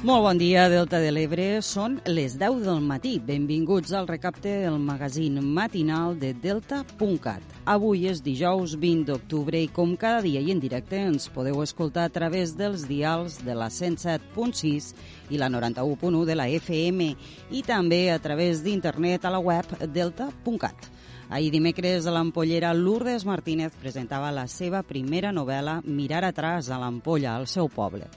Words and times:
Molt 0.00 0.22
bon 0.24 0.38
dia, 0.40 0.62
Delta 0.72 0.96
de 0.96 1.10
l'Ebre. 1.12 1.58
Són 1.60 1.98
les 2.08 2.38
10 2.40 2.62
del 2.64 2.78
matí. 2.80 3.18
Benvinguts 3.20 3.92
al 3.92 4.06
recapte 4.08 4.48
del 4.62 4.78
magazín 4.80 5.36
matinal 5.44 6.14
de 6.16 6.30
Delta.cat. 6.32 7.44
Avui 7.68 8.06
és 8.08 8.22
dijous 8.24 8.78
20 8.80 9.04
d'octubre 9.10 9.60
i 9.60 9.68
com 9.68 9.92
cada 10.00 10.24
dia 10.24 10.40
i 10.40 10.54
en 10.54 10.64
directe 10.64 10.96
ens 10.96 11.28
podeu 11.28 11.60
escoltar 11.60 12.08
a 12.08 12.14
través 12.16 12.56
dels 12.56 12.88
dials 12.88 13.42
de 13.44 13.52
la 13.52 13.68
107.6 13.68 14.94
i 15.28 15.36
la 15.36 15.52
91.1 15.52 16.24
de 16.24 16.40
la 16.40 16.48
FM 16.48 17.12
i 17.52 17.60
també 17.60 18.06
a 18.08 18.18
través 18.24 18.64
d'internet 18.64 19.28
a 19.28 19.36
la 19.36 19.44
web 19.44 19.68
delta.cat. 19.84 20.92
Ahir 21.28 21.52
dimecres 21.52 22.08
a 22.08 22.10
l'Ampollera, 22.16 22.72
Lourdes 22.72 23.28
Martínez 23.28 23.76
presentava 23.78 24.32
la 24.32 24.48
seva 24.48 24.80
primera 24.82 25.28
novel·la 25.30 25.82
Mirar 25.84 26.24
atrás 26.24 26.72
a 26.72 26.80
l'Ampolla, 26.80 27.36
al 27.36 27.46
seu 27.46 27.68
poble 27.68 28.08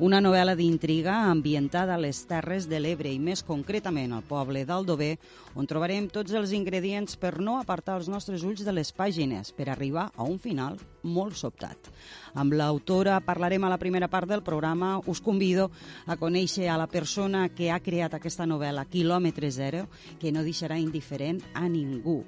una 0.00 0.16
novel·la 0.24 0.54
d'intriga 0.56 1.12
ambientada 1.28 1.92
a 1.92 2.00
les 2.00 2.22
Terres 2.24 2.64
de 2.70 2.78
l'Ebre 2.80 3.10
i 3.12 3.18
més 3.20 3.42
concretament 3.44 4.14
al 4.16 4.22
poble 4.24 4.62
d'Aldover, 4.64 5.18
on 5.60 5.68
trobarem 5.68 6.06
tots 6.08 6.32
els 6.32 6.54
ingredients 6.56 7.18
per 7.20 7.34
no 7.36 7.58
apartar 7.60 7.98
els 8.00 8.08
nostres 8.08 8.40
ulls 8.48 8.64
de 8.64 8.72
les 8.72 8.94
pàgines 8.96 9.52
per 9.52 9.68
arribar 9.68 10.06
a 10.16 10.24
un 10.24 10.38
final 10.40 10.78
molt 11.04 11.36
sobtat. 11.36 11.90
Amb 12.32 12.56
l'autora 12.56 13.18
parlarem 13.20 13.68
a 13.68 13.72
la 13.74 13.80
primera 13.82 14.08
part 14.08 14.28
del 14.30 14.40
programa. 14.42 14.96
Us 15.04 15.20
convido 15.20 15.68
a 16.06 16.16
conèixer 16.16 16.70
a 16.72 16.78
la 16.80 16.88
persona 16.88 17.50
que 17.52 17.68
ha 17.68 17.82
creat 17.84 18.16
aquesta 18.16 18.48
novel·la, 18.48 18.88
Kilòmetre 18.88 19.52
Zero, 19.52 19.84
que 20.18 20.32
no 20.32 20.46
deixarà 20.46 20.80
indiferent 20.80 21.44
a 21.52 21.68
ningú. 21.68 22.22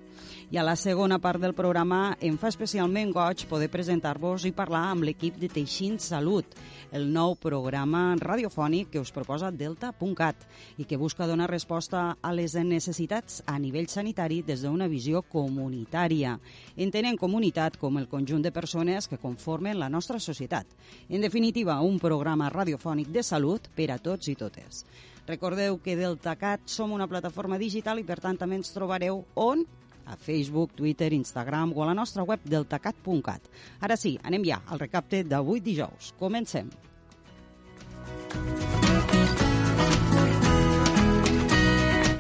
I 0.53 0.59
a 0.59 0.63
la 0.63 0.75
segona 0.77 1.17
part 1.17 1.41
del 1.41 1.55
programa 1.57 2.19
em 2.21 2.35
fa 2.37 2.51
especialment 2.53 3.09
goig 3.17 3.47
poder 3.49 3.71
presentar-vos 3.73 4.45
i 4.45 4.51
parlar 4.53 4.83
amb 4.91 5.07
l'equip 5.09 5.39
de 5.41 5.49
Teixint 5.49 5.97
Salut, 6.05 6.45
el 6.93 7.07
nou 7.09 7.33
programa 7.41 8.03
radiofònic 8.21 8.91
que 8.93 9.01
us 9.01 9.15
proposa 9.17 9.49
Delta.cat 9.49 10.45
i 10.77 10.85
que 10.85 11.01
busca 11.01 11.31
donar 11.31 11.49
resposta 11.49 12.05
a 12.21 12.35
les 12.37 12.53
necessitats 12.69 13.41
a 13.49 13.57
nivell 13.57 13.89
sanitari 13.89 14.43
des 14.45 14.61
d'una 14.61 14.93
visió 14.93 15.25
comunitària, 15.25 16.37
entenent 16.77 17.17
comunitat 17.17 17.81
com 17.81 17.97
el 17.97 18.11
conjunt 18.13 18.45
de 18.45 18.53
persones 18.53 19.09
que 19.09 19.17
conformen 19.17 19.81
la 19.81 19.89
nostra 19.89 20.21
societat. 20.21 20.69
En 21.09 21.25
definitiva, 21.25 21.81
un 21.81 21.97
programa 21.97 22.53
radiofònic 22.53 23.09
de 23.09 23.25
salut 23.25 23.73
per 23.73 23.89
a 23.89 23.97
tots 23.97 24.29
i 24.29 24.37
totes. 24.37 24.85
Recordeu 25.25 25.81
que 25.81 25.97
DeltaCat 25.97 26.69
som 26.69 26.93
una 26.93 27.09
plataforma 27.09 27.57
digital 27.57 28.05
i 28.05 28.05
per 28.05 28.21
tant 28.21 28.37
també 28.37 28.61
ens 28.61 28.77
trobareu 28.77 29.25
on 29.33 29.65
a 30.07 30.17
Facebook, 30.17 30.75
Twitter, 30.79 31.13
Instagram 31.13 31.73
o 31.77 31.83
a 31.83 31.91
la 31.91 31.95
nostra 31.99 32.25
web 32.25 32.41
deltacat.cat. 32.45 33.51
Ara 33.81 33.97
sí, 33.97 34.19
anem 34.23 34.47
ja 34.49 34.63
al 34.67 34.83
recapte 34.83 35.25
d'avui 35.25 35.61
dijous. 35.61 36.15
Comencem. 36.19 36.71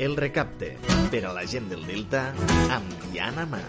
El 0.02 0.16
recapte 0.16 0.72
per 1.12 1.20
a 1.28 1.32
la 1.36 1.44
gent 1.46 1.68
del 1.70 1.84
Delta 1.86 2.32
amb 2.74 3.04
Diana 3.12 3.44
Mar. 3.46 3.62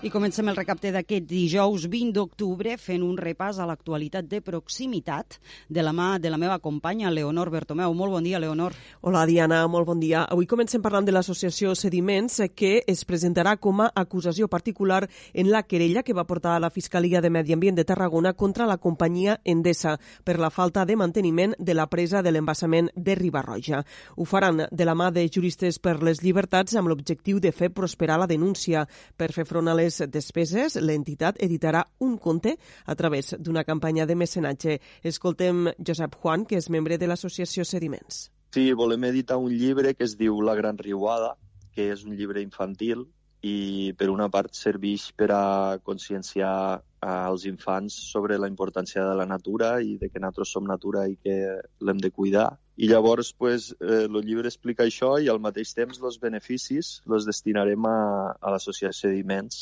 I 0.00 0.08
comencem 0.08 0.48
el 0.48 0.56
recapte 0.56 0.88
d'aquest 0.94 1.26
dijous 1.28 1.82
20 1.92 2.14
d'octubre 2.16 2.78
fent 2.80 3.02
un 3.04 3.18
repàs 3.20 3.58
a 3.60 3.66
l'actualitat 3.68 4.24
de 4.30 4.38
proximitat 4.40 5.36
de 5.68 5.82
la 5.84 5.92
mà 5.92 6.14
de 6.16 6.30
la 6.32 6.38
meva 6.40 6.56
companya 6.64 7.10
Leonor 7.12 7.50
Bertomeu. 7.52 7.92
Molt 7.92 8.14
bon 8.14 8.24
dia, 8.24 8.38
Leonor. 8.40 8.72
Hola, 9.02 9.26
Diana, 9.28 9.58
molt 9.68 9.84
bon 9.90 10.00
dia. 10.00 10.22
Avui 10.24 10.48
comencem 10.48 10.80
parlant 10.80 11.04
de 11.04 11.12
l'associació 11.12 11.74
Sediments 11.76 12.38
que 12.56 12.80
es 12.86 13.04
presentarà 13.04 13.58
com 13.60 13.82
a 13.84 13.90
acusació 13.94 14.48
particular 14.48 15.02
en 15.34 15.50
la 15.52 15.64
querella 15.64 16.02
que 16.02 16.16
va 16.16 16.24
portar 16.24 16.54
a 16.56 16.64
la 16.64 16.72
Fiscalia 16.72 17.20
de 17.20 17.28
Medi 17.28 17.52
Ambient 17.52 17.76
de 17.76 17.84
Tarragona 17.84 18.32
contra 18.32 18.64
la 18.70 18.78
companyia 18.78 19.36
Endesa 19.44 19.98
per 20.24 20.38
la 20.38 20.48
falta 20.48 20.86
de 20.86 20.96
manteniment 20.96 21.52
de 21.58 21.76
la 21.76 21.90
presa 21.92 22.22
de 22.22 22.32
l'embassament 22.32 22.88
de 22.96 23.18
Ribarroja. 23.20 23.84
Ho 24.16 24.24
faran 24.24 24.64
de 24.70 24.88
la 24.88 24.96
mà 24.96 25.10
de 25.12 25.28
juristes 25.50 25.80
per 25.82 25.98
les 26.06 26.20
llibertats 26.22 26.76
amb 26.78 26.88
l'objectiu 26.88 27.40
de 27.42 27.50
fer 27.50 27.70
prosperar 27.74 28.20
la 28.20 28.28
denúncia. 28.30 28.84
Per 29.18 29.32
fer 29.34 29.44
front 29.44 29.66
a 29.66 29.74
les 29.74 29.98
despeses, 30.06 30.76
l'entitat 30.78 31.40
editarà 31.42 31.82
un 31.98 32.18
conte 32.18 32.56
a 32.86 32.94
través 32.94 33.34
d'una 33.38 33.64
campanya 33.64 34.06
de 34.06 34.14
mecenatge. 34.14 34.78
Escoltem 35.02 35.72
Josep 35.78 36.14
Juan, 36.22 36.46
que 36.46 36.56
és 36.56 36.70
membre 36.70 36.98
de 36.98 37.08
l'associació 37.08 37.64
Sediments. 37.64 38.30
Sí, 38.54 38.70
volem 38.72 39.08
editar 39.10 39.38
un 39.38 39.50
llibre 39.50 39.94
que 39.94 40.04
es 40.04 40.16
diu 40.16 40.40
La 40.40 40.54
Gran 40.54 40.78
Riuada, 40.78 41.34
que 41.74 41.90
és 41.90 42.04
un 42.04 42.14
llibre 42.14 42.42
infantil 42.42 43.08
i 43.42 43.90
per 43.96 44.10
una 44.12 44.28
part 44.28 44.54
serveix 44.54 45.10
per 45.16 45.30
a 45.32 45.78
conscienciar 45.82 46.82
als 47.00 47.46
infants 47.48 47.94
sobre 48.12 48.36
la 48.38 48.48
importància 48.50 49.02
de 49.08 49.14
la 49.16 49.26
natura 49.26 49.78
i 49.80 49.96
de 49.98 50.10
que 50.10 50.20
nosaltres 50.20 50.52
som 50.52 50.66
natura 50.68 51.06
i 51.08 51.16
que 51.16 51.36
l'hem 51.80 51.98
de 51.98 52.10
cuidar. 52.12 52.52
I 52.80 52.86
llavors, 52.88 53.34
pues, 53.36 53.64
eh, 53.80 54.06
el 54.06 54.14
llibre 54.24 54.48
explica 54.48 54.86
això 54.88 55.10
i 55.20 55.26
al 55.28 55.40
mateix 55.46 55.74
temps 55.76 55.98
els 56.00 56.16
beneficis 56.22 56.92
els 57.16 57.26
destinarem 57.28 57.88
a, 57.90 57.98
a 58.40 58.52
l'associació 58.54 59.10
Sediments 59.10 59.58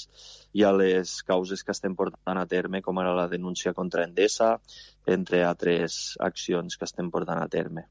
i 0.54 0.62
a 0.62 0.70
les 0.76 1.16
causes 1.26 1.66
que 1.66 1.74
estem 1.74 1.96
portant 1.98 2.38
a 2.38 2.46
terme, 2.46 2.78
com 2.86 3.02
ara 3.02 3.16
la 3.18 3.26
denúncia 3.32 3.74
contra 3.74 4.06
Endesa, 4.06 4.52
entre 5.18 5.42
altres 5.50 6.14
accions 6.30 6.78
que 6.78 6.86
estem 6.86 7.10
portant 7.10 7.42
a 7.42 7.50
terme. 7.58 7.88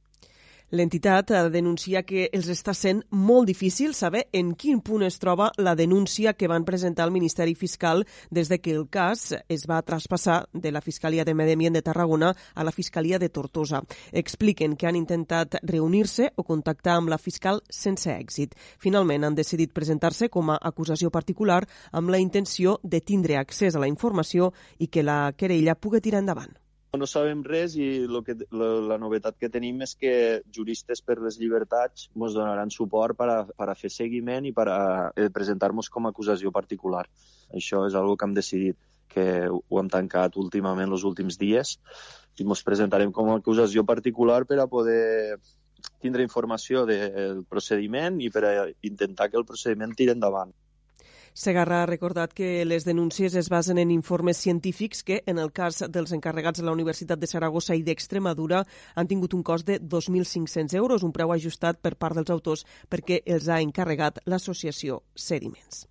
L'entitat 0.76 1.30
denuncia 1.48 2.02
que 2.04 2.26
els 2.36 2.50
està 2.52 2.74
sent 2.76 2.98
molt 3.16 3.48
difícil 3.48 3.94
saber 3.96 4.26
en 4.36 4.50
quin 4.60 4.82
punt 4.84 5.06
es 5.08 5.16
troba 5.16 5.46
la 5.56 5.78
denúncia 5.80 6.34
que 6.36 6.50
van 6.52 6.66
presentar 6.68 7.06
al 7.06 7.14
Ministeri 7.16 7.54
Fiscal 7.56 8.04
des 8.30 8.52
de 8.52 8.58
que 8.60 8.74
el 8.76 8.90
cas 8.92 9.32
es 9.48 9.64
va 9.64 9.80
traspassar 9.82 10.50
de 10.52 10.74
la 10.76 10.82
Fiscalia 10.82 11.24
de 11.24 11.34
Medi 11.34 11.56
Ambient 11.56 11.80
de 11.80 11.84
Tarragona 11.88 12.34
a 12.54 12.68
la 12.68 12.76
Fiscalia 12.76 13.18
de 13.18 13.30
Tortosa. 13.30 13.82
Expliquen 14.12 14.76
que 14.76 14.92
han 14.92 15.00
intentat 15.00 15.56
reunir-se 15.64 16.34
o 16.36 16.44
contactar 16.44 16.98
amb 16.98 17.16
la 17.16 17.18
fiscal 17.18 17.64
sense 17.70 18.12
èxit. 18.12 18.60
Finalment 18.78 19.24
han 19.24 19.40
decidit 19.40 19.72
presentar-se 19.72 20.28
com 20.28 20.52
a 20.52 20.60
acusació 20.60 21.10
particular 21.10 21.64
amb 21.94 22.12
la 22.12 22.20
intenció 22.20 22.82
de 22.84 23.00
tindre 23.00 23.40
accés 23.40 23.74
a 23.74 23.80
la 23.80 23.88
informació 23.88 24.52
i 24.80 24.92
que 24.92 25.00
la 25.00 25.32
querella 25.32 25.80
pugui 25.80 26.04
tirar 26.04 26.26
endavant 26.28 26.67
no 26.98 27.08
sabem 27.10 27.44
res 27.46 27.76
i 27.78 27.88
lo 28.10 28.22
que, 28.26 28.36
lo, 28.52 28.70
la 28.90 28.98
novetat 29.02 29.38
que 29.40 29.50
tenim 29.54 29.82
és 29.86 29.96
que 30.00 30.14
juristes 30.54 31.02
per 31.06 31.18
les 31.24 31.38
llibertats 31.42 32.10
ens 32.16 32.36
donaran 32.36 32.74
suport 32.74 33.18
per 33.18 33.30
a, 33.34 33.38
per 33.48 33.70
a 33.70 33.78
fer 33.78 33.92
seguiment 33.94 34.46
i 34.50 34.54
per 34.58 34.68
a 34.74 34.82
eh, 35.16 35.30
presentar-nos 35.34 35.90
com 35.94 36.06
a 36.06 36.14
acusació 36.16 36.52
particular. 36.56 37.06
Això 37.54 37.86
és 37.88 37.96
algo 37.96 38.18
que 38.18 38.28
hem 38.28 38.36
decidit, 38.38 38.80
que 39.08 39.48
ho 39.50 39.80
hem 39.80 39.90
tancat 39.90 40.36
últimament 40.38 40.92
els 40.92 41.06
últims 41.08 41.40
dies 41.40 41.78
i 42.38 42.46
ens 42.46 42.66
presentarem 42.66 43.14
com 43.16 43.32
a 43.32 43.38
acusació 43.40 43.86
particular 43.88 44.44
per 44.46 44.60
a 44.62 44.68
poder 44.70 45.40
tindre 46.02 46.26
informació 46.26 46.86
del 46.90 47.44
procediment 47.50 48.20
i 48.22 48.30
per 48.34 48.44
a 48.46 48.54
intentar 48.86 49.30
que 49.32 49.40
el 49.40 49.46
procediment 49.48 49.96
tiri 49.98 50.14
endavant. 50.14 50.54
Segarra 51.38 51.84
ha 51.84 51.86
recordat 51.86 52.32
que 52.34 52.66
les 52.66 52.82
denúncies 52.82 53.36
es 53.38 53.52
basen 53.54 53.78
en 53.78 53.92
informes 53.94 54.40
científics 54.42 55.04
que, 55.06 55.20
en 55.30 55.38
el 55.38 55.52
cas 55.54 55.84
dels 55.94 56.16
encarregats 56.16 56.58
de 56.58 56.66
la 56.66 56.74
Universitat 56.74 57.22
de 57.22 57.30
Saragossa 57.30 57.76
i 57.78 57.84
d'Extremadura, 57.86 58.64
han 58.98 59.10
tingut 59.12 59.36
un 59.38 59.44
cost 59.46 59.68
de 59.70 59.78
2.500 59.78 60.74
euros, 60.82 61.06
un 61.06 61.14
preu 61.14 61.36
ajustat 61.36 61.78
per 61.78 61.94
part 61.94 62.18
dels 62.18 62.34
autors 62.34 62.66
perquè 62.90 63.22
els 63.22 63.52
ha 63.54 63.62
encarregat 63.62 64.18
l'associació 64.26 65.04
Sediments. 65.14 65.86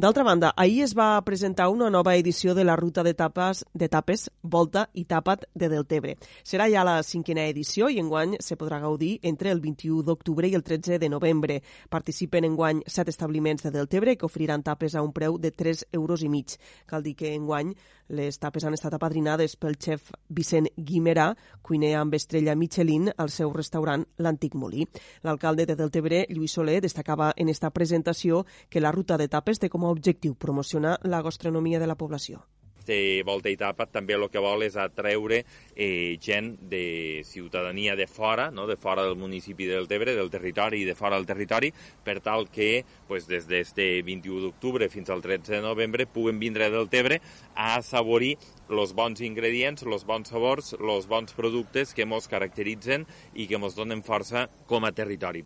D'altra 0.00 0.22
banda, 0.24 0.54
ahir 0.56 0.78
es 0.86 0.94
va 0.96 1.20
presentar 1.20 1.66
una 1.68 1.90
nova 1.92 2.14
edició 2.16 2.54
de 2.56 2.62
la 2.64 2.72
ruta 2.78 3.02
d'etapes 3.04 3.58
de 3.74 3.88
tapes 3.92 4.22
Volta 4.40 4.86
i 4.96 5.02
Tapat 5.04 5.42
de 5.52 5.68
Deltebre. 5.68 6.14
Serà 6.40 6.70
ja 6.72 6.86
la 6.88 7.02
cinquena 7.04 7.44
edició 7.50 7.90
i 7.92 7.98
enguany 8.00 8.38
se 8.40 8.56
podrà 8.56 8.78
gaudir 8.80 9.18
entre 9.20 9.52
el 9.52 9.60
21 9.60 10.00
d'octubre 10.06 10.48
i 10.48 10.56
el 10.56 10.64
13 10.64 10.96
de 11.02 11.10
novembre. 11.12 11.58
Participen 11.92 12.48
enguany 12.48 12.80
set 12.86 13.12
establiments 13.12 13.66
de 13.66 13.74
Deltebre 13.76 14.16
que 14.16 14.24
oferiran 14.24 14.64
tapes 14.64 14.96
a 14.96 15.02
un 15.04 15.12
preu 15.12 15.36
de 15.36 15.52
3 15.52 15.84
euros 15.92 16.24
i 16.24 16.32
mig. 16.32 16.56
Cal 16.86 17.04
dir 17.04 17.12
que 17.20 17.34
enguany 17.34 17.74
les 18.10 18.38
tapes 18.42 18.64
han 18.66 18.74
estat 18.74 18.94
apadrinades 18.96 19.56
pel 19.56 19.78
xef 19.78 20.10
Vicent 20.28 20.68
Guimerà, 20.76 21.30
cuiner 21.62 21.94
amb 22.00 22.14
estrella 22.18 22.56
Michelin 22.58 23.10
al 23.16 23.30
seu 23.30 23.54
restaurant 23.54 24.04
L'Antic 24.18 24.54
Molí. 24.58 24.86
L'alcalde 25.22 25.66
de 25.66 25.78
Deltebre, 25.78 26.24
Lluís 26.28 26.58
Soler, 26.58 26.80
destacava 26.82 27.32
en 27.36 27.48
esta 27.48 27.70
presentació 27.70 28.44
que 28.68 28.82
la 28.82 28.92
ruta 28.92 29.16
de 29.16 29.28
tapes 29.28 29.62
té 29.62 29.70
com 29.70 29.84
a 29.86 29.92
objectiu 29.94 30.34
promocionar 30.34 30.98
la 31.04 31.22
gastronomia 31.22 31.78
de 31.78 31.86
la 31.86 31.96
població. 31.96 32.42
De 32.86 33.22
volta 33.26 33.50
i 33.50 33.58
tapa 33.60 33.86
també 33.90 34.16
el 34.16 34.26
que 34.32 34.42
vol 34.42 34.64
és 34.66 34.76
atreure 34.80 35.42
eh, 35.74 36.16
gent 36.22 36.52
de 36.70 37.22
ciutadania 37.26 37.96
de 37.96 38.06
fora, 38.06 38.50
no? 38.50 38.66
de 38.66 38.76
fora 38.76 39.04
del 39.06 39.16
municipi 39.16 39.68
del 39.68 39.88
Tebre, 39.88 40.14
del 40.16 40.30
territori 40.30 40.82
i 40.82 40.88
de 40.88 40.96
fora 40.98 41.16
del 41.16 41.28
territori, 41.28 41.72
per 42.04 42.20
tal 42.24 42.48
que 42.50 42.84
pues, 43.08 43.28
des 43.30 43.46
d'este 43.50 44.02
21 44.06 44.46
d'octubre 44.46 44.88
fins 44.88 45.10
al 45.10 45.22
13 45.22 45.58
de 45.58 45.62
novembre 45.64 46.06
puguen 46.06 46.40
vindre 46.40 46.70
del 46.70 46.88
Tebre 46.88 47.20
a 47.54 47.76
assaborir 47.76 48.36
els 48.70 48.94
bons 48.94 49.20
ingredients, 49.20 49.86
els 49.86 50.06
bons 50.06 50.30
sabors, 50.30 50.74
els 50.78 51.08
bons 51.10 51.34
productes 51.36 51.94
que 51.94 52.06
ens 52.06 52.28
caracteritzen 52.30 53.06
i 53.34 53.46
que 53.46 53.58
ens 53.58 53.78
donen 53.78 54.04
força 54.06 54.48
com 54.66 54.86
a 54.86 54.92
territori. 54.92 55.44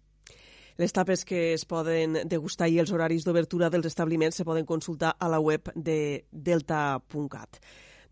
Les 0.76 0.93
tapes 0.93 1.25
que 1.25 1.53
es 1.55 1.65
poden 1.71 2.19
degustar 2.26 2.67
i 2.67 2.81
els 2.82 2.91
horaris 2.91 3.26
d'obertura 3.26 3.71
dels 3.71 3.87
establiments 3.87 4.41
se 4.41 4.47
poden 4.49 4.67
consultar 4.67 5.15
a 5.19 5.29
la 5.31 5.38
web 5.38 5.71
de 5.75 6.25
delta.cat. 6.32 7.61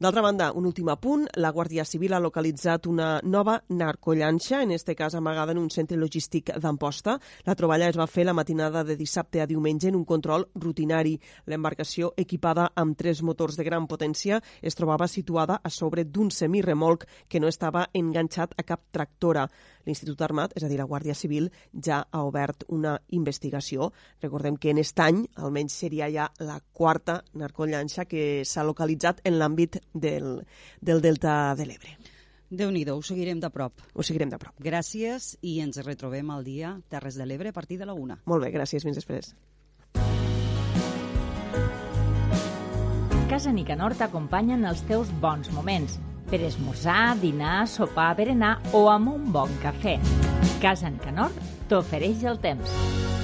D'altra 0.03 0.21
banda, 0.21 0.49
un 0.59 0.65
últim 0.67 0.89
apunt, 0.91 1.29
la 1.39 1.53
Guàrdia 1.55 1.85
Civil 1.87 2.17
ha 2.17 2.19
localitzat 2.19 2.89
una 2.91 3.21
nova 3.23 3.53
narcollanxa, 3.69 4.59
en 4.65 4.73
este 4.75 4.97
cas 4.99 5.15
amagada 5.15 5.53
en 5.53 5.59
un 5.59 5.69
centre 5.71 5.97
logístic 5.97 6.51
d'Amposta. 6.59 7.21
La 7.47 7.55
troballa 7.55 7.87
es 7.87 7.95
va 7.95 8.09
fer 8.11 8.25
la 8.27 8.35
matinada 8.35 8.83
de 8.83 8.97
dissabte 8.99 9.41
a 9.41 9.47
diumenge 9.47 9.93
en 9.93 9.95
un 9.95 10.05
control 10.05 10.49
rutinari. 10.57 11.13
L'embarcació, 11.47 12.11
equipada 12.17 12.73
amb 12.75 12.99
tres 12.99 13.23
motors 13.23 13.55
de 13.55 13.63
gran 13.63 13.87
potència, 13.87 14.41
es 14.61 14.75
trobava 14.75 15.07
situada 15.07 15.61
a 15.63 15.71
sobre 15.71 16.03
d'un 16.03 16.35
semirremolc 16.35 17.07
que 17.29 17.39
no 17.39 17.47
estava 17.47 17.87
enganxat 17.95 18.59
a 18.59 18.67
cap 18.67 18.83
tractora. 18.91 19.47
L'Institut 19.87 20.21
Armat, 20.23 20.53
és 20.59 20.67
a 20.67 20.71
dir, 20.71 20.81
la 20.83 20.87
Guàrdia 20.91 21.15
Civil, 21.15 21.47
ja 21.75 22.01
ha 22.11 22.25
obert 22.27 22.67
una 22.75 22.97
investigació. 23.15 23.93
Recordem 24.23 24.59
que 24.59 24.75
en 24.75 24.83
aquest 24.83 24.99
any, 24.99 25.23
almenys 25.39 25.79
seria 25.79 26.11
ja 26.11 26.29
la 26.43 26.59
quarta 26.73 27.21
narcollanxa 27.35 28.07
que 28.11 28.43
s'ha 28.43 28.67
localitzat 28.67 29.23
en 29.27 29.39
l'àmbit 29.39 29.79
del, 29.93 30.43
del 30.81 31.01
Delta 31.01 31.55
de 31.59 31.67
l'Ebre. 31.67 31.97
déu 32.53 32.71
nhi 32.71 32.85
ho 32.85 33.01
seguirem 33.01 33.41
de 33.41 33.49
prop. 33.51 33.81
Ho 33.95 34.03
seguirem 34.03 34.29
de 34.29 34.39
prop. 34.39 34.55
Gràcies 34.61 35.39
i 35.41 35.61
ens 35.61 35.81
retrobem 35.87 36.31
al 36.31 36.45
dia 36.45 36.81
Terres 36.89 37.17
de 37.17 37.27
l'Ebre 37.27 37.49
a 37.49 37.53
partir 37.53 37.79
de 37.79 37.87
la 37.87 37.95
una. 37.95 38.21
Molt 38.27 38.45
bé, 38.45 38.53
gràcies. 38.53 38.85
Fins 38.85 38.97
després. 38.97 39.33
Casa 43.33 43.53
Nicanor 43.53 43.95
t'acompanya 43.97 44.59
en 44.59 44.67
els 44.69 44.83
teus 44.85 45.09
bons 45.23 45.49
moments 45.57 45.97
per 46.29 46.43
esmorzar, 46.45 47.17
dinar, 47.21 47.67
sopar, 47.69 48.13
berenar 48.17 48.59
o 48.77 48.87
amb 48.93 49.09
un 49.15 49.33
bon 49.33 49.53
cafè. 49.65 49.97
Casa 50.61 50.93
Nicanor 50.93 51.33
t'ofereix 51.73 52.25
el 52.29 52.41
temps. 52.45 53.22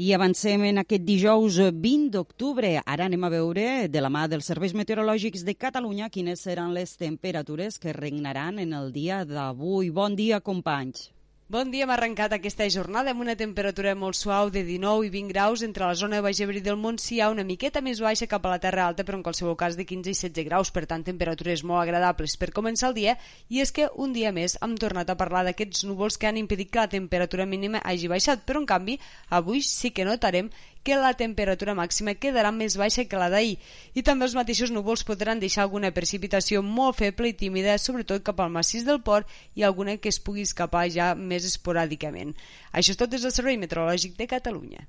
I 0.00 0.14
avancem 0.16 0.62
en 0.64 0.80
aquest 0.80 1.02
dijous 1.04 1.58
20 1.60 2.06
d'octubre. 2.14 2.70
Ara 2.88 3.04
anem 3.10 3.26
a 3.26 3.28
veure, 3.34 3.64
de 3.92 4.00
la 4.00 4.08
mà 4.08 4.22
dels 4.32 4.48
serveis 4.48 4.72
meteorològics 4.72 5.44
de 5.44 5.52
Catalunya, 5.52 6.08
quines 6.08 6.40
seran 6.46 6.72
les 6.72 6.96
temperatures 6.96 7.76
que 7.76 7.92
regnaran 7.92 8.62
en 8.64 8.72
el 8.72 8.94
dia 8.96 9.26
d'avui. 9.28 9.90
Bon 9.92 10.16
dia, 10.16 10.40
companys. 10.40 11.10
Bon 11.50 11.66
dia, 11.66 11.82
hem 11.82 11.90
arrencat 11.90 12.30
aquesta 12.36 12.68
jornada 12.70 13.10
amb 13.10 13.24
una 13.24 13.34
temperatura 13.34 13.96
molt 13.98 14.14
suau 14.14 14.52
de 14.54 14.60
19 14.62 15.08
i 15.08 15.10
20 15.10 15.32
graus 15.32 15.64
entre 15.66 15.82
la 15.82 15.96
zona 15.98 16.20
de 16.20 16.22
Baix 16.22 16.38
del 16.38 16.76
Montsià, 16.78 17.26
una 17.32 17.42
miqueta 17.42 17.82
més 17.82 17.98
baixa 17.98 18.28
cap 18.30 18.46
a 18.46 18.52
la 18.52 18.60
Terra 18.62 18.84
Alta, 18.86 19.02
però 19.02 19.18
en 19.18 19.24
qualsevol 19.26 19.56
cas 19.58 19.74
de 19.74 19.82
15 19.82 20.12
i 20.12 20.14
16 20.14 20.46
graus, 20.46 20.70
per 20.70 20.84
tant 20.86 21.02
temperatures 21.02 21.64
molt 21.66 21.82
agradables 21.82 22.36
per 22.38 22.52
començar 22.54 22.92
el 22.92 22.94
dia, 23.00 23.16
i 23.48 23.58
és 23.66 23.74
que 23.74 23.88
un 23.98 24.14
dia 24.14 24.30
més 24.30 24.54
hem 24.62 24.76
tornat 24.78 25.10
a 25.10 25.18
parlar 25.18 25.42
d'aquests 25.48 25.88
núvols 25.90 26.22
que 26.22 26.30
han 26.30 26.38
impedit 26.38 26.70
que 26.70 26.84
la 26.84 26.92
temperatura 26.94 27.50
mínima 27.50 27.82
hagi 27.82 28.06
baixat, 28.06 28.46
però 28.46 28.62
en 28.62 28.70
canvi 28.70 29.00
avui 29.28 29.66
sí 29.66 29.90
que 29.90 30.06
notarem 30.06 30.54
que 30.82 30.96
la 30.96 31.12
temperatura 31.14 31.74
màxima 31.76 32.14
quedarà 32.14 32.52
més 32.54 32.76
baixa 32.80 33.04
que 33.04 33.20
la 33.20 33.28
d'ahir 33.32 33.58
i 33.94 34.04
també 34.06 34.26
els 34.26 34.36
mateixos 34.38 34.72
núvols 34.74 35.04
podran 35.04 35.40
deixar 35.42 35.64
alguna 35.66 35.92
precipitació 35.96 36.62
molt 36.62 37.00
feble 37.00 37.30
i 37.30 37.36
tímida, 37.36 37.76
sobretot 37.78 38.24
cap 38.24 38.40
al 38.40 38.52
massís 38.54 38.86
del 38.86 39.02
port 39.02 39.28
i 39.54 39.64
alguna 39.64 39.98
que 39.98 40.08
es 40.08 40.20
pugui 40.20 40.46
escapar 40.46 40.86
ja 40.90 41.12
més 41.14 41.44
esporàdicament. 41.44 42.34
Això 42.72 42.94
és 42.94 43.00
tot 43.00 43.10
des 43.10 43.22
del 43.22 43.34
Servei 43.34 43.60
Meteorològic 43.60 44.16
de 44.16 44.30
Catalunya. 44.30 44.86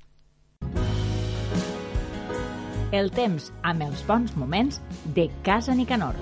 El 2.91 3.07
temps 3.15 3.51
amb 3.63 3.87
els 3.87 4.03
bons 4.07 4.35
moments 4.35 4.81
de 5.15 5.29
Casa 5.47 5.75
Nicanor. 5.75 6.19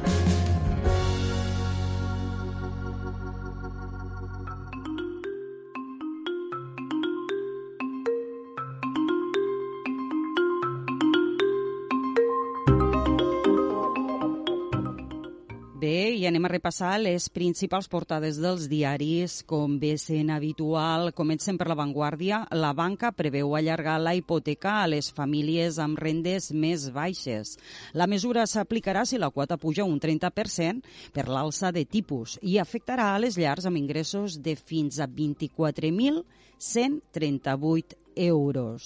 I 16.20 16.26
anem 16.28 16.44
a 16.46 16.50
repassar 16.52 17.00
les 17.00 17.30
principals 17.32 17.88
portades 17.88 18.36
dels 18.44 18.66
diaris, 18.68 19.38
com 19.48 19.80
bé 19.80 19.96
sent 20.02 20.30
habitual. 20.36 21.14
Comencem 21.16 21.56
per 21.58 21.70
la 21.72 21.76
Vanguardia. 21.80 22.48
La 22.52 22.74
banca 22.76 23.14
preveu 23.16 23.56
allargar 23.56 24.02
la 24.04 24.14
hipoteca 24.18 24.82
a 24.82 24.88
les 24.92 25.08
famílies 25.16 25.80
amb 25.80 26.00
rendes 26.02 26.52
més 26.52 26.92
baixes. 26.92 27.58
La 27.96 28.08
mesura 28.12 28.44
s'aplicarà 28.44 29.06
si 29.08 29.18
la 29.18 29.32
quota 29.32 29.58
puja 29.58 29.86
un 29.88 30.00
30% 30.00 30.82
per 31.16 31.28
l'alça 31.32 31.72
de 31.72 31.86
tipus 31.88 32.40
i 32.44 32.60
afectarà 32.60 33.14
a 33.14 33.20
les 33.24 33.38
llars 33.40 33.66
amb 33.70 33.78
ingressos 33.80 34.44
de 34.44 34.56
fins 34.60 35.00
a 35.00 35.08
24.138 35.08 37.96
euros. 38.28 38.84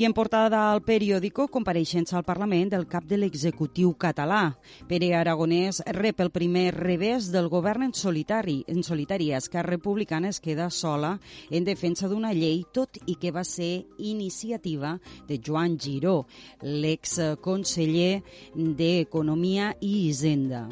I 0.00 0.06
en 0.06 0.14
portada 0.16 0.62
al 0.72 0.78
periòdico, 0.80 1.44
compareixença 1.52 2.14
al 2.16 2.24
Parlament 2.24 2.70
del 2.72 2.86
cap 2.88 3.04
de 3.04 3.18
l'executiu 3.18 3.90
català. 4.00 4.54
Pere 4.88 5.10
Aragonès 5.12 5.82
rep 5.92 6.22
el 6.24 6.32
primer 6.32 6.70
revés 6.72 7.28
del 7.34 7.50
govern 7.52 7.84
en 7.84 7.92
solitari. 7.92 8.62
En 8.66 8.80
solitari, 8.80 9.28
Esquerra 9.36 9.74
Republicana 9.76 10.32
es 10.32 10.40
queda 10.40 10.70
sola 10.72 11.18
en 11.50 11.68
defensa 11.68 12.08
d'una 12.08 12.32
llei, 12.32 12.64
tot 12.72 12.96
i 13.04 13.20
que 13.20 13.28
va 13.28 13.44
ser 13.44 13.84
iniciativa 13.98 14.96
de 15.28 15.36
Joan 15.36 15.76
Giró, 15.76 16.22
l'exconseller 16.62 18.22
d'Economia 18.56 19.74
i 19.82 20.08
Hisenda. 20.08 20.70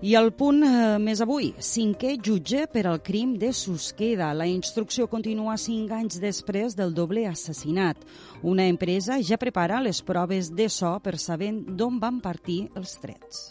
I 0.00 0.14
el 0.16 0.30
punt 0.32 0.62
eh, 0.64 0.94
més 0.96 1.20
avui, 1.20 1.50
cinquè 1.60 2.14
jutge 2.24 2.62
per 2.72 2.86
al 2.88 3.02
crim 3.04 3.34
de 3.36 3.50
Susqueda. 3.52 4.30
La 4.32 4.46
instrucció 4.48 5.04
continua 5.12 5.58
cinc 5.60 5.92
anys 5.92 6.16
després 6.22 6.72
del 6.78 6.94
doble 6.96 7.26
assassinat. 7.28 8.00
Una 8.40 8.64
empresa 8.64 9.20
ja 9.20 9.36
prepara 9.36 9.82
les 9.84 10.00
proves 10.00 10.54
de 10.56 10.70
so 10.72 10.94
per 11.04 11.18
saber 11.20 11.52
d'on 11.68 12.00
van 12.00 12.24
partir 12.24 12.62
els 12.80 12.96
trets. 13.02 13.50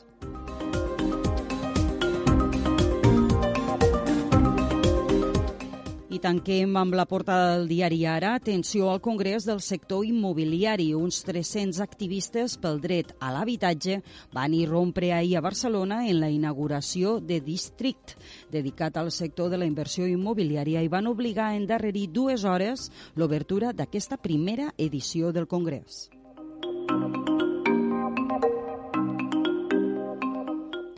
Tanquem 6.19 6.73
amb 6.75 6.95
la 6.99 7.05
portada 7.07 7.53
del 7.53 7.69
diari 7.69 8.01
Ara. 8.05 8.33
Atenció 8.35 8.89
al 8.91 8.99
Congrés 8.99 9.45
del 9.47 9.61
sector 9.63 10.03
immobiliari. 10.03 10.89
Uns 10.93 11.21
300 11.23 11.79
activistes 11.79 12.57
pel 12.59 12.81
dret 12.83 13.13
a 13.23 13.31
l'habitatge 13.31 14.01
van 14.35 14.53
irrompre 14.57 15.13
ahir 15.15 15.37
a 15.39 15.45
Barcelona 15.45 16.01
en 16.09 16.19
la 16.19 16.29
inauguració 16.29 17.19
de 17.23 17.39
District, 17.39 18.17
dedicat 18.51 18.99
al 18.99 19.13
sector 19.15 19.49
de 19.49 19.61
la 19.61 19.69
inversió 19.69 20.07
immobiliària, 20.11 20.83
i 20.83 20.91
van 20.91 21.07
obligar 21.07 21.53
a 21.53 21.55
endarrerir 21.55 22.09
dues 22.11 22.43
hores 22.43 22.89
l'obertura 23.15 23.71
d'aquesta 23.71 24.19
primera 24.19 24.73
edició 24.77 25.31
del 25.31 25.47
Congrés. 25.47 26.09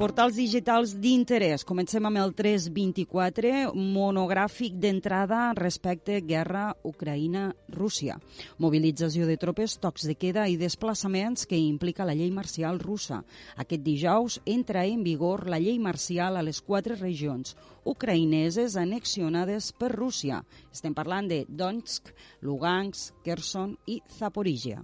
Portals 0.01 0.33
digitals 0.33 0.95
d'interès. 0.97 1.61
Comencem 1.61 2.07
amb 2.09 2.17
el 2.17 2.31
324, 2.33 3.69
monogràfic 3.77 4.79
d'entrada 4.81 5.51
respecte 5.53 6.15
guerra 6.25 6.71
Ucraïna-Rússia. 6.89 8.15
Mobilització 8.57 9.27
de 9.29 9.35
tropes, 9.37 9.77
tocs 9.77 10.07
de 10.09 10.15
queda 10.17 10.47
i 10.49 10.57
desplaçaments 10.57 11.45
que 11.45 11.59
implica 11.61 12.07
la 12.09 12.17
llei 12.17 12.33
marcial 12.33 12.81
russa. 12.81 13.21
Aquest 13.61 13.85
dijous 13.85 14.39
entra 14.49 14.87
en 14.89 15.05
vigor 15.05 15.45
la 15.45 15.61
llei 15.61 15.77
marcial 15.77 16.33
a 16.33 16.41
les 16.41 16.65
quatre 16.65 16.97
regions 16.97 17.53
ucraïneses 17.85 18.81
anexionades 18.81 19.69
per 19.69 19.93
Rússia. 19.93 20.41
Estem 20.73 20.97
parlant 20.97 21.29
de 21.29 21.43
Donetsk, 21.45 22.09
Lugansk, 22.41 23.21
Kherson 23.21 23.77
i 23.85 24.01
Zaporizhia. 24.17 24.81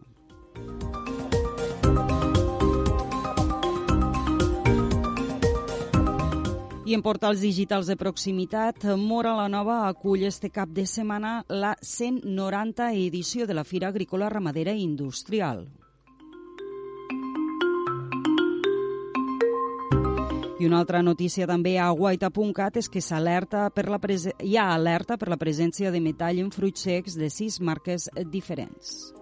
I 6.88 6.94
en 6.96 7.02
portals 7.04 7.42
digitals 7.44 7.90
de 7.92 7.98
proximitat, 8.00 8.86
Mora 8.96 9.34
la 9.36 9.50
Nova 9.52 9.90
acull 9.90 10.22
este 10.24 10.48
cap 10.56 10.70
de 10.72 10.86
setmana 10.88 11.42
la 11.50 11.74
190 11.84 12.94
edició 12.94 13.44
de 13.46 13.58
la 13.58 13.66
Fira 13.68 13.90
Agrícola 13.90 14.30
Ramadera 14.32 14.72
i 14.72 14.86
Industrial. 14.86 15.66
I 20.58 20.66
una 20.66 20.80
altra 20.80 21.04
notícia 21.04 21.44
també 21.44 21.76
a 21.76 21.92
guaita.cat 21.92 22.80
és 22.80 22.88
que 22.88 23.04
s'alerta 23.04 23.68
per 23.76 23.90
la 23.92 24.00
hi 24.40 24.56
ha 24.56 24.72
alerta 24.72 25.18
per 25.18 25.28
la 25.28 25.42
presència 25.44 25.92
de 25.92 26.00
metall 26.00 26.40
en 26.40 26.56
fruits 26.56 26.88
secs 26.88 27.20
de 27.20 27.30
sis 27.30 27.60
marques 27.60 28.08
diferents. 28.32 29.17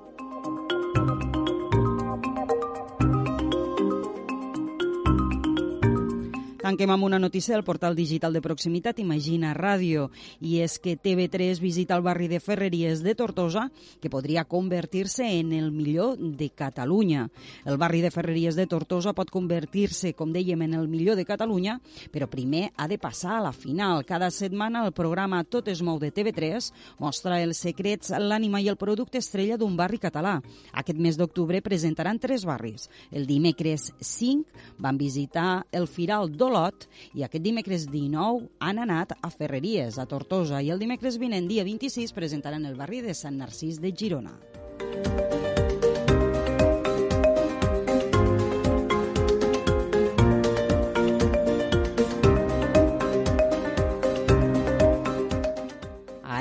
Tanquem 6.66 6.90
amb 6.90 7.06
una 7.06 7.20
notícia 7.20 7.54
del 7.54 7.64
portal 7.64 7.94
digital 7.94 8.34
de 8.34 8.40
proximitat 8.42 8.98
Imagina 8.98 9.52
Ràdio, 9.54 10.08
i 10.42 10.56
és 10.66 10.80
que 10.82 10.96
TV3 10.98 11.60
visita 11.62 11.94
el 11.94 12.02
barri 12.02 12.26
de 12.26 12.40
Ferreries 12.42 13.04
de 13.06 13.14
Tortosa, 13.14 13.68
que 14.02 14.10
podria 14.10 14.48
convertir-se 14.50 15.28
en 15.38 15.52
el 15.54 15.70
millor 15.70 16.18
de 16.18 16.48
Catalunya. 16.50 17.28
El 17.70 17.78
barri 17.78 18.02
de 18.02 18.10
Ferreries 18.10 18.58
de 18.58 18.66
Tortosa 18.66 19.14
pot 19.14 19.30
convertir-se, 19.30 20.16
com 20.18 20.34
dèiem, 20.34 20.64
en 20.66 20.74
el 20.74 20.88
millor 20.90 21.20
de 21.20 21.28
Catalunya, 21.30 21.76
però 22.10 22.26
primer 22.26 22.72
ha 22.82 22.90
de 22.90 22.98
passar 22.98 23.36
a 23.36 23.44
la 23.46 23.54
final. 23.54 24.02
Cada 24.02 24.32
setmana 24.34 24.82
el 24.88 24.92
programa 24.98 25.44
Tot 25.44 25.70
es 25.70 25.86
mou 25.86 26.02
de 26.02 26.10
TV3 26.10 26.72
mostra 26.98 27.44
els 27.46 27.62
secrets, 27.62 28.10
l'ànima 28.10 28.58
i 28.58 28.72
el 28.74 28.82
producte 28.82 29.22
estrella 29.22 29.60
d'un 29.62 29.78
barri 29.78 30.02
català. 30.02 30.40
Aquest 30.74 30.98
mes 30.98 31.22
d'octubre 31.22 31.62
presentaran 31.62 32.18
tres 32.18 32.42
barris. 32.42 32.90
El 33.12 33.30
dimecres 33.30 33.92
5 34.02 34.82
van 34.82 34.98
visitar 34.98 35.62
el 35.70 35.86
Firal 35.86 36.34
d'Olot, 36.34 36.55
Olot 36.56 36.86
i 37.20 37.24
aquest 37.26 37.44
dimecres 37.44 37.86
19 37.92 38.46
han 38.64 38.80
anat 38.80 39.12
a 39.20 39.30
Ferreries, 39.34 40.00
a 40.00 40.06
Tortosa, 40.08 40.62
i 40.64 40.72
el 40.72 40.80
dimecres 40.80 41.20
vinent, 41.20 41.52
dia 41.52 41.68
26, 41.68 42.16
presentaran 42.16 42.64
el 42.70 42.80
barri 42.80 43.04
de 43.04 43.18
Sant 43.18 43.42
Narcís 43.44 43.82
de 43.84 43.92
Girona. 43.92 44.38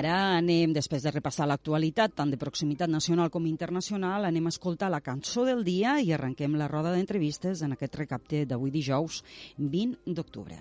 Ara 0.04 0.36
anem, 0.36 0.74
després 0.76 1.00
de 1.00 1.10
repassar 1.14 1.46
l'actualitat, 1.48 2.12
tant 2.12 2.28
de 2.28 2.36
proximitat 2.36 2.90
nacional 2.92 3.30
com 3.32 3.46
internacional, 3.48 4.26
anem 4.28 4.44
a 4.44 4.52
escoltar 4.52 4.90
la 4.92 5.00
cançó 5.00 5.46
del 5.48 5.64
dia 5.64 5.96
i 6.04 6.12
arrenquem 6.12 6.58
la 6.60 6.68
roda 6.68 6.92
d'entrevistes 6.92 7.62
en 7.64 7.72
aquest 7.72 7.96
recapte 8.02 8.44
d'avui 8.44 8.74
dijous, 8.74 9.22
20 9.56 10.12
d'octubre. 10.12 10.60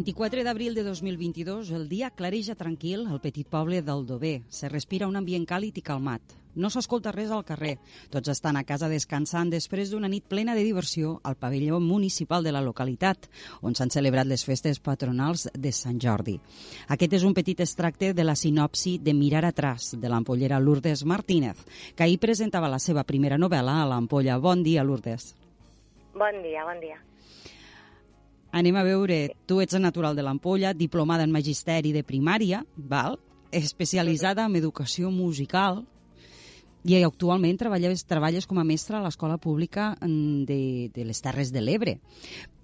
24 0.00 0.44
d'abril 0.44 0.72
de 0.72 0.82
2022, 0.82 1.70
el 1.76 1.82
dia 1.90 2.08
clareja 2.08 2.54
tranquil 2.56 3.02
al 3.04 3.20
petit 3.20 3.44
poble 3.44 3.82
d'Aldover. 3.84 4.40
Se 4.48 4.70
respira 4.72 5.08
un 5.10 5.18
ambient 5.20 5.44
càlid 5.44 5.76
i 5.76 5.82
calmat. 5.84 6.22
No 6.56 6.70
s'escolta 6.72 7.12
res 7.12 7.28
al 7.28 7.44
carrer. 7.44 7.74
Tots 8.08 8.32
estan 8.32 8.56
a 8.56 8.62
casa 8.64 8.88
descansant 8.88 9.50
després 9.52 9.90
d'una 9.92 10.08
nit 10.08 10.24
plena 10.24 10.54
de 10.56 10.62
diversió 10.64 11.18
al 11.22 11.36
pavelló 11.36 11.82
municipal 11.84 12.42
de 12.42 12.54
la 12.56 12.62
localitat, 12.64 13.28
on 13.60 13.76
s'han 13.76 13.92
celebrat 13.92 14.24
les 14.30 14.46
festes 14.48 14.80
patronals 14.80 15.50
de 15.52 15.74
Sant 15.76 16.00
Jordi. 16.00 16.38
Aquest 16.88 17.18
és 17.20 17.28
un 17.28 17.36
petit 17.36 17.60
extracte 17.60 18.14
de 18.14 18.24
la 18.24 18.38
sinopsi 18.40 18.96
de 19.04 19.12
Mirar 19.12 19.44
atrás, 19.44 19.92
de 20.00 20.08
l'ampollera 20.08 20.62
Lourdes 20.64 21.04
Martínez, 21.04 21.60
que 21.94 22.08
ahir 22.08 22.18
presentava 22.18 22.72
la 22.72 22.80
seva 22.80 23.04
primera 23.04 23.36
novel·la 23.36 23.82
a 23.82 23.86
l'Ampolla. 23.92 24.40
Bon 24.40 24.64
dia, 24.64 24.82
Lourdes. 24.82 25.34
Bon 26.16 26.42
dia, 26.42 26.64
bon 26.64 26.80
dia. 26.80 27.04
Anem 28.52 28.76
a 28.76 28.82
veure, 28.82 29.30
tu 29.46 29.60
ets 29.62 29.78
natural 29.78 30.16
de 30.18 30.24
l'Ampolla, 30.26 30.74
diplomada 30.74 31.24
en 31.26 31.30
Magisteri 31.30 31.92
de 31.94 32.02
Primària, 32.06 32.64
val? 32.76 33.18
especialitzada 33.50 34.44
en 34.46 34.54
educació 34.54 35.08
musical, 35.10 35.80
i 36.86 36.94
actualment 37.02 37.56
treballes, 37.58 38.04
treballes 38.06 38.46
com 38.46 38.60
a 38.62 38.64
mestra 38.64 39.00
a 39.00 39.02
l'escola 39.02 39.40
pública 39.42 39.96
mm, 40.00 40.44
de, 40.46 40.60
de 40.94 41.04
les 41.04 41.18
Terres 41.20 41.50
de 41.50 41.60
l'Ebre. 41.60 41.96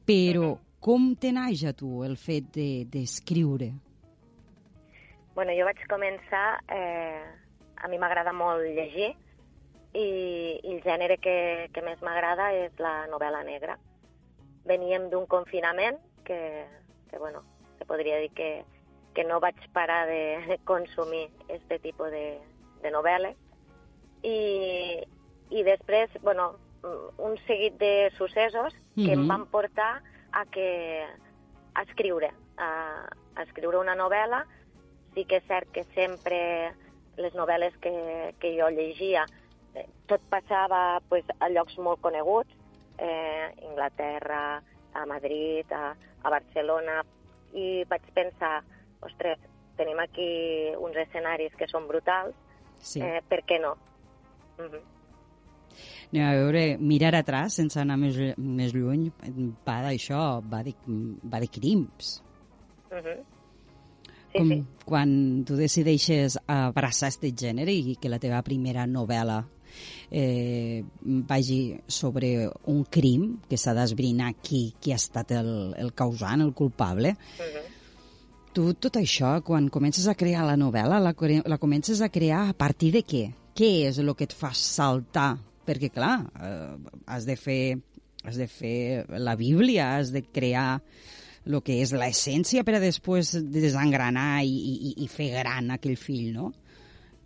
Però 0.07 0.52
com 0.78 1.11
te 1.19 1.33
naix 1.35 1.64
a 1.66 1.75
tu 1.75 2.05
el 2.07 2.14
fet 2.16 2.55
d'escriure? 2.87 3.73
De, 3.75 5.35
bueno, 5.35 5.59
jo 5.59 5.66
vaig 5.66 5.83
començar... 5.90 6.47
Eh, 6.71 7.43
a 7.76 7.88
mi 7.88 7.99
m'agrada 8.00 8.33
molt 8.33 8.64
llegir 8.76 9.11
i, 9.93 10.07
i 10.64 10.73
el 10.75 10.81
gènere 10.85 11.19
que, 11.23 11.37
que 11.73 11.85
més 11.85 12.00
m'agrada 12.05 12.50
és 12.57 12.73
la 12.83 13.07
novel·la 13.12 13.43
negra 13.47 13.76
veníem 14.67 15.09
d'un 15.11 15.27
confinament 15.27 15.99
que, 16.25 16.67
que, 17.11 17.19
bueno, 17.19 17.43
que 17.79 17.85
podria 17.85 18.19
dir 18.19 18.31
que, 18.35 18.65
que 19.15 19.25
no 19.25 19.41
vaig 19.41 19.57
parar 19.73 20.07
de 20.09 20.59
consumir 20.65 21.29
aquest 21.47 21.83
tipus 21.83 22.11
de, 22.11 22.39
de 22.83 22.91
novel·les. 22.93 23.37
I, 24.27 25.07
I 25.51 25.63
després, 25.63 26.11
bueno, 26.23 26.57
un 27.19 27.37
seguit 27.47 27.79
de 27.79 28.11
successos 28.17 28.75
que 28.95 29.01
mm 29.01 29.07
-hmm. 29.07 29.13
em 29.13 29.21
mhm. 29.21 29.29
van 29.29 29.47
portar 29.47 30.03
a, 30.33 30.45
que, 30.47 31.07
a 31.75 31.83
escriure, 31.83 32.31
a, 32.57 33.09
a 33.35 33.43
escriure 33.43 33.79
una 33.79 33.95
novel·la. 33.95 34.47
Sí 35.15 35.25
que 35.25 35.37
és 35.37 35.47
cert 35.49 35.71
que 35.73 35.85
sempre 35.95 36.75
les 37.17 37.35
novel·les 37.35 37.77
que, 37.81 38.35
que 38.39 38.61
jo 38.61 38.69
llegia 38.69 39.25
eh, 39.75 39.89
tot 40.07 40.21
passava 40.29 41.01
pues, 41.09 41.25
a 41.41 41.49
llocs 41.49 41.79
molt 41.79 42.01
coneguts, 42.01 42.53
eh, 42.99 43.53
Inglaterra, 43.62 44.62
a 44.93 45.07
Madrid, 45.07 45.71
a, 45.73 45.95
a 46.23 46.31
Barcelona, 46.31 47.03
i 47.55 47.85
vaig 47.88 48.09
pensar, 48.15 48.61
ostres, 49.05 49.38
tenim 49.76 50.00
aquí 50.00 50.29
uns 50.81 50.97
escenaris 50.97 51.55
que 51.57 51.69
són 51.69 51.87
brutals, 51.88 52.37
sí. 52.81 53.03
eh, 53.05 53.21
per 53.29 53.43
què 53.45 53.61
no? 53.61 53.76
Uh 54.59 54.69
-huh. 54.69 54.85
Anem 56.12 56.25
a 56.25 56.35
veure, 56.38 56.79
mirar 56.79 57.15
atrás, 57.15 57.55
sense 57.55 57.81
anar 57.81 57.99
més, 57.99 58.17
més 58.38 58.73
lluny, 58.73 59.11
va 59.67 59.83
d'això, 59.83 60.41
va, 60.53 60.62
de, 60.62 60.75
va 60.87 61.41
de 61.41 61.49
crims. 61.49 62.23
Uh 62.91 62.97
-huh. 62.97 63.25
Sí, 64.33 64.38
Com, 64.38 64.49
sí. 64.49 64.65
Quan 64.85 65.45
tu 65.45 65.57
decideixes 65.57 66.38
abraçar 66.47 67.09
aquest 67.09 67.38
gènere 67.41 67.73
i 67.73 67.97
que 67.97 68.09
la 68.09 68.19
teva 68.19 68.43
primera 68.43 68.87
novel·la 68.87 69.45
eh, 70.11 70.85
vagi 71.02 71.76
sobre 71.87 72.49
un 72.73 72.85
crim 72.85 73.40
que 73.49 73.59
s'ha 73.59 73.75
d'esbrinar 73.76 74.35
qui, 74.42 74.75
qui 74.80 74.92
ha 74.92 75.00
estat 75.00 75.33
el, 75.37 75.75
el 75.78 75.92
causant, 75.95 76.42
el 76.42 76.52
culpable. 76.52 77.16
Uh 77.16 77.42
mhm. 77.42 77.56
-huh. 77.56 77.73
Tu, 78.56 78.73
tot 78.75 78.97
això, 78.97 79.42
quan 79.42 79.68
comences 79.68 80.06
a 80.06 80.14
crear 80.14 80.42
la 80.47 80.56
novel·la, 80.56 80.99
la, 80.99 81.14
la 81.45 81.59
comences 81.59 82.00
a 82.00 82.09
crear 82.09 82.49
a 82.49 82.54
partir 82.54 82.90
de 82.90 83.02
què? 83.04 83.35
Què 83.54 83.87
és 83.88 83.99
el 83.99 84.14
que 84.14 84.25
et 84.25 84.33
fa 84.33 84.50
saltar? 84.54 85.37
Perquè, 85.66 85.90
clar, 85.90 86.25
eh, 86.40 86.76
has 87.06 87.26
de 87.26 87.37
fer 87.37 87.78
has 88.26 88.37
de 88.37 88.49
fer 88.49 89.06
la 89.09 89.37
Bíblia, 89.37 89.97
has 89.97 90.11
de 90.12 90.23
crear 90.23 90.80
el 91.47 91.61
que 91.62 91.78
és 91.83 91.92
l'essència 91.95 92.64
per 92.66 92.75
a 92.76 92.83
després 92.83 93.37
desengranar 93.54 94.43
i, 94.45 94.50
i, 94.50 94.95
i 95.04 95.08
fer 95.08 95.30
gran 95.36 95.71
aquell 95.76 95.99
fill, 96.00 96.32
no? 96.34 96.50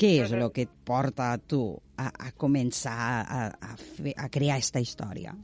Què 0.01 0.15
és 0.23 0.31
el 0.33 0.47
que 0.57 0.65
et 0.65 0.71
porta 0.89 1.27
a 1.35 1.39
tu 1.39 1.61
a, 2.01 2.07
a 2.09 2.31
començar 2.41 2.97
a, 3.21 3.41
a, 3.53 3.75
fer, 3.77 4.15
a 4.17 4.31
crear 4.33 4.57
aquesta 4.57 4.81
història? 4.81 5.35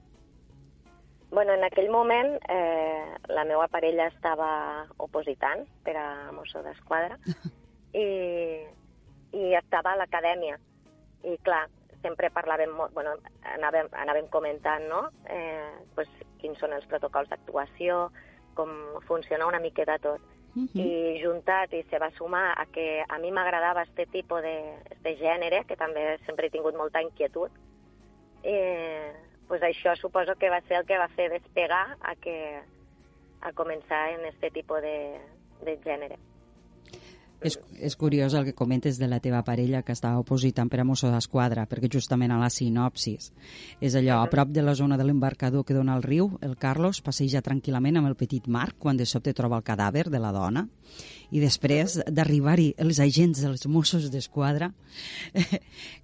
Bueno, 1.28 1.52
en 1.52 1.64
aquell 1.66 1.90
moment 1.92 2.38
eh, 2.48 3.04
la 3.36 3.44
meva 3.44 3.66
parella 3.68 4.06
estava 4.08 4.48
opositant 5.04 5.66
per 5.84 5.96
a 6.00 6.06
Mosso 6.32 6.62
d'Esquadra 6.64 7.18
i, 8.04 8.06
i 9.36 9.50
estava 9.60 9.92
a 9.92 10.00
l'acadèmia. 10.00 10.56
I 11.28 11.36
clar, 11.44 11.66
sempre 12.00 12.32
parlàvem 12.32 12.72
molt, 12.78 12.94
bueno, 12.96 13.12
anàvem, 13.58 13.90
anàvem 14.06 14.30
comentant, 14.32 14.88
no?, 14.88 15.02
eh, 15.28 15.84
pues, 15.98 16.08
quins 16.40 16.56
són 16.62 16.72
els 16.76 16.88
protocols 16.88 17.28
d'actuació, 17.28 18.06
com 18.56 18.72
funciona 19.04 19.50
una 19.50 19.60
miqueta 19.60 19.98
tot. 20.00 20.24
Uh 20.56 20.62
-huh. 20.62 20.80
i 20.80 21.20
juntat 21.22 21.72
i 21.72 21.82
se 21.90 21.98
va 21.98 22.10
sumar 22.12 22.54
a 22.56 22.64
que 22.66 23.04
a 23.08 23.18
mi 23.18 23.30
m'agradava 23.30 23.82
aquest 23.82 24.10
tipus 24.10 24.40
de, 24.42 24.56
de 25.02 25.16
gènere, 25.16 25.64
que 25.66 25.76
també 25.76 26.18
sempre 26.24 26.46
he 26.46 26.50
tingut 26.50 26.74
molta 26.74 27.02
inquietud, 27.02 27.50
i 28.42 28.56
pues 29.48 29.62
això 29.62 29.94
suposo 29.96 30.34
que 30.34 30.50
va 30.50 30.60
ser 30.62 30.78
el 30.78 30.86
que 30.86 30.98
va 30.98 31.08
fer 31.08 31.28
despegar 31.30 31.96
a 32.00 32.14
que 32.14 32.62
a 33.40 33.52
començar 33.52 34.10
en 34.14 34.24
aquest 34.24 34.54
tipus 34.54 34.80
de, 34.80 35.20
de 35.62 35.76
gènere. 35.84 36.16
És, 37.44 37.58
és 37.76 37.96
curiós 38.00 38.32
el 38.34 38.46
que 38.46 38.54
comentes 38.56 38.96
de 38.96 39.06
la 39.10 39.18
teva 39.20 39.42
parella 39.44 39.82
que 39.84 39.92
estava 39.92 40.20
opositant 40.22 40.70
per 40.72 40.80
a 40.80 40.86
Mosso 40.88 41.10
d'Esquadra, 41.12 41.66
perquè 41.68 41.90
justament 41.92 42.32
a 42.32 42.38
la 42.40 42.48
sinopsis 42.50 43.28
és 43.80 43.96
allò, 43.98 44.22
a 44.22 44.30
prop 44.32 44.54
de 44.56 44.64
la 44.64 44.74
zona 44.74 44.96
de 44.96 45.04
l'embarcador 45.04 45.66
que 45.68 45.76
dona 45.76 45.94
al 45.94 46.04
riu, 46.06 46.30
el 46.40 46.56
Carlos 46.56 47.02
passeja 47.04 47.44
tranquil·lament 47.44 48.00
amb 48.00 48.08
el 48.08 48.16
petit 48.16 48.48
Marc 48.48 48.80
quan 48.80 48.96
de 48.96 49.04
sobte 49.04 49.36
troba 49.36 49.60
el 49.60 49.66
cadàver 49.68 50.06
de 50.08 50.22
la 50.22 50.32
dona 50.32 50.64
i 51.30 51.42
després 51.42 51.98
d'arribar-hi 52.08 52.70
els 52.80 53.00
agents 53.02 53.42
dels 53.44 53.66
Mossos 53.68 54.08
d'Esquadra, 54.10 54.70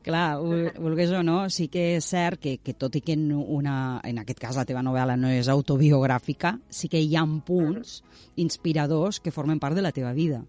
clar, 0.06 0.26
vulgués 0.42 1.12
o 1.16 1.22
no, 1.24 1.46
sí 1.48 1.68
que 1.72 1.94
és 1.96 2.12
cert 2.12 2.42
que, 2.42 2.58
que 2.60 2.74
tot 2.74 2.98
i 2.98 3.04
que 3.04 3.16
en, 3.16 3.30
una, 3.32 4.00
en 4.04 4.20
aquest 4.20 4.42
cas 4.42 4.58
la 4.58 4.66
teva 4.68 4.84
novel·la 4.84 5.16
no 5.16 5.32
és 5.32 5.48
autobiogràfica, 5.48 6.58
sí 6.68 6.92
que 6.92 7.00
hi 7.00 7.16
ha 7.16 7.24
punts 7.46 8.02
inspiradors 8.36 9.22
que 9.22 9.32
formen 9.32 9.62
part 9.62 9.78
de 9.78 9.86
la 9.86 9.94
teva 9.94 10.12
vida. 10.12 10.42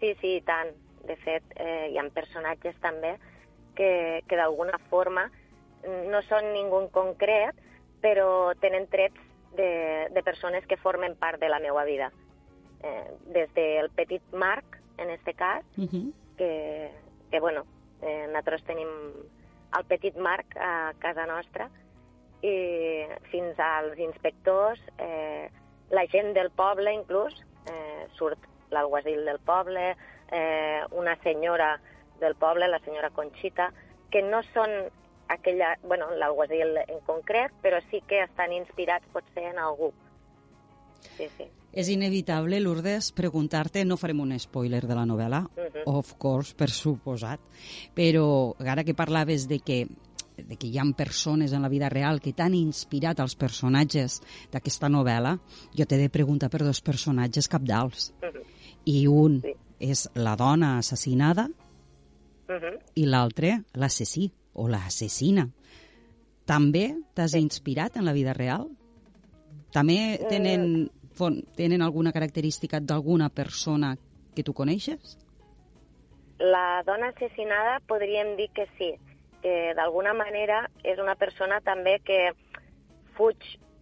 Sí, 0.00 0.14
sí, 0.20 0.36
i 0.38 0.44
tant. 0.46 0.74
De 1.08 1.16
fet, 1.24 1.44
eh, 1.56 1.88
hi 1.92 1.98
ha 1.98 2.04
personatges 2.14 2.76
també 2.82 3.14
que, 3.78 4.22
que 4.28 4.36
d'alguna 4.36 4.78
forma 4.90 5.28
no 6.10 6.20
són 6.26 6.50
ningú 6.52 6.82
en 6.82 6.88
concret, 6.92 7.56
però 8.02 8.52
tenen 8.60 8.88
trets 8.90 9.20
de, 9.56 10.08
de 10.12 10.22
persones 10.26 10.66
que 10.66 10.76
formen 10.76 11.16
part 11.16 11.40
de 11.40 11.48
la 11.48 11.60
meva 11.62 11.84
vida. 11.84 12.10
Eh, 12.82 13.06
des 13.34 13.52
del 13.54 13.90
petit 13.94 14.22
Marc, 14.32 14.78
en 14.98 15.10
este 15.10 15.34
cas, 15.34 15.64
uh 15.76 15.86
-huh. 15.86 16.12
que, 16.36 16.90
que, 17.30 17.40
bueno, 17.40 17.64
eh, 18.02 18.26
nosaltres 18.26 18.64
tenim 18.64 18.88
el 19.78 19.84
petit 19.84 20.16
Marc 20.16 20.56
a 20.56 20.92
casa 20.98 21.26
nostra, 21.26 21.70
i 22.42 23.06
fins 23.30 23.58
als 23.58 23.98
inspectors, 23.98 24.80
eh, 24.98 25.50
la 25.90 26.06
gent 26.06 26.34
del 26.34 26.50
poble 26.50 26.92
inclús, 26.92 27.34
eh, 27.66 28.06
surt 28.14 28.38
l'alguacil 28.70 29.24
del 29.24 29.38
poble, 29.38 29.96
eh, 30.30 30.82
una 30.92 31.16
senyora 31.22 31.80
del 32.20 32.34
poble, 32.34 32.68
la 32.68 32.80
senyora 32.84 33.10
Conxita, 33.10 33.72
que 34.10 34.22
no 34.22 34.42
són 34.54 34.88
aquella, 35.28 35.76
bueno, 35.84 36.10
l'alguacil 36.16 36.80
en 36.86 37.00
concret, 37.06 37.52
però 37.62 37.80
sí 37.90 38.02
que 38.08 38.24
estan 38.24 38.52
inspirats 38.56 39.06
potser 39.12 39.50
en 39.52 39.60
algú. 39.62 39.92
Sí, 41.16 41.28
sí. 41.36 41.46
És 41.78 41.90
inevitable, 41.92 42.58
Lourdes, 42.64 43.12
preguntar-te, 43.12 43.84
no 43.84 43.98
farem 44.00 44.22
un 44.24 44.32
spoiler 44.40 44.80
de 44.88 44.96
la 44.96 45.04
novel·la, 45.06 45.44
uh 45.44 45.68
-huh. 45.68 45.82
of 45.86 46.14
course, 46.18 46.54
per 46.56 46.70
suposat, 46.70 47.40
però 47.94 48.54
ara 48.58 48.84
que 48.84 48.94
parlaves 48.94 49.46
de 49.48 49.60
que 49.60 49.86
de 50.38 50.56
que 50.56 50.68
hi 50.68 50.78
ha 50.78 50.84
persones 50.96 51.52
en 51.52 51.62
la 51.62 51.68
vida 51.68 51.88
real 51.88 52.20
que 52.20 52.32
t'han 52.32 52.54
inspirat 52.54 53.18
els 53.18 53.34
personatges 53.34 54.22
d'aquesta 54.52 54.88
novel·la, 54.88 55.38
jo 55.74 55.84
t'he 55.84 55.96
de 55.96 56.08
preguntar 56.08 56.48
per 56.48 56.62
dos 56.62 56.80
personatges 56.80 57.48
capdals. 57.48 58.14
Uh 58.22 58.28
-huh 58.28 58.57
i 58.88 59.06
un 59.06 59.40
sí. 59.44 59.54
és 59.84 60.06
la 60.16 60.34
dona 60.36 60.78
assassinada 60.78 61.48
uh 62.48 62.54
-huh. 62.54 62.74
i 62.94 63.04
l'altre 63.06 63.62
l'assassí 63.74 64.30
o 64.54 64.68
l'assassina. 64.68 65.48
També 66.46 66.96
t'has 67.14 67.32
sí. 67.32 67.38
inspirat 67.38 67.96
en 67.96 68.04
la 68.04 68.12
vida 68.12 68.32
real? 68.32 68.68
També 69.72 70.18
tenen, 70.28 70.88
mm. 71.18 71.54
tenen 71.56 71.82
alguna 71.82 72.12
característica 72.12 72.80
d'alguna 72.80 73.28
persona 73.28 73.96
que 74.34 74.42
tu 74.42 74.54
coneixes? 74.54 75.18
La 76.38 76.82
dona 76.86 77.08
assassinada 77.08 77.80
podríem 77.86 78.36
dir 78.36 78.48
que 78.54 78.66
sí, 78.78 78.94
que 79.42 79.74
d'alguna 79.74 80.14
manera 80.14 80.70
és 80.84 80.98
una 80.98 81.16
persona 81.16 81.60
també 81.60 81.98
que 82.04 82.32
fuig 83.16 83.36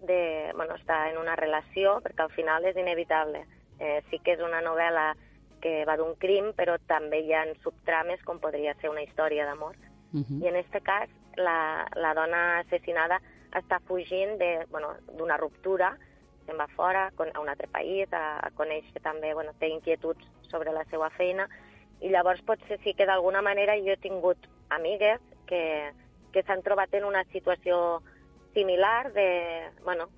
de, 0.07 0.51
bueno, 0.55 0.75
està 0.75 1.11
en 1.11 1.19
una 1.19 1.37
relació, 1.37 2.01
perquè 2.03 2.25
al 2.25 2.33
final 2.33 2.65
és 2.65 2.77
inevitable. 2.77 3.45
Eh, 3.79 4.03
sí 4.11 4.21
que 4.25 4.37
és 4.37 4.41
una 4.41 4.63
novel·la 4.65 5.15
que 5.61 5.85
va 5.89 5.97
d'un 5.97 6.15
crim, 6.21 6.53
però 6.57 6.77
també 6.87 7.21
hi 7.25 7.33
ha 7.35 7.45
subtrames 7.63 8.23
com 8.25 8.41
podria 8.41 8.75
ser 8.81 8.91
una 8.91 9.03
història 9.03 9.47
d'amor. 9.47 9.77
Uh 10.13 10.21
-huh. 10.21 10.43
I 10.45 10.49
en 10.49 10.57
aquest 10.57 10.85
cas, 10.85 11.09
la, 11.37 11.87
la 11.95 12.15
dona 12.15 12.59
assassinada 12.59 13.21
està 13.53 13.81
fugint 13.87 14.39
d'una 14.39 14.67
bueno, 14.71 15.37
ruptura, 15.39 15.97
se'n 16.47 16.59
va 16.59 16.67
fora 16.69 17.11
a 17.17 17.41
un 17.41 17.49
altre 17.49 17.69
país, 17.69 18.13
a, 18.13 18.39
a 18.39 18.51
conèixer 18.51 19.03
també, 19.03 19.35
bueno, 19.35 19.53
té 19.59 19.69
inquietuds 19.69 20.25
sobre 20.51 20.73
la 20.73 20.85
seva 20.85 21.11
feina, 21.11 21.49
i 22.01 22.11
llavors 22.11 22.43
potser 22.43 22.79
sí 22.85 22.95
que 22.95 23.07
d'alguna 23.07 23.43
manera 23.43 23.77
jo 23.79 23.93
he 23.93 23.97
tingut 23.97 24.39
amigues 24.69 25.21
que, 25.47 25.93
que 26.33 26.43
s'han 26.43 26.63
trobat 26.63 26.93
en 26.95 27.05
una 27.05 27.25
situació 27.33 28.03
similar 28.55 29.13
de, 29.13 29.71
bueno, 29.85 30.09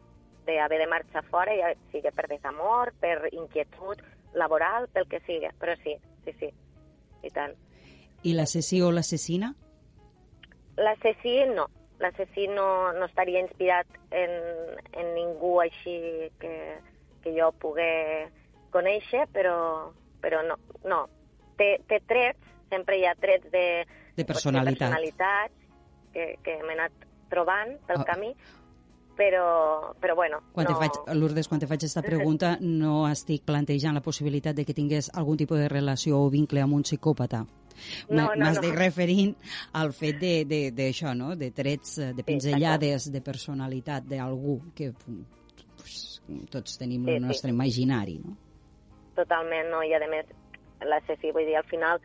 d'haver 0.48 0.80
de 0.82 0.88
marxar 0.90 1.24
fora, 1.28 1.54
ja 1.56 1.72
sigui 1.92 2.12
per 2.14 2.26
desamor, 2.30 2.92
per 3.00 3.28
inquietud 3.32 4.02
laboral, 4.34 4.88
pel 4.92 5.08
que 5.08 5.20
sigui, 5.26 5.50
però 5.60 5.74
sí, 5.82 5.96
sí, 6.24 6.34
sí, 6.40 6.50
i 7.22 7.32
tant. 7.34 7.54
I 8.26 8.34
l'assassí 8.34 8.80
o 8.82 8.90
l'assassina? 8.90 9.52
L'assassí 10.78 11.34
no, 11.54 11.68
l'assassí 12.00 12.46
no, 12.48 12.92
no 12.92 13.06
estaria 13.06 13.42
inspirat 13.42 13.86
en, 14.10 14.34
en 14.92 15.14
ningú 15.14 15.58
així 15.62 16.28
que, 16.40 16.52
que 17.22 17.34
jo 17.34 17.50
pogué 17.62 18.28
conèixer, 18.74 19.26
però, 19.34 19.90
però 20.22 20.42
no, 20.46 20.58
no. 20.86 21.04
Té, 21.58 21.78
té 21.90 21.98
trets, 22.06 22.52
sempre 22.70 22.98
hi 22.98 23.06
ha 23.08 23.16
trets 23.18 23.50
de, 23.50 23.66
de 24.14 24.26
personalitat. 24.26 24.84
personalitats 24.84 25.54
que, 26.14 26.34
que 26.44 26.58
m'he 26.62 26.76
anat 26.76 27.06
trobant 27.32 27.74
pel 27.88 28.02
oh. 28.02 28.06
camí, 28.08 28.30
però, 29.18 29.92
però 30.00 30.14
bueno... 30.14 30.38
Quan 30.54 30.68
no... 30.68 30.72
te 30.72 30.86
faig, 30.86 30.98
Lourdes, 31.18 31.48
quan 31.50 31.60
te 31.60 31.66
faig 31.66 31.82
aquesta 31.82 32.04
pregunta 32.06 32.54
no 32.62 33.02
estic 33.10 33.42
plantejant 33.48 33.98
la 33.98 34.02
possibilitat 34.04 34.56
de 34.56 34.64
que 34.64 34.76
tingués 34.76 35.10
algun 35.18 35.40
tipus 35.40 35.58
de 35.58 35.68
relació 35.68 36.22
o 36.22 36.28
vincle 36.30 36.62
amb 36.62 36.78
un 36.78 36.86
psicòpata. 36.86 37.42
No, 38.08 38.28
no, 38.28 38.36
M'estic 38.38 38.72
no. 38.72 38.78
referint 38.78 39.34
al 39.78 39.92
fet 39.94 40.22
d'això, 40.78 41.14
no? 41.18 41.34
de 41.38 41.50
trets, 41.54 41.98
de 42.14 42.26
pinzellades 42.26 43.08
sí, 43.08 43.14
de 43.14 43.22
personalitat 43.26 44.06
d'algú 44.06 44.58
que 44.78 44.92
pues, 45.02 46.20
tots 46.54 46.78
tenim 46.78 47.06
sí, 47.06 47.16
el 47.16 47.26
nostre 47.26 47.50
sí. 47.50 47.54
imaginari. 47.54 48.18
No? 48.22 48.36
Totalment, 49.18 49.70
no? 49.74 49.82
I 49.82 49.94
a 49.98 50.02
més, 50.10 50.30
l'assassí, 50.86 51.34
vull 51.34 51.46
dir, 51.46 51.58
al 51.58 51.66
final 51.70 52.02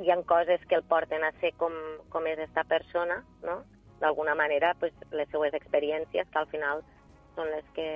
hi 0.00 0.10
han 0.14 0.22
coses 0.24 0.62
que 0.70 0.78
el 0.78 0.86
porten 0.88 1.26
a 1.26 1.34
ser 1.42 1.52
com, 1.58 1.74
com 2.08 2.26
és 2.30 2.38
esta 2.46 2.64
persona, 2.64 3.20
no? 3.42 3.60
D'alguna 4.00 4.34
manera, 4.34 4.74
pues, 4.80 4.94
les 5.12 5.28
seues 5.28 5.54
experiències, 5.54 6.28
que 6.32 6.38
al 6.40 6.48
final 6.48 6.82
són 7.36 7.50
les 7.52 7.66
que 7.76 7.88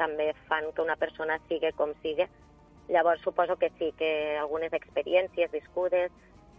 també 0.00 0.30
fan 0.48 0.70
que 0.74 0.84
una 0.84 0.96
persona 1.00 1.38
sigui 1.48 1.72
com 1.76 1.92
sigui. 2.02 2.26
Llavors, 2.90 3.22
suposo 3.22 3.56
que 3.56 3.70
sí, 3.78 3.92
que 3.98 4.38
algunes 4.40 4.72
experiències 4.76 5.52
viscudes 5.52 6.12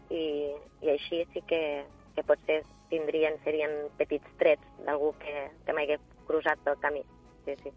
i, 0.09 0.53
i 0.81 0.93
així 0.93 1.23
sí 1.33 1.43
que, 1.49 1.83
que 2.15 2.23
potser 2.23 2.61
tindrien, 2.91 3.37
serien 3.45 3.73
petits 3.99 4.37
trets 4.39 4.85
d'algú 4.85 5.11
que, 5.19 5.49
que 5.65 5.75
m'hagués 5.75 6.01
cruzat 6.27 6.61
pel 6.65 6.79
camí. 6.83 7.03
Sí, 7.45 7.57
sí. 7.63 7.73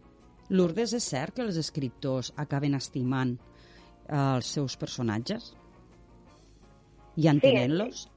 Lourdes, 0.54 0.92
és 0.92 1.04
cert 1.08 1.36
que 1.36 1.44
els 1.44 1.58
escriptors 1.58 2.32
acaben 2.36 2.76
estimant 2.76 3.36
els 4.12 4.50
seus 4.56 4.76
personatges? 4.76 5.54
i 7.16 7.28
entenent-los? 7.30 8.04
Sí, 8.04 8.10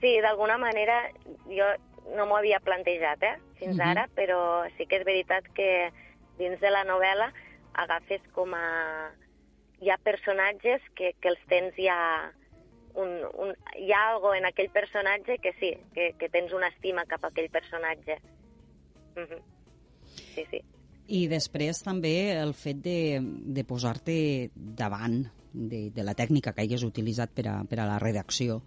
sí 0.00 0.20
d'alguna 0.20 0.58
manera 0.58 1.02
jo 1.46 1.68
no 2.16 2.26
m'ho 2.26 2.36
havia 2.36 2.60
plantejat, 2.60 3.22
eh, 3.22 3.36
fins 3.58 3.76
uh 3.76 3.82
-huh. 3.82 3.90
ara, 3.90 4.08
però 4.16 4.68
sí 4.76 4.86
que 4.86 4.96
és 4.96 5.04
veritat 5.04 5.44
que 5.54 5.92
dins 6.38 6.60
de 6.60 6.70
la 6.70 6.84
novel·la 6.84 7.32
agafes 7.74 8.22
com 8.32 8.54
a... 8.54 9.10
Hi 9.80 9.88
ha 9.90 9.96
personatges 9.98 10.82
que, 10.94 11.14
que 11.20 11.28
els 11.28 11.40
tens 11.48 11.74
ja... 11.76 12.32
Un, 12.92 13.22
un, 13.38 13.54
hi 13.78 13.92
ha 13.92 14.08
algo 14.10 14.34
en 14.34 14.44
aquell 14.44 14.68
personatge 14.70 15.38
que 15.38 15.52
sí, 15.60 15.78
que, 15.94 16.14
que 16.18 16.28
tens 16.28 16.52
una 16.52 16.68
estima 16.68 17.06
cap 17.06 17.24
a 17.24 17.28
aquell 17.28 17.50
personatge. 17.50 18.18
Uh 19.16 19.26
-huh. 19.28 19.42
Sí, 20.34 20.44
sí. 20.50 20.60
I 21.10 21.26
després 21.30 21.82
també 21.82 22.14
el 22.38 22.54
fet 22.54 22.80
de, 22.84 23.18
de 23.20 23.64
posar-te 23.66 24.14
davant 24.54 25.24
de, 25.52 25.88
de 25.90 26.04
la 26.06 26.14
tècnica 26.14 26.52
que 26.54 26.62
hagués 26.62 26.84
utilitzat 26.86 27.32
per 27.34 27.48
a, 27.50 27.56
per 27.66 27.80
a 27.82 27.88
la 27.88 27.98
redacció 27.98 28.60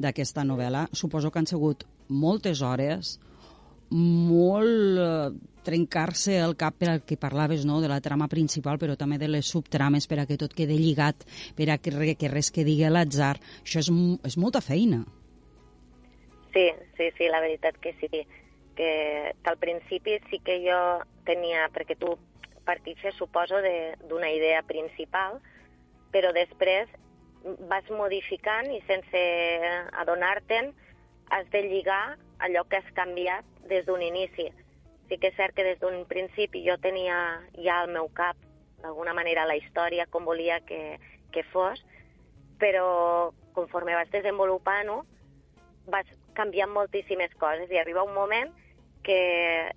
d'aquesta 0.00 0.44
novel·la, 0.48 0.86
suposo 0.96 1.30
que 1.30 1.42
han 1.42 1.50
sigut 1.50 1.84
moltes 2.08 2.62
hores, 2.64 3.18
molt 3.90 4.98
eh, 5.02 5.30
trencar-se 5.66 6.38
el 6.40 6.56
cap 6.56 6.76
per 6.80 6.90
al 6.90 7.02
que 7.04 7.18
parlaves 7.20 7.64
no? 7.68 7.80
de 7.82 7.90
la 7.90 8.00
trama 8.00 8.28
principal, 8.28 8.78
però 8.78 8.96
també 8.96 9.18
de 9.20 9.28
les 9.28 9.46
subtrames 9.46 10.06
per 10.08 10.20
a 10.22 10.26
que 10.26 10.38
tot 10.40 10.54
quede 10.56 10.78
lligat, 10.78 11.26
per 11.56 11.70
a 11.70 11.78
que, 11.78 12.14
que 12.16 12.32
res 12.32 12.50
que 12.54 12.64
digui 12.64 12.88
l'atzar. 12.88 13.36
Això 13.64 13.82
és, 13.82 13.90
és 14.30 14.38
molta 14.40 14.62
feina. 14.64 15.04
Sí, 16.54 16.66
sí, 16.96 17.10
sí, 17.18 17.28
la 17.30 17.42
veritat 17.42 17.76
que 17.82 17.92
sí. 18.00 18.24
Que, 18.76 19.34
que 19.42 19.50
al 19.50 19.58
principi 19.58 20.16
sí 20.30 20.38
que 20.44 20.60
jo 20.62 20.78
tenia, 21.26 21.66
perquè 21.74 21.98
tu 21.98 22.14
partixes, 22.64 23.16
suposo, 23.18 23.58
d'una 24.08 24.30
idea 24.30 24.62
principal, 24.62 25.40
però 26.14 26.32
després 26.32 26.88
vas 27.68 27.86
modificant 27.90 28.68
i 28.72 28.80
sense 28.86 29.20
adonar-te'n 30.02 30.72
has 31.30 31.46
de 31.52 31.62
lligar 31.66 32.16
allò 32.40 32.64
que 32.68 32.80
has 32.80 32.92
canviat 32.96 33.46
des 33.68 33.86
d'un 33.86 34.02
inici. 34.02 34.50
Sí 35.08 35.18
que 35.18 35.30
és 35.30 35.36
cert 35.38 35.56
que 35.56 35.66
des 35.66 35.80
d'un 35.80 36.04
principi 36.08 36.62
jo 36.66 36.76
tenia 36.78 37.40
ja 37.58 37.80
al 37.80 37.90
meu 37.90 38.10
cap 38.14 38.36
d'alguna 38.82 39.14
manera 39.14 39.46
la 39.46 39.56
història 39.58 40.06
com 40.06 40.24
volia 40.24 40.60
que, 40.64 40.98
que 41.32 41.44
fos, 41.52 41.82
però 42.60 43.32
conforme 43.56 43.96
vas 43.96 44.10
desenvolupant-ho 44.12 45.02
vas 45.90 46.06
canviant 46.40 46.72
moltíssimes 46.72 47.36
coses 47.40 47.70
i 47.70 47.78
arriba 47.80 48.06
un 48.06 48.16
moment 48.16 48.50
que, 49.04 49.20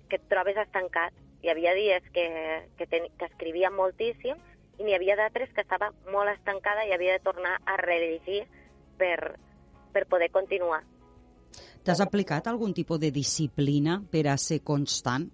que 0.08 0.20
et 0.20 0.26
trobes 0.32 0.58
estancat. 0.64 1.12
Hi 1.44 1.52
havia 1.52 1.74
dies 1.76 2.04
que, 2.16 2.26
que, 2.78 2.88
ten, 2.88 3.10
que 3.20 3.28
escrivia 3.28 3.70
moltíssim 3.70 4.40
i 4.80 4.86
n'hi 4.86 4.96
havia 4.96 5.16
d'altres 5.20 5.52
que 5.54 5.62
estava 5.62 5.92
molt 6.10 6.32
estancada 6.32 6.86
i 6.88 6.94
havia 6.96 7.18
de 7.18 7.24
tornar 7.24 7.58
a 7.68 7.76
rellegir 7.80 8.42
per, 8.98 9.36
per 9.92 10.06
poder 10.10 10.30
continuar. 10.32 10.82
T'has 11.84 12.00
aplicat 12.00 12.46
algun 12.48 12.72
tipus 12.72 12.98
de 13.00 13.10
disciplina 13.12 13.98
per 14.10 14.24
a 14.32 14.38
ser 14.40 14.62
constant? 14.64 15.28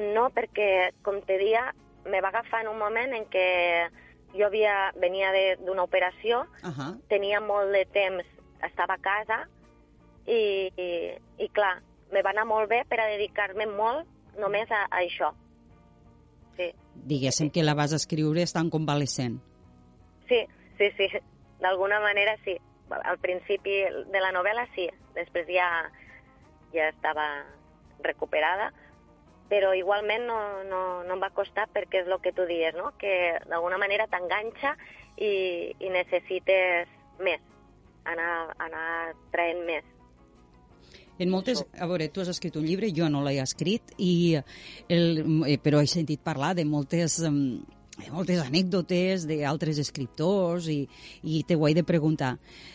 No, 0.00 0.30
perquè, 0.34 0.94
com 1.06 1.20
te 1.28 1.36
dia, 1.38 1.68
me 2.08 2.22
va 2.24 2.32
agafar 2.32 2.64
en 2.64 2.72
un 2.72 2.80
moment 2.80 3.12
en 3.14 3.28
què 3.30 3.44
jo 4.34 4.48
havia, 4.48 4.90
venia 4.98 5.30
d'una 5.60 5.84
operació, 5.84 6.40
uh 6.64 6.72
-huh. 6.72 6.90
tenia 7.08 7.40
molt 7.40 7.70
de 7.70 7.84
temps, 7.92 8.26
estava 8.66 8.98
a 8.98 9.04
casa, 9.04 9.44
i, 10.26 10.40
i, 10.80 10.90
i 11.44 11.48
clar, 11.52 11.76
me 12.12 12.22
va 12.24 12.32
anar 12.32 12.46
molt 12.48 12.70
bé 12.70 12.84
per 12.88 13.00
a 13.02 13.08
dedicar-me 13.12 13.66
molt 13.70 14.08
només 14.40 14.70
a, 14.72 14.86
a 14.88 15.02
això 15.04 15.34
sí. 16.56 16.72
Diguéssim 16.94 17.50
que 17.50 17.64
la 17.64 17.74
vas 17.74 17.92
escriure 17.92 18.42
estant 18.42 18.70
convalescent. 18.70 19.38
Sí, 20.28 20.40
sí, 20.78 20.90
sí, 20.96 21.08
d'alguna 21.60 22.00
manera 22.00 22.36
sí. 22.44 22.56
Al 22.94 23.18
principi 23.18 23.80
de 24.12 24.20
la 24.20 24.30
novel·la 24.32 24.66
sí, 24.74 24.86
després 25.16 25.48
ja, 25.48 25.68
ja 26.74 26.90
estava 26.92 27.26
recuperada, 28.04 28.70
però 29.48 29.72
igualment 29.74 30.26
no, 30.28 30.38
no, 30.68 30.82
no 31.06 31.16
em 31.16 31.22
va 31.22 31.32
costar 31.34 31.66
perquè 31.72 32.02
és 32.02 32.10
el 32.10 32.20
que 32.20 32.34
tu 32.36 32.44
dies, 32.46 32.76
no? 32.76 32.92
que 33.00 33.40
d'alguna 33.48 33.80
manera 33.80 34.06
t'enganxa 34.12 34.74
i, 35.16 35.72
i 35.80 35.90
necessites 35.90 36.92
més, 37.24 37.40
anar, 38.04 38.54
anar 38.58 38.86
traient 39.32 39.64
més. 39.66 39.90
En 41.18 41.30
moltes, 41.30 41.62
a 41.78 41.86
veure, 41.86 42.08
tu 42.10 42.24
has 42.24 42.30
escrit 42.32 42.56
un 42.58 42.64
llibre, 42.66 42.90
jo 42.90 43.06
no 43.08 43.22
l'he 43.22 43.36
escrit, 43.42 43.94
i 44.02 44.34
el, 44.90 45.20
eh, 45.46 45.58
però 45.62 45.78
he 45.80 45.90
sentit 45.90 46.24
parlar 46.24 46.54
de 46.58 46.64
moltes 46.66 47.20
moltes 48.10 48.40
anècdotes 48.42 49.22
d'altres 49.28 49.78
escriptors 49.78 50.66
i, 50.66 50.80
i 51.22 51.44
te 51.46 51.54
ho 51.54 51.68
he 51.68 51.74
de 51.78 51.84
preguntar. 51.86 52.32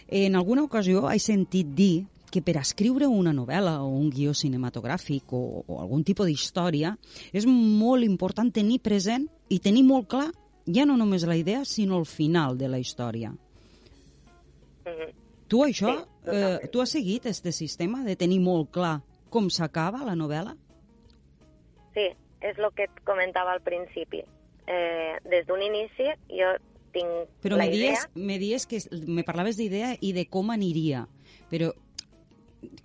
En 0.08 0.38
alguna 0.40 0.64
ocasió 0.64 1.10
he 1.12 1.20
sentit 1.20 1.74
dir 1.76 2.06
que 2.32 2.42
per 2.46 2.56
escriure 2.62 3.10
una 3.10 3.34
novel·la 3.34 3.80
o 3.84 3.90
un 3.90 4.10
guió 4.14 4.32
cinematogràfic 4.38 5.34
o, 5.34 5.66
o 5.66 5.80
algun 5.82 6.06
tipus 6.08 6.30
d'història 6.30 6.94
és 7.34 7.48
molt 7.50 8.06
important 8.06 8.52
tenir 8.54 8.80
present 8.86 9.28
i 9.50 9.60
tenir 9.60 9.84
molt 9.84 10.08
clar 10.08 10.30
ja 10.70 10.86
no 10.86 10.96
només 10.96 11.26
la 11.26 11.36
idea, 11.36 11.66
sinó 11.66 11.98
el 11.98 12.06
final 12.06 12.58
de 12.58 12.70
la 12.70 12.80
història. 12.80 13.32
Mm 14.86 14.94
-hmm. 14.94 15.19
Tu 15.50 15.64
això, 15.66 15.96
sí, 15.98 16.32
eh, 16.34 16.70
tu 16.72 16.82
has 16.82 16.94
seguit 16.94 17.26
aquest 17.26 17.50
sistema 17.58 18.04
de 18.06 18.16
tenir 18.16 18.40
molt 18.44 18.70
clar 18.76 19.00
com 19.34 19.50
s'acaba 19.50 20.04
la 20.06 20.16
novel·la? 20.18 20.56
Sí, 21.96 22.06
és 22.46 22.58
el 22.58 22.70
que 22.78 22.86
et 22.86 23.00
comentava 23.08 23.56
al 23.56 23.64
principi. 23.66 24.22
Eh, 24.70 25.18
des 25.26 25.48
d'un 25.48 25.62
inici 25.66 26.06
jo 26.30 26.52
tinc 26.94 27.32
però 27.42 27.58
la 27.58 27.66
me 27.66 27.74
idea... 27.74 27.96
Dies, 27.96 28.10
me 28.14 28.38
dies 28.38 28.68
que 28.70 28.82
me 29.08 29.26
parlaves 29.26 29.58
d'idea 29.58 29.96
i 30.06 30.14
de 30.14 30.28
com 30.30 30.52
aniria, 30.54 31.08
però 31.50 31.72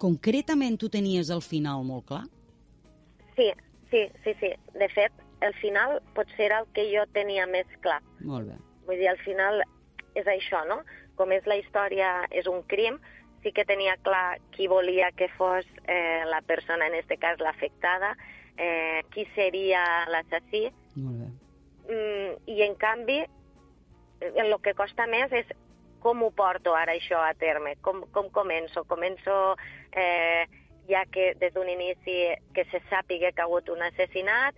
concretament 0.00 0.78
tu 0.80 0.88
tenies 0.88 1.30
el 1.34 1.42
final 1.44 1.84
molt 1.84 2.08
clar? 2.08 2.24
Sí, 3.36 3.50
sí, 3.90 4.06
sí, 4.24 4.34
sí. 4.40 4.50
De 4.78 4.88
fet, 4.94 5.12
el 5.44 5.54
final 5.60 5.98
potser 6.16 6.48
era 6.48 6.62
el 6.62 6.68
que 6.76 6.86
jo 6.88 7.04
tenia 7.12 7.46
més 7.50 7.68
clar. 7.84 8.00
Molt 8.24 8.48
bé. 8.48 8.58
Vull 8.88 9.00
dir, 9.00 9.10
al 9.10 9.20
final 9.24 9.60
és 10.14 10.28
això, 10.30 10.62
no? 10.68 10.80
Com 11.16 11.32
és 11.32 11.46
la 11.46 11.56
història, 11.56 12.24
és 12.30 12.46
un 12.50 12.62
crim, 12.62 12.98
sí 13.42 13.52
que 13.52 13.66
tenia 13.68 13.96
clar 14.02 14.38
qui 14.54 14.66
volia 14.68 15.12
que 15.12 15.28
fos 15.36 15.66
eh, 15.86 16.24
la 16.26 16.40
persona, 16.42 16.88
en 16.88 16.96
aquest 16.98 17.20
cas 17.20 17.40
l'afectada, 17.40 18.14
eh, 18.56 19.02
qui 19.12 19.26
seria 19.34 19.82
l'assassí, 20.08 20.68
Molt 20.96 21.20
bé. 21.20 21.28
mm, 21.92 22.50
i 22.56 22.62
en 22.62 22.74
canvi 22.74 23.20
el 24.20 24.56
que 24.62 24.74
costa 24.74 25.06
més 25.06 25.32
és 25.32 25.46
com 26.00 26.22
ho 26.22 26.30
porto 26.36 26.74
ara 26.76 26.92
això 26.92 27.20
a 27.24 27.32
terme, 27.34 27.76
com, 27.80 28.02
com 28.12 28.28
començo. 28.30 28.84
Començo 28.84 29.56
eh, 29.96 30.44
ja 30.88 31.04
que 31.10 31.32
des 31.40 31.54
d'un 31.54 31.68
inici 31.68 32.34
que 32.54 32.66
se 32.70 32.80
sàpiga 32.90 33.32
que 33.32 33.40
ha 33.40 33.48
hagut 33.48 33.70
un 33.72 33.82
assassinat, 33.82 34.54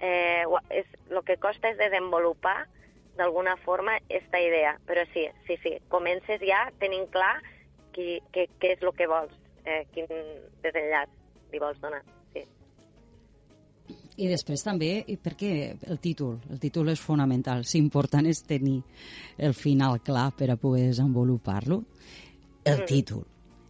eh, 0.00 0.44
és, 0.70 0.86
el 1.10 1.22
que 1.24 1.38
costa 1.38 1.70
és 1.70 1.78
desenvolupar 1.78 2.66
d'alguna 3.18 3.56
forma 3.64 3.96
aquesta 3.98 4.40
idea. 4.40 4.76
Però 4.86 5.04
sí, 5.12 5.26
sí, 5.46 5.58
sí, 5.62 5.74
comences 5.92 6.40
ja 6.46 6.64
tenint 6.80 7.08
clar 7.12 7.34
qui, 7.92 8.20
què, 8.32 8.46
què 8.62 8.76
és 8.76 8.82
el 8.86 8.94
que 8.96 9.08
vols, 9.10 9.34
eh, 9.66 9.82
quin 9.94 10.06
desenllaç 10.62 11.10
li 11.52 11.58
vols 11.62 11.80
donar. 11.82 12.00
Sí. 12.32 12.44
I 14.18 14.26
després 14.30 14.62
també, 14.66 15.04
perquè 15.22 15.52
el 15.88 15.98
títol, 16.02 16.38
el 16.50 16.58
títol 16.62 16.90
és 16.92 17.00
fonamental, 17.00 17.62
l'important 17.74 18.26
és 18.26 18.42
tenir 18.46 18.80
el 19.38 19.54
final 19.54 20.00
clar 20.02 20.30
per 20.36 20.50
a 20.50 20.56
poder 20.58 20.88
desenvolupar-lo. 20.90 21.82
El 22.64 22.82
Mm. 22.82 22.86
títol, 22.86 23.22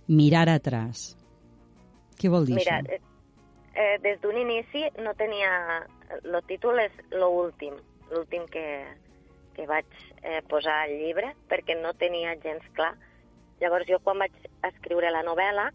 mirar 0.09 0.49
atrás. 0.49 1.15
Què 2.19 2.29
vol 2.33 2.47
dir 2.47 2.57
Mira, 2.57 2.81
això? 2.81 2.95
eh, 2.95 3.01
eh, 3.75 3.99
des 4.03 4.21
d'un 4.21 4.37
inici 4.37 4.85
no 5.05 5.15
tenia... 5.15 5.87
El 6.25 6.41
títol 6.49 6.81
és 6.81 6.93
lo 7.11 7.29
últim, 7.29 7.75
l'últim 8.11 8.47
que, 8.49 8.65
que 9.59 9.67
vaig 9.67 9.91
eh, 10.23 10.39
posar 10.47 10.85
al 10.85 10.95
llibre, 11.01 11.33
perquè 11.51 11.75
no 11.75 11.97
tenia 11.99 12.37
gens 12.39 12.63
clar. 12.79 12.93
Llavors 13.59 13.91
jo 13.91 13.99
quan 14.05 14.23
vaig 14.23 14.35
escriure 14.69 15.11
la 15.11 15.25
novel·la 15.27 15.67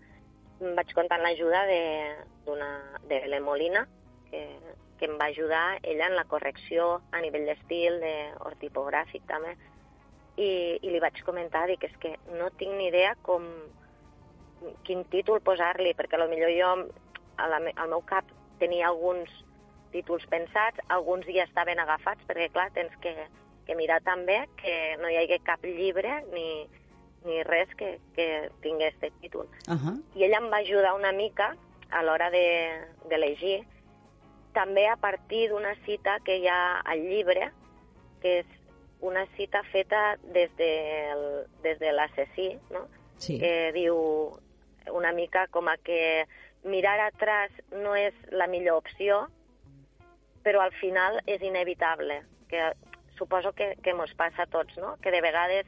vaig 0.78 0.94
comptar 0.96 1.18
amb 1.20 1.28
l'ajuda 1.28 1.66
de, 1.68 1.82
de 3.10 3.20
Helen 3.20 3.44
Molina, 3.44 3.84
que, 4.30 4.46
que 5.00 5.10
em 5.10 5.18
va 5.20 5.28
ajudar 5.34 5.80
ella 5.84 6.08
en 6.08 6.16
la 6.16 6.24
correcció 6.32 7.02
a 7.12 7.22
nivell 7.26 7.50
d'estil, 7.50 8.00
d'ortipogràfic 8.00 9.26
també, 9.28 9.58
i, 10.38 10.80
i 10.80 10.90
li 10.94 11.02
vaig 11.04 11.20
comentar, 11.28 11.66
dic, 11.68 11.84
és 11.84 11.98
que 12.00 12.16
no 12.40 12.50
tinc 12.58 12.78
ni 12.78 12.88
idea 12.88 13.14
com, 13.28 13.46
quin 14.88 15.04
títol 15.12 15.44
posar-li, 15.44 15.94
perquè 15.98 16.22
millor 16.24 16.56
jo 16.56 16.72
la, 17.38 17.60
al 17.60 17.90
meu 17.92 18.02
cap 18.08 18.30
tenia 18.62 18.88
alguns 18.88 19.30
títols 19.92 20.26
pensats, 20.32 20.80
alguns 20.90 21.28
ja 21.28 21.44
estaven 21.44 21.80
agafats, 21.80 22.24
perquè 22.30 22.50
clar, 22.54 22.72
tens 22.74 22.96
que, 23.04 23.14
que 23.68 23.76
mirar 23.76 24.02
també 24.04 24.44
que 24.62 24.98
no 25.02 25.10
hi 25.10 25.18
hagi 25.22 25.40
cap 25.46 25.64
llibre 25.64 26.22
ni, 26.34 26.68
ni 27.26 27.44
res 27.48 27.72
que, 27.80 27.98
que 28.16 28.50
tingui 28.62 28.90
aquest 28.90 29.16
títol. 29.22 29.48
Uh 29.68 29.76
-huh. 29.76 29.96
I 30.16 30.24
ella 30.24 30.38
em 30.38 30.50
va 30.52 30.58
ajudar 30.58 30.96
una 30.96 31.12
mica 31.12 31.56
a 31.90 32.04
l'hora 32.04 32.30
de, 32.30 32.48
de 33.10 33.18
llegir, 33.18 33.64
també 34.54 34.88
a 34.88 34.96
partir 34.96 35.50
d'una 35.50 35.76
cita 35.86 36.20
que 36.26 36.38
hi 36.38 36.48
ha 36.48 36.80
al 36.80 37.00
llibre, 37.10 37.52
que 38.22 38.40
és 38.40 38.46
una 39.02 39.26
cita 39.36 39.64
feta 39.64 40.18
des 40.34 40.56
de, 40.58 40.72
des 41.62 41.80
de 41.80 41.92
l'assassí, 41.92 42.58
no? 42.72 42.88
Sí. 43.18 43.38
que 43.40 43.72
diu 43.72 43.96
una 44.92 45.12
mica 45.14 45.48
com 45.48 45.68
a 45.68 45.78
que 45.78 46.26
mirar 46.64 47.00
atrás 47.00 47.52
no 47.72 47.96
és 47.96 48.14
la 48.32 48.48
millor 48.48 48.82
opció, 48.82 49.28
però 50.44 50.62
al 50.64 50.74
final 50.80 51.22
és 51.26 51.42
inevitable, 51.42 52.24
que 52.50 52.72
suposo 53.18 53.54
que, 53.54 53.76
que 53.84 53.94
mos 53.94 54.14
passa 54.16 54.44
a 54.44 54.50
tots, 54.52 54.78
no? 54.78 54.98
que 55.02 55.12
de 55.12 55.22
vegades 55.22 55.68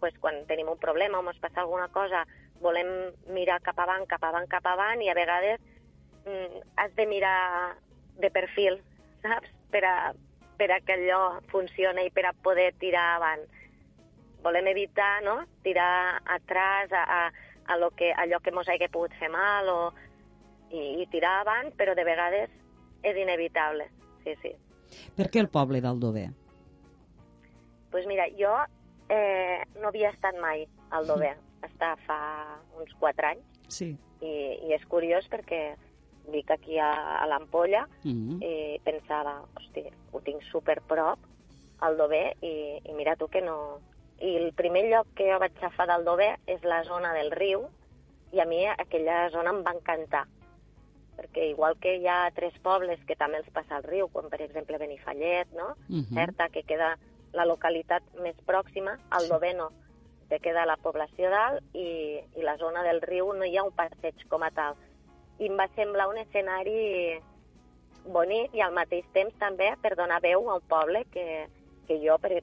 pues, 0.00 0.16
quan 0.18 0.46
tenim 0.48 0.68
un 0.68 0.80
problema 0.80 1.18
o 1.18 1.22
mos 1.22 1.38
passa 1.38 1.60
alguna 1.60 1.88
cosa 1.88 2.24
volem 2.60 3.12
mirar 3.32 3.60
cap 3.64 3.78
avant, 3.80 4.06
cap 4.08 4.24
avant, 4.24 4.48
cap 4.48 4.66
avant 4.66 5.00
i 5.02 5.08
a 5.08 5.16
vegades 5.16 5.60
mm, 6.26 6.64
has 6.76 6.94
de 6.96 7.06
mirar 7.06 7.76
de 8.20 8.30
perfil, 8.30 8.80
saps? 9.22 9.48
Per 9.70 9.84
a, 9.86 10.12
per 10.58 10.70
a 10.74 10.80
que 10.82 10.96
allò 10.98 11.40
funcioni 11.48 12.08
i 12.08 12.12
per 12.12 12.26
a 12.26 12.34
poder 12.34 12.72
tirar 12.80 13.14
avant 13.16 13.46
volem 14.42 14.66
evitar 14.72 15.22
no? 15.22 15.44
tirar 15.62 16.20
atrás 16.24 16.92
a, 16.92 17.04
a, 17.04 17.32
a 17.66 17.76
lo 17.76 17.90
que, 17.90 18.12
allò 18.12 18.40
que 18.40 18.52
mos 18.52 18.68
hagi 18.68 18.88
pogut 18.88 19.14
fer 19.20 19.30
mal 19.30 19.68
o, 19.68 19.92
i, 20.70 21.02
i 21.02 21.06
tirar 21.12 21.40
avant, 21.40 21.70
però 21.76 21.94
de 21.94 22.04
vegades 22.04 22.50
és 23.02 23.16
inevitable. 23.16 23.88
Sí, 24.24 24.34
sí. 24.42 24.52
Per 25.16 25.28
què 25.30 25.40
el 25.40 25.48
poble 25.48 25.80
d'Aldover? 25.80 26.30
pues 27.90 28.06
mira, 28.06 28.26
jo 28.38 28.52
eh, 29.08 29.64
no 29.80 29.88
havia 29.88 30.10
estat 30.10 30.36
mai 30.38 30.66
al 30.90 31.06
Dover. 31.06 31.34
Està 31.66 31.96
fa 32.06 32.18
uns 32.78 32.92
quatre 33.00 33.26
anys 33.26 33.44
Sí. 33.68 33.96
i, 34.22 34.30
i 34.68 34.72
és 34.72 34.84
curiós 34.86 35.26
perquè 35.28 35.74
vic 36.30 36.50
aquí 36.50 36.78
a, 36.78 37.18
a 37.22 37.26
l'Ampolla 37.26 37.88
Mm 38.04 38.12
-hmm. 38.12 38.44
i 38.44 38.80
pensava, 38.84 39.42
hosti, 39.56 39.84
ho 40.12 40.20
tinc 40.20 40.42
super 40.42 40.80
prop, 40.82 41.18
al 41.80 41.96
Dover, 41.96 42.36
i, 42.42 42.80
i 42.84 42.92
mira 42.92 43.16
tu 43.16 43.26
que 43.28 43.40
no... 43.40 43.80
I 44.20 44.36
el 44.36 44.52
primer 44.52 44.84
lloc 44.90 45.06
que 45.14 45.32
jo 45.32 45.38
vaig 45.38 45.52
agafar 45.56 45.86
del 45.88 46.04
Dover 46.04 46.38
és 46.46 46.62
la 46.62 46.84
zona 46.84 47.12
del 47.14 47.30
riu, 47.30 47.68
i 48.32 48.40
a 48.40 48.44
mi 48.44 48.66
aquella 48.66 49.30
zona 49.30 49.50
em 49.50 49.62
va 49.64 49.72
encantar, 49.72 50.26
perquè 51.20 51.50
igual 51.50 51.76
que 51.76 51.98
hi 52.00 52.06
ha 52.08 52.30
tres 52.32 52.54
pobles 52.64 53.00
que 53.04 53.16
també 53.20 53.42
els 53.42 53.52
passa 53.52 53.76
al 53.76 53.84
riu, 53.84 54.08
com 54.08 54.30
per 54.32 54.40
exemple 54.40 54.80
Benifallet, 54.80 55.52
no? 55.52 55.74
Mhm. 55.88 56.14
Certa, 56.16 56.48
que 56.48 56.62
queda 56.64 56.96
la 57.36 57.44
localitat 57.44 58.02
més 58.24 58.36
pròxima, 58.46 58.96
al 59.10 59.28
Dover 59.28 59.54
no, 59.56 59.70
que 60.30 60.40
queda 60.40 60.64
la 60.66 60.78
població 60.78 61.30
dalt 61.30 61.62
i, 61.74 62.20
i 62.36 62.42
la 62.42 62.56
zona 62.56 62.82
del 62.86 63.02
riu 63.02 63.32
no 63.34 63.44
hi 63.44 63.58
ha 63.58 63.66
un 63.66 63.74
passeig 63.76 64.24
com 64.28 64.42
a 64.42 64.50
tal. 64.50 64.78
I 65.38 65.50
em 65.50 65.56
va 65.58 65.68
semblar 65.76 66.08
un 66.08 66.18
escenari 66.18 67.20
bonic 68.06 68.54
i 68.56 68.64
al 68.64 68.72
mateix 68.72 69.04
temps 69.12 69.36
també 69.38 69.74
per 69.82 69.96
donar 69.96 70.22
veu 70.24 70.48
a 70.48 70.56
un 70.56 70.66
poble 70.68 71.04
que, 71.12 71.46
que 71.86 72.00
jo 72.00 72.16
per, 72.18 72.40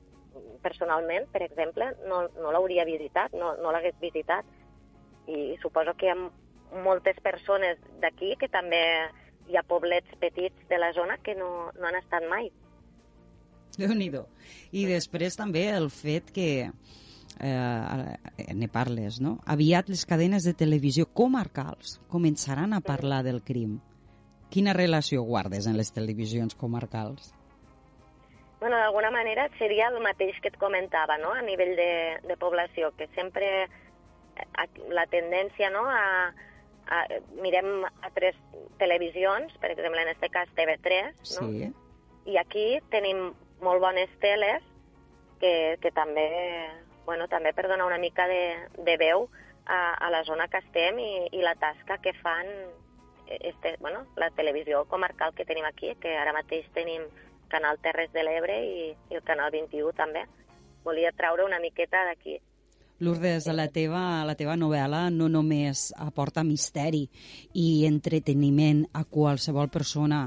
personalment, 0.61 1.25
per 1.33 1.41
exemple, 1.41 1.89
no, 2.05 2.27
no 2.37 2.51
l'hauria 2.53 2.85
visitat, 2.85 3.33
no, 3.33 3.55
no 3.57 3.73
l'hagués 3.73 3.97
visitat. 4.01 4.45
I 5.27 5.57
suposo 5.61 5.95
que 5.97 6.07
hi 6.07 6.13
ha 6.13 6.19
moltes 6.83 7.19
persones 7.23 7.79
d'aquí 8.01 8.35
que 8.39 8.49
també 8.51 8.81
hi 9.47 9.57
ha 9.57 9.63
poblets 9.63 10.11
petits 10.19 10.67
de 10.69 10.79
la 10.79 10.91
zona 10.93 11.17
que 11.23 11.35
no, 11.35 11.71
no 11.79 11.87
han 11.87 11.99
estat 11.99 12.25
mai. 12.29 12.51
déu 13.77 13.93
nhi 13.93 14.11
I 14.71 14.85
després 14.85 15.35
també 15.37 15.69
el 15.69 15.89
fet 15.89 16.31
que 16.31 16.69
eh, 17.39 18.53
ne 18.53 18.67
parles, 18.67 19.21
no? 19.21 19.39
Aviat 19.45 19.89
les 19.89 20.05
cadenes 20.05 20.43
de 20.43 20.53
televisió 20.53 21.05
comarcals 21.05 21.99
començaran 22.09 22.73
a 22.73 22.81
parlar 22.81 23.23
del 23.23 23.43
crim. 23.43 23.79
Quina 24.49 24.73
relació 24.73 25.23
guardes 25.23 25.67
en 25.67 25.77
les 25.77 25.91
televisions 25.91 26.55
comarcals? 26.55 27.33
bueno, 28.59 28.77
d'alguna 28.77 29.11
manera 29.11 29.49
seria 29.57 29.87
el 29.89 29.99
mateix 30.01 30.39
que 30.41 30.49
et 30.49 30.57
comentava, 30.57 31.17
no?, 31.21 31.33
a 31.33 31.43
nivell 31.45 31.75
de, 31.77 31.91
de 32.25 32.37
població, 32.41 32.89
que 32.97 33.07
sempre 33.13 33.47
eh, 33.63 34.67
la 34.89 35.05
tendència, 35.11 35.69
no?, 35.69 35.85
a, 35.85 36.33
a, 36.89 37.03
mirem 37.41 37.85
altres 38.01 38.37
televisions, 38.79 39.53
per 39.61 39.71
exemple, 39.73 40.01
en 40.01 40.13
aquest 40.13 40.33
cas 40.33 40.53
TV3, 40.57 41.13
no? 41.39 41.49
Sí. 41.51 41.69
I 42.27 42.39
aquí 42.41 42.65
tenim 42.91 43.29
molt 43.63 43.81
bones 43.81 44.11
teles 44.21 44.63
que, 45.39 45.77
que 45.81 45.91
també, 45.95 46.27
bueno, 47.05 47.27
també 47.31 47.53
per 47.55 47.67
donar 47.69 47.87
una 47.87 48.01
mica 48.01 48.27
de, 48.27 48.57
de 48.83 48.97
veu 48.99 49.29
a, 49.65 49.93
a 49.93 50.09
la 50.11 50.23
zona 50.27 50.47
que 50.51 50.59
estem 50.63 50.99
i, 50.99 51.11
i 51.31 51.43
la 51.43 51.55
tasca 51.55 51.99
que 52.03 52.13
fan 52.19 52.51
este, 53.27 53.75
bueno, 53.79 54.05
la 54.15 54.29
televisió 54.31 54.85
comarcal 54.85 55.33
que 55.33 55.45
tenim 55.45 55.65
aquí, 55.65 55.93
que 56.01 56.15
ara 56.17 56.33
mateix 56.33 56.67
tenim 56.73 57.03
Canal 57.51 57.79
Terres 57.79 58.11
de 58.13 58.23
l'Ebre 58.23 58.57
i, 58.63 58.91
i 59.11 59.19
el 59.19 59.23
Canal 59.23 59.51
21 59.51 59.93
també. 59.95 60.25
Volia 60.83 61.11
traure 61.15 61.45
una 61.45 61.59
miqueta 61.59 62.05
d'aquí. 62.07 62.37
Lourdes, 62.99 63.45
la 63.53 63.67
teva, 63.69 64.23
la 64.25 64.33
teva 64.33 64.55
novel·la 64.57 65.03
no 65.13 65.27
només 65.29 65.91
aporta 66.01 66.41
misteri 66.41 67.03
i 67.53 67.85
entreteniment 67.85 68.87
a 68.97 69.03
qualsevol 69.05 69.69
persona 69.69 70.23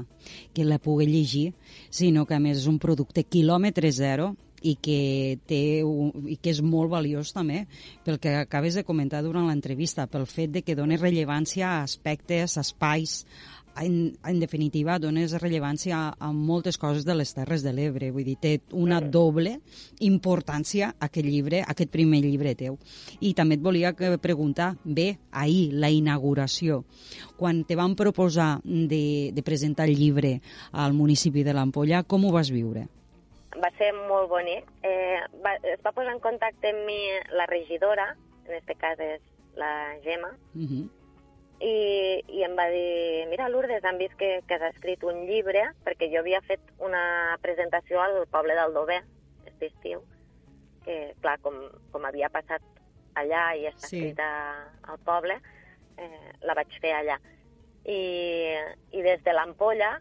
que 0.55 0.63
la 0.63 0.79
pugui 0.79 1.09
llegir, 1.09 1.49
sinó 1.89 2.23
que 2.25 2.37
a 2.37 2.39
més 2.39 2.61
és 2.63 2.69
un 2.71 2.79
producte 2.79 3.25
quilòmetre 3.27 3.91
zero 3.91 4.31
i 4.61 4.77
que, 4.77 5.39
té 5.49 5.81
i 5.81 6.37
que 6.37 6.53
és 6.53 6.61
molt 6.63 6.93
valiós 6.93 7.33
també 7.33 7.65
pel 8.05 8.21
que 8.21 8.37
acabes 8.39 8.77
de 8.77 8.85
comentar 8.87 9.23
durant 9.25 9.49
l'entrevista, 9.49 10.07
pel 10.07 10.27
fet 10.29 10.53
de 10.55 10.61
que 10.63 10.77
dona 10.77 10.99
rellevància 11.01 11.67
a 11.67 11.83
aspectes, 11.83 12.55
a 12.55 12.63
espais, 12.63 13.25
en, 13.79 14.17
en 14.27 14.39
definitiva, 14.39 14.97
dones 14.99 15.33
rellevància 15.41 15.97
a, 15.97 16.13
a 16.19 16.31
moltes 16.31 16.77
coses 16.81 17.05
de 17.05 17.15
les 17.15 17.33
Terres 17.33 17.63
de 17.63 17.73
l'Ebre. 17.73 18.11
Vull 18.11 18.25
dir, 18.27 18.37
té 18.41 18.53
una 18.77 18.99
doble 19.01 19.57
importància 19.99 20.93
aquest 20.99 21.27
llibre, 21.27 21.61
aquest 21.67 21.91
primer 21.93 22.21
llibre 22.25 22.55
teu. 22.59 22.77
I 23.21 23.33
també 23.37 23.57
et 23.59 23.63
volia 23.63 23.93
preguntar, 24.21 24.75
bé, 24.83 25.17
ahir, 25.31 25.71
la 25.73 25.89
inauguració, 25.89 26.83
quan 27.37 27.63
te 27.67 27.77
van 27.79 27.95
proposar 27.95 28.59
de, 28.63 29.31
de 29.33 29.43
presentar 29.43 29.89
el 29.89 29.97
llibre 29.99 30.39
al 30.71 30.93
municipi 30.93 31.43
de 31.43 31.55
l'Ampolla, 31.55 32.03
com 32.03 32.25
ho 32.25 32.33
vas 32.33 32.51
viure? 32.51 32.87
Va 33.61 33.67
ser 33.77 33.91
molt 34.07 34.29
bonic. 34.31 34.67
Eh, 34.87 35.19
va, 35.43 35.57
es 35.67 35.81
va 35.83 35.91
posar 35.91 36.13
en 36.15 36.23
contacte 36.23 36.71
amb 36.71 36.87
mi 36.87 37.01
la 37.35 37.45
regidora, 37.51 38.13
en 38.47 38.57
aquest 38.61 38.79
cas 38.79 38.99
és 39.03 39.21
la 39.59 39.97
Gemma, 40.03 40.31
Uh 40.55 40.61
-huh. 40.61 40.89
I, 41.61 42.21
i 42.33 42.43
em 42.43 42.55
va 42.57 42.65
dir, 42.73 43.27
mira, 43.29 43.47
Lourdes, 43.49 43.83
han 43.85 43.99
vist 44.01 44.15
que, 44.19 44.41
que 44.47 44.57
has 44.57 44.67
escrit 44.73 45.03
un 45.05 45.23
llibre, 45.29 45.63
perquè 45.85 46.09
jo 46.11 46.21
havia 46.23 46.41
fet 46.47 46.61
una 46.81 47.37
presentació 47.43 48.01
al 48.01 48.23
poble 48.33 48.55
d'Aldover, 48.57 49.01
aquest 49.45 49.67
estiu, 49.69 50.01
que, 50.85 51.13
clar, 51.21 51.37
com, 51.45 51.59
com 51.93 52.05
havia 52.09 52.31
passat 52.33 52.65
allà 53.19 53.51
i 53.59 53.67
està 53.69 53.87
Sí. 53.87 53.97
sí. 53.97 53.99
escrita 54.07 54.29
al 54.89 54.99
poble, 55.05 55.37
eh, 55.97 56.31
la 56.47 56.55
vaig 56.57 56.73
fer 56.81 56.95
allà. 56.97 57.19
I, 57.85 57.99
i 58.93 59.01
des 59.01 59.21
de 59.25 59.33
l'Ampolla 59.33 59.95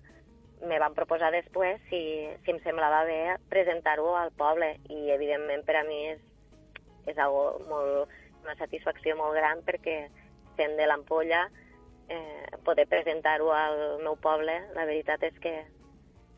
me 0.69 0.79
van 0.79 0.93
proposar 0.95 1.31
després 1.33 1.81
si, 1.89 2.01
si 2.45 2.53
em 2.53 2.59
semblava 2.61 3.05
bé 3.09 3.37
presentar-ho 3.49 4.11
al 4.21 4.33
poble 4.37 4.75
i 4.93 5.09
evidentment 5.15 5.65
per 5.65 5.79
a 5.81 5.85
mi 5.87 6.03
és, 6.11 6.21
és 7.09 7.17
algo 7.19 7.59
molt, 7.71 8.13
una 8.45 8.55
satisfacció 8.59 9.17
molt 9.17 9.33
gran 9.39 9.63
perquè 9.65 10.03
sent 10.61 10.77
de 10.77 10.87
l'Ampolla 10.87 11.47
eh, 12.11 12.57
poder 12.65 12.87
presentar-ho 12.91 13.51
al 13.55 14.03
meu 14.05 14.17
poble, 14.21 14.57
la 14.77 14.85
veritat 14.85 15.23
és 15.25 15.37
que, 15.41 15.55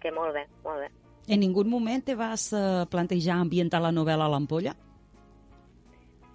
que 0.02 0.12
molt 0.14 0.36
bé, 0.36 0.46
molt 0.64 0.84
bé. 0.84 0.90
En 1.30 1.40
ningú 1.42 1.64
moment 1.64 2.02
te 2.04 2.14
vas 2.18 2.50
eh, 2.54 2.84
plantejar 2.90 3.40
ambientar 3.40 3.82
la 3.82 3.92
novel·la 3.94 4.26
a 4.26 4.32
l'Ampolla? 4.32 4.74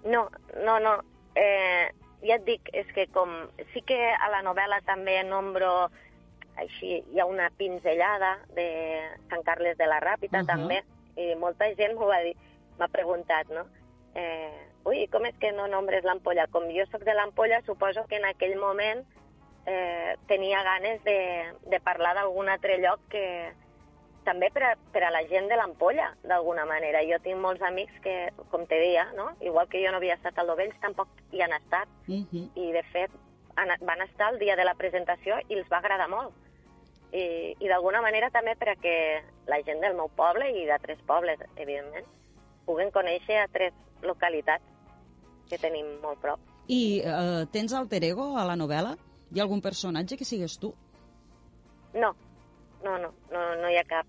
No, 0.08 0.26
no, 0.64 0.78
no. 0.80 0.94
Eh, 1.36 1.88
ja 2.24 2.38
et 2.38 2.44
dic, 2.46 2.70
és 2.72 2.88
que 2.96 3.06
com... 3.14 3.30
Sí 3.72 3.82
que 3.86 3.98
a 4.14 4.30
la 4.32 4.42
novel·la 4.46 4.80
també 4.86 5.20
nombro 5.28 5.88
així, 6.58 6.98
hi 7.12 7.20
ha 7.20 7.26
una 7.28 7.50
pinzellada 7.54 8.32
de 8.56 8.68
Sant 9.30 9.44
Carles 9.46 9.78
de 9.78 9.86
la 9.86 10.00
Ràpita, 10.02 10.42
Ahà. 10.42 10.48
també, 10.48 10.80
i 11.18 11.34
molta 11.38 11.68
gent 11.78 11.94
m'ho 11.98 12.08
va 12.10 12.18
dir, 12.24 12.34
m'ha 12.80 12.88
preguntat, 12.90 13.52
no? 13.54 13.66
Eh, 14.18 14.64
ui, 14.84 15.06
com 15.08 15.26
és 15.26 15.34
que 15.40 15.52
no 15.52 15.66
nombres 15.68 16.04
l'ampolla? 16.04 16.46
Com 16.52 16.68
jo 16.74 16.84
sóc 16.90 17.04
de 17.04 17.14
l'ampolla, 17.14 17.62
suposo 17.66 18.06
que 18.08 18.16
en 18.16 18.26
aquell 18.28 18.56
moment 18.58 19.04
eh, 19.66 20.16
tenia 20.26 20.62
ganes 20.62 21.02
de, 21.04 21.18
de 21.70 21.80
parlar 21.80 22.14
d'algun 22.14 22.48
altre 22.48 22.78
lloc 22.78 23.00
que, 23.10 23.24
també 24.28 24.50
per 24.52 24.64
a, 24.66 24.72
per 24.92 25.04
a 25.06 25.12
la 25.14 25.22
gent 25.30 25.48
de 25.48 25.56
l'ampolla, 25.56 26.10
d'alguna 26.28 26.66
manera. 26.68 27.00
Jo 27.08 27.16
tinc 27.24 27.40
molts 27.40 27.64
amics 27.64 27.96
que, 28.04 28.16
com 28.52 28.66
te 28.68 28.76
deia, 28.80 29.06
no? 29.16 29.30
igual 29.40 29.70
que 29.72 29.80
jo 29.84 29.92
no 29.92 30.00
havia 30.00 30.18
estat 30.18 30.38
al 30.38 30.50
Dovells, 30.52 30.76
tampoc 30.82 31.08
hi 31.32 31.42
han 31.42 31.56
estat. 31.56 31.88
Uh 32.08 32.20
-huh. 32.28 32.44
I, 32.54 32.72
de 32.72 32.82
fet, 32.92 33.10
han, 33.56 33.72
van 33.80 34.02
estar 34.02 34.32
el 34.32 34.38
dia 34.38 34.56
de 34.56 34.64
la 34.64 34.74
presentació 34.74 35.40
i 35.48 35.54
els 35.54 35.70
va 35.72 35.78
agradar 35.78 36.08
molt. 36.08 36.34
I, 37.12 37.56
i 37.58 37.68
d'alguna 37.68 38.02
manera 38.02 38.30
també 38.30 38.54
per 38.56 38.68
a 38.68 38.76
que 38.76 39.22
la 39.46 39.62
gent 39.62 39.80
del 39.80 39.94
meu 39.94 40.08
poble 40.08 40.50
i 40.50 40.66
d'altres 40.66 40.98
pobles, 41.06 41.40
evidentment, 41.56 42.04
puguen 42.68 42.92
conèixer 42.94 43.40
altres 43.40 43.74
localitats 44.04 44.64
que 45.48 45.58
tenim 45.58 45.88
molt 46.04 46.20
prop. 46.20 46.40
I 46.68 47.00
eh, 47.00 47.44
tens 47.52 47.72
alter 47.72 48.02
ego 48.10 48.34
a 48.36 48.44
la 48.44 48.56
novel·la? 48.60 48.94
Hi 49.32 49.40
ha 49.40 49.44
algun 49.46 49.64
personatge 49.64 50.16
que 50.20 50.28
sigues 50.28 50.58
tu? 50.60 50.74
No, 51.96 52.12
no, 52.84 52.96
no, 53.00 53.12
no, 53.32 53.44
no 53.60 53.70
hi 53.72 53.78
ha 53.80 53.86
cap 53.88 54.06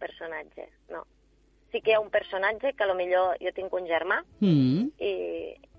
personatge, 0.00 0.68
no. 0.92 1.02
Sí 1.72 1.80
que 1.80 1.90
hi 1.90 1.96
ha 1.96 2.02
un 2.04 2.12
personatge 2.12 2.74
que 2.76 2.84
a 2.84 2.88
lo 2.90 2.94
millor 2.98 3.40
jo 3.42 3.52
tinc 3.56 3.72
un 3.74 3.88
germà 3.88 4.20
Mm. 4.40 4.90
i, 5.00 5.14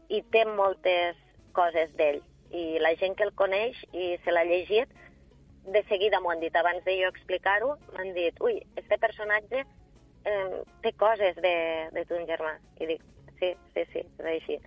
i 0.10 0.24
té 0.34 0.44
moltes 0.50 1.18
coses 1.54 1.94
d'ell. 1.98 2.22
I 2.52 2.80
la 2.82 2.94
gent 3.00 3.16
que 3.18 3.26
el 3.28 3.34
coneix 3.36 3.78
i 3.94 4.16
se 4.24 4.34
l'ha 4.34 4.46
llegit, 4.48 4.90
de 5.68 5.82
seguida 5.90 6.22
m'ho 6.24 6.32
han 6.32 6.40
dit, 6.40 6.56
abans 6.56 6.84
de 6.86 6.96
jo 7.02 7.10
explicar-ho, 7.12 7.74
m'han 7.94 8.14
dit, 8.16 8.38
ui, 8.42 8.62
este 8.80 8.98
personatge 8.98 9.66
eh, 10.26 10.64
té 10.84 10.94
coses 10.98 11.38
de, 11.44 11.56
de 11.94 12.04
ton 12.10 12.26
germà. 12.30 12.56
I 12.82 12.90
dic, 12.94 13.06
sí, 13.40 13.54
sí, 13.76 13.86
sí, 13.94 14.04
és 14.04 14.26
així. 14.34 14.60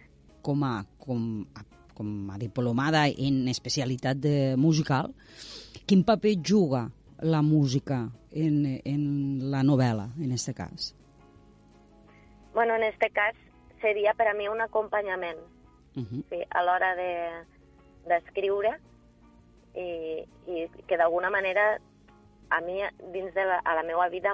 Com 0.43 0.65
a, 0.65 0.85
com, 1.03 1.45
a, 1.55 1.65
com 1.95 2.31
a 2.33 2.39
diplomada 2.41 3.07
en 3.09 3.47
especialitat 3.49 4.17
de 4.17 4.57
musical, 4.57 5.13
quin 5.87 6.05
paper 6.07 6.37
juga 6.41 6.89
la 7.21 7.43
música 7.43 8.09
en, 8.33 8.81
en 8.85 9.51
la 9.53 9.63
novel·la, 9.67 10.09
en 10.19 10.33
este 10.33 10.55
cas? 10.55 10.95
Bueno, 12.55 12.75
en 12.75 12.83
este 12.85 13.11
cas 13.11 13.37
seria 13.81 14.15
per 14.15 14.29
a 14.29 14.35
mi 14.35 14.49
un 14.49 14.61
acompanyament 14.61 15.39
Uh 15.97 16.03
-huh. 16.03 16.23
sí, 16.31 16.39
a 16.51 16.63
l'hora 16.63 16.95
de 16.95 17.11
d'escriure 18.07 18.79
i, 19.75 20.25
i 20.47 20.69
que 20.87 20.97
d'alguna 20.97 21.31
manera 21.31 21.79
a 22.49 22.61
mi 22.61 22.81
dins 23.13 23.35
de 23.35 23.45
la, 23.45 23.59
a 23.59 23.75
la 23.75 23.83
meva 23.83 24.09
vida 24.09 24.33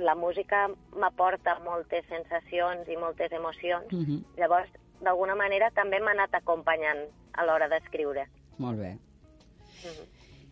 la 0.00 0.14
música 0.14 0.66
m'aporta 0.96 1.58
moltes 1.64 2.04
sensacions 2.08 2.88
i 2.88 2.96
moltes 2.96 3.32
emocions. 3.32 3.92
Uh 3.92 4.04
-huh. 4.06 4.20
Llavors, 4.36 4.70
d'alguna 5.00 5.34
manera 5.34 5.70
també 5.70 6.00
m'ha 6.00 6.12
anat 6.12 6.34
acompanyant 6.34 7.08
a 7.32 7.44
l'hora 7.44 7.68
d'escriure. 7.68 8.26
Molt 8.58 8.78
bé. 8.78 8.92
Mhm. 8.92 10.06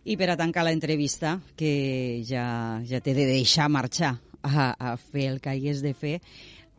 I 0.05 0.17
per 0.17 0.29
a 0.29 0.37
tancar 0.37 0.63
l'entrevista, 0.63 1.39
que 1.55 2.21
ja, 2.23 2.79
ja 2.85 3.01
t'he 3.01 3.13
de 3.13 3.25
deixar 3.25 3.69
marxar 3.69 4.19
a, 4.43 4.75
a 4.77 4.97
fer 4.97 5.31
el 5.31 5.41
que 5.41 5.49
hagués 5.49 5.81
de 5.81 5.93
fer, 5.93 6.21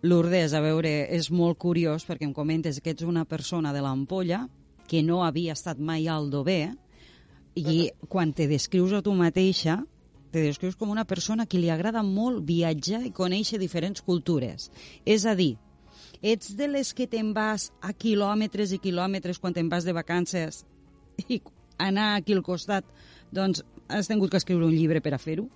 Lourdes, 0.03 0.53
a 0.55 0.61
veure, 0.61 1.09
és 1.11 1.31
molt 1.33 1.59
curiós 1.59 2.05
perquè 2.07 2.29
em 2.29 2.33
comentes 2.33 2.81
que 2.81 2.91
ets 2.91 3.03
una 3.03 3.25
persona 3.25 3.73
de 3.73 3.81
l'Ampolla 3.83 4.49
que 4.87 5.03
no 5.03 5.25
havia 5.25 5.57
estat 5.57 5.79
mai 5.79 6.07
al 6.07 6.31
Dover 6.31 6.77
i 7.57 7.91
quan 8.09 8.33
te 8.37 8.47
descrius 8.47 8.93
a 8.93 9.03
tu 9.03 9.15
mateixa 9.17 9.81
te 10.37 10.45
descrius 10.45 10.77
com 10.77 10.93
una 10.93 11.07
persona 11.09 11.49
que 11.49 11.61
li 11.63 11.73
agrada 11.73 12.05
molt 12.05 12.45
viatjar 12.45 13.03
i 13.09 13.13
conèixer 13.17 13.61
diferents 13.63 14.05
cultures. 14.05 14.71
És 15.09 15.25
a 15.25 15.35
dir, 15.39 15.55
ets 16.21 16.53
de 16.61 16.69
les 16.69 16.93
que 16.93 17.09
te'n 17.09 17.33
vas 17.37 17.71
a 17.81 17.95
quilòmetres 17.97 18.77
i 18.77 18.83
quilòmetres 18.85 19.41
quan 19.41 19.57
te'n 19.57 19.73
vas 19.73 19.89
de 19.89 19.97
vacances 19.97 20.65
i 21.33 21.41
anar 21.81 22.15
aquí 22.15 22.37
al 22.37 22.45
costat, 22.45 22.85
doncs 23.33 23.65
has 23.89 24.09
tingut 24.13 24.31
que 24.31 24.41
escriure 24.43 24.69
un 24.69 24.77
llibre 24.77 25.01
per 25.01 25.15
a 25.17 25.23
fer-ho? 25.23 25.49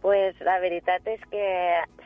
pues 0.00 0.38
la 0.46 0.58
veritat 0.62 1.06
és 1.10 1.22
que 1.30 1.44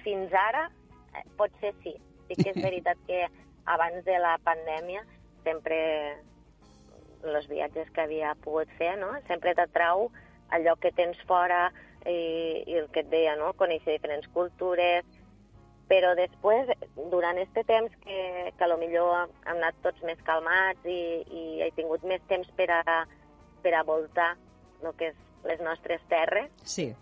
fins 0.02 0.32
ara 0.34 0.68
eh, 1.14 1.24
potser 1.38 1.72
sí. 1.84 1.94
Sí 2.28 2.36
que 2.38 2.50
és 2.50 2.60
veritat 2.62 2.98
que 3.06 3.26
abans 3.68 4.04
de 4.06 4.16
la 4.22 4.38
pandèmia 4.46 5.02
sempre 5.44 5.78
els 7.22 7.46
viatges 7.50 7.90
que 7.94 8.02
havia 8.02 8.32
pogut 8.42 8.70
fer, 8.78 8.94
no? 8.98 9.12
Sempre 9.28 9.54
t'atrau 9.54 10.08
allò 10.52 10.76
que 10.80 10.92
tens 10.96 11.18
fora 11.28 11.66
i, 12.06 12.62
i 12.66 12.78
el 12.78 12.88
que 12.92 13.02
et 13.04 13.10
deia, 13.12 13.34
no? 13.40 13.52
Conèixer 13.58 13.96
diferents 13.96 14.28
cultures, 14.34 15.06
però 15.90 16.14
després, 16.16 16.70
durant 17.12 17.38
este 17.42 17.64
temps 17.68 17.92
que, 18.04 18.52
que 18.56 18.70
millor 18.80 19.26
hem 19.26 19.56
anat 19.56 19.76
tots 19.84 20.02
més 20.08 20.20
calmats 20.24 20.86
i, 20.88 21.20
i 21.28 21.44
he 21.62 21.70
tingut 21.76 22.04
més 22.08 22.22
temps 22.30 22.48
per 22.56 22.70
a, 22.72 23.02
per 23.62 23.74
a 23.76 23.84
voltar 23.84 24.32
el 24.82 24.94
que 24.98 25.12
és 25.12 25.18
les 25.44 25.60
nostres 25.60 26.02
terres, 26.08 26.50
Sí. 26.64 26.92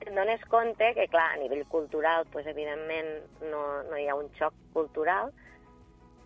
et 0.00 0.14
dones 0.14 0.40
compte 0.48 0.92
que, 0.94 1.08
clar, 1.10 1.32
a 1.34 1.40
nivell 1.40 1.64
cultural, 1.66 2.26
pues, 2.32 2.46
evidentment, 2.46 3.08
no, 3.50 3.82
no 3.90 3.98
hi 3.98 4.06
ha 4.08 4.16
un 4.16 4.28
xoc 4.38 4.54
cultural, 4.72 5.32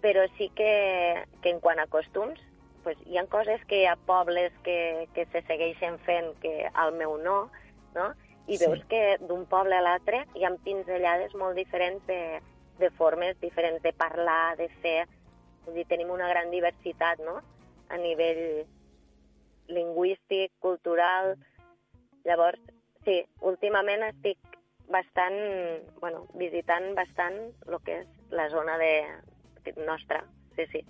però 0.02 0.26
sí 0.36 0.50
que, 0.54 1.24
que 1.40 1.50
en 1.50 1.60
quant 1.60 1.80
a 1.80 1.86
costums, 1.86 2.40
pues, 2.82 2.98
hi 3.06 3.18
ha 3.18 3.26
coses 3.26 3.64
que 3.66 3.82
hi 3.82 3.86
ha 3.86 3.96
pobles 3.96 4.52
que, 4.64 5.08
que 5.14 5.26
se 5.32 5.42
segueixen 5.48 5.98
fent 6.06 6.32
que 6.42 6.68
al 6.74 6.92
meu 6.98 7.16
no, 7.18 7.50
no? 7.94 8.12
I 8.46 8.58
Sí. 8.58 8.64
veus 8.64 8.82
que 8.90 9.18
d'un 9.22 9.46
poble 9.46 9.76
a 9.76 9.82
l'altre 9.84 10.24
hi 10.34 10.44
ha 10.44 10.50
pinzellades 10.64 11.34
molt 11.38 11.56
diferents 11.56 12.04
de, 12.06 12.40
de 12.78 12.90
formes 12.98 13.38
diferents 13.40 13.82
de 13.82 13.92
parlar, 13.92 14.56
de 14.58 14.68
fer. 14.82 15.06
Vull 15.64 15.78
dir, 15.78 15.86
tenim 15.86 16.10
una 16.10 16.28
gran 16.28 16.50
diversitat, 16.50 17.22
no?, 17.22 17.40
a 17.88 17.98
nivell 18.00 18.64
lingüístic, 19.68 20.52
cultural. 20.58 21.36
Llavors, 22.24 22.58
sí, 23.04 23.20
últimament 23.40 24.02
estic 24.08 24.38
bastant, 24.90 25.38
bueno, 26.00 26.26
visitant 26.34 26.94
bastant 26.98 27.38
el 27.68 27.78
que 27.86 28.00
és 28.02 28.08
la 28.34 28.48
zona 28.50 28.76
de, 28.80 28.92
nostra, 29.86 30.24
sí, 30.56 30.66
sí. 30.72 30.84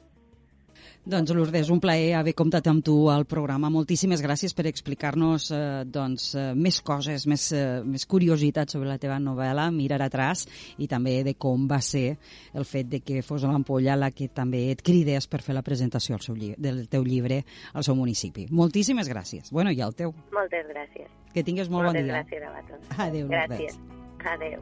Doncs, 1.05 1.33
Lourdes, 1.35 1.70
un 1.74 1.80
plaer 1.83 2.12
haver 2.14 2.35
comptat 2.39 2.66
amb 2.70 2.78
tu 2.85 3.09
al 3.11 3.24
programa. 3.26 3.70
Moltíssimes 3.74 4.22
gràcies 4.22 4.55
per 4.55 4.66
explicar-nos 4.70 5.49
eh, 5.51 5.83
doncs, 5.85 6.28
eh, 6.39 6.53
més 6.55 6.78
coses, 6.87 7.26
més, 7.26 7.49
eh, 7.57 7.83
més 7.85 8.07
curiositats 8.07 8.72
sobre 8.76 8.87
la 8.89 8.99
teva 9.03 9.18
novel·la, 9.18 9.70
Mirar 9.74 9.99
atrás, 10.07 10.47
i 10.78 10.87
també 10.87 11.24
de 11.26 11.35
com 11.35 11.66
va 11.70 11.80
ser 11.83 12.16
el 12.55 12.64
fet 12.68 12.87
de 12.93 13.01
que 13.01 13.22
fos 13.26 13.43
l'ampolla 13.43 13.97
la 13.99 14.11
que 14.14 14.28
també 14.28 14.70
et 14.70 14.83
cridés 14.83 15.26
per 15.26 15.43
fer 15.43 15.55
la 15.57 15.62
presentació 15.66 16.14
al 16.14 16.20
seu 16.22 16.37
del 16.39 16.87
teu 16.89 17.03
llibre 17.05 17.45
al 17.74 17.83
seu 17.85 17.95
municipi. 17.99 18.47
Moltíssimes 18.51 19.09
gràcies. 19.11 19.51
Bueno, 19.51 19.70
i 19.70 19.80
al 19.83 19.95
teu. 19.95 20.14
Moltes 20.33 20.66
gràcies. 20.70 21.09
Que 21.35 21.43
tingues 21.43 21.68
molt 21.68 21.85
Moltes 21.87 22.03
bon 22.03 22.12
dia. 22.12 22.22
gràcies 22.22 22.43
a 22.43 22.49
vosaltres. 22.55 22.99
Adéu, 22.99 23.28
Lourdes. 23.28 23.59
Gràcies. 23.59 23.78
Adéu. 24.37 24.61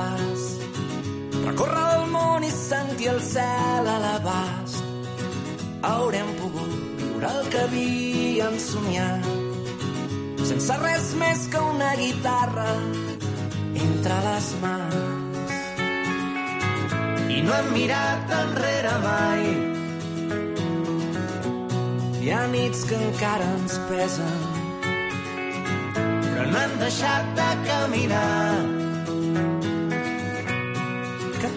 Pas, 0.00 0.42
recórrer 1.44 1.86
el 1.98 2.06
món 2.14 2.44
i 2.46 2.50
sentir 2.54 3.10
el 3.12 3.20
cel 3.24 3.88
a 3.94 3.98
l'abast. 4.04 4.80
Haurem 5.88 6.30
pogut 6.40 6.72
viure 7.00 7.30
el 7.30 7.48
que 7.52 7.62
havíem 7.66 8.56
somiat, 8.64 9.28
sense 10.48 10.78
res 10.84 11.12
més 11.22 11.46
que 11.52 11.64
una 11.72 11.90
guitarra 12.00 12.68
entre 13.86 14.20
les 14.28 14.50
mans. 14.64 15.56
I 17.30 17.42
no 17.46 17.54
hem 17.58 17.70
mirat 17.76 18.34
enrere 18.40 18.96
mai, 19.04 19.46
hi 22.20 22.34
ha 22.34 22.42
nits 22.56 22.84
que 22.88 22.98
encara 23.10 23.52
ens 23.60 23.78
pesen, 23.92 24.36
però 25.94 26.50
no 26.52 26.60
hem 26.66 26.76
deixat 26.84 27.32
de 27.40 27.50
caminar. 27.70 28.79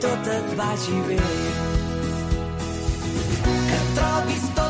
Tot 0.04 0.28
et 0.28 0.56
vagi 0.58 0.99
bé. 1.08 1.18
Que 3.70 3.80
trobis 3.95 4.45
tot 4.56 4.62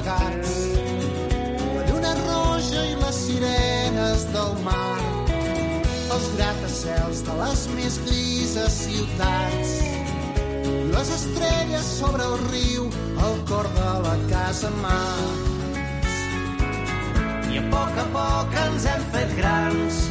plegats, 0.00 0.52
la 1.74 1.82
lluna 1.88 2.12
roja 2.24 2.84
i 2.88 2.94
les 2.96 3.16
sirenes 3.26 4.24
del 4.32 4.52
mar, 4.64 5.00
els 6.14 6.28
gratacels 6.36 7.22
de 7.26 7.36
les 7.40 7.64
més 7.76 7.98
grises 8.06 8.78
ciutats, 8.84 9.74
les 10.94 11.12
estrelles 11.16 11.90
sobre 11.98 12.24
el 12.24 12.38
riu, 12.48 12.88
al 13.26 13.36
cor 13.48 13.68
de 13.76 13.90
la 14.06 14.16
casa 14.30 14.70
mans. 14.80 16.16
I 17.50 17.58
a 17.58 17.66
poc 17.70 17.98
a 17.98 18.06
poc 18.14 18.56
ens 18.64 18.86
hem 18.86 19.04
fet 19.16 19.36
grans, 19.36 20.06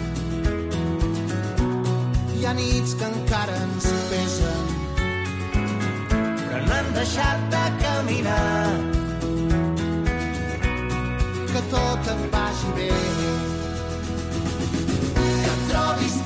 Hi 2.39 2.45
ha 2.47 2.53
nits 2.55 2.93
que 2.95 3.03
encara 3.03 3.55
ens 3.65 3.87
pesen, 4.11 4.69
però 6.45 6.61
no 6.69 6.77
hem 6.77 6.93
deixat 6.95 7.43
de 7.51 7.65
caminar. 7.83 8.88
Tot 11.69 12.11
et 12.13 12.21
vagi 12.33 12.69
bé. 12.75 12.89
Que 15.45 15.53
trobis 15.69 16.18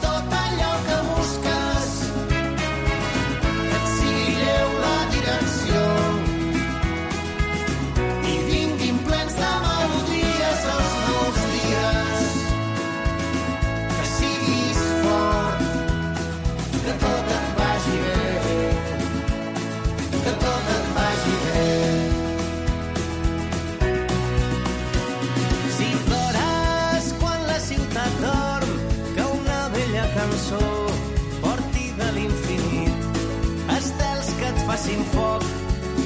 facin 34.74 35.04
foc 35.14 35.44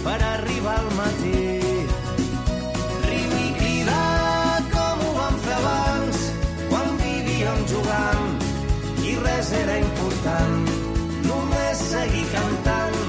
per 0.04 0.18
arribar 0.30 0.74
al 0.80 0.90
matí. 0.98 1.44
Riu 3.06 3.36
i 3.44 3.52
crida 3.60 4.00
com 4.74 5.06
ho 5.06 5.14
vam 5.20 5.38
fer 5.46 5.56
abans, 5.60 6.26
quan 6.74 6.92
vivíem 7.04 7.64
jugant 7.72 8.28
i 9.08 9.16
res 9.24 9.54
era 9.62 9.80
important. 9.86 10.76
Només 11.30 11.88
seguir 11.94 12.28
cantant 12.36 13.02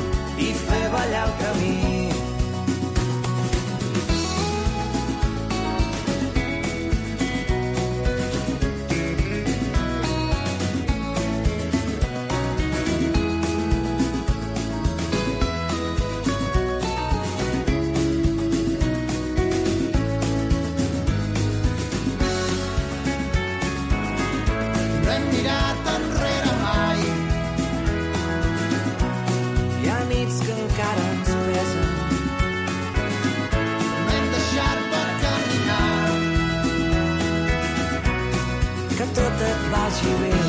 i 0.47 0.55
fer 0.65 0.85
ballar 0.95 1.27
el 1.27 1.37
camí. 1.43 1.78
Et 40.07 40.15
vagi 40.21 40.48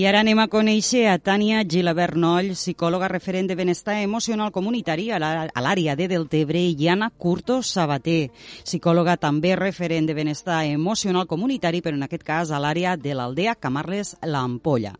I 0.00 0.06
ara 0.08 0.22
anem 0.22 0.38
a 0.40 0.46
conèixer 0.48 1.02
a 1.10 1.18
Tània 1.20 1.58
Gilabert 1.68 2.16
Noll, 2.16 2.54
psicòloga 2.56 3.08
referent 3.10 3.50
de 3.50 3.54
benestar 3.58 3.98
emocional 4.00 4.48
comunitari 4.48 5.10
a 5.12 5.18
l'àrea 5.20 5.92
de 5.98 6.06
Deltebre, 6.08 6.62
i 6.72 6.86
Anna 6.88 7.10
Curto 7.10 7.58
Sabater, 7.60 8.30
psicòloga 8.64 9.18
també 9.20 9.50
referent 9.60 10.08
de 10.08 10.14
benestar 10.16 10.62
emocional 10.70 11.26
comunitari, 11.28 11.82
però 11.84 11.98
en 11.98 12.06
aquest 12.06 12.24
cas 12.24 12.48
a 12.48 12.60
l'àrea 12.64 12.94
de 12.96 13.12
l'aldea 13.12 13.52
Camarles 13.60 14.14
l'Ampolla. 14.24 14.94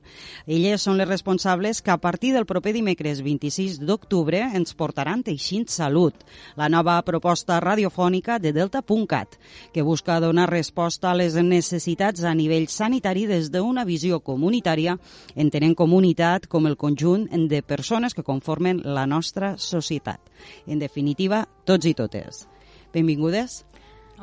Elles 0.44 0.84
són 0.84 1.00
les 1.00 1.08
responsables 1.08 1.80
que 1.80 1.94
a 1.94 1.96
partir 1.96 2.34
del 2.34 2.44
proper 2.44 2.74
dimecres 2.76 3.24
26 3.24 3.80
d'octubre 3.80 4.42
ens 4.52 4.76
portaran 4.76 5.24
Teixint 5.24 5.72
Salut, 5.72 6.12
la 6.60 6.68
nova 6.68 6.98
proposta 7.08 7.56
radiofònica 7.64 8.36
de 8.36 8.52
Delta.cat, 8.52 9.40
que 9.72 9.80
busca 9.80 10.20
donar 10.20 10.50
resposta 10.52 11.14
a 11.14 11.16
les 11.16 11.40
necessitats 11.40 12.20
a 12.20 12.36
nivell 12.36 12.68
sanitari 12.68 13.24
des 13.24 13.48
d'una 13.48 13.88
visió 13.88 14.20
comunitària, 14.20 14.89
entenent 15.34 15.76
comunitat 15.78 16.48
com 16.50 16.66
el 16.66 16.78
conjunt 16.80 17.28
de 17.50 17.62
persones 17.62 18.14
que 18.14 18.26
conformen 18.26 18.82
la 18.84 19.06
nostra 19.06 19.56
societat. 19.58 20.20
En 20.66 20.78
definitiva, 20.78 21.46
tots 21.64 21.86
i 21.86 21.94
totes. 21.94 22.46
Benvingudes. 22.94 23.64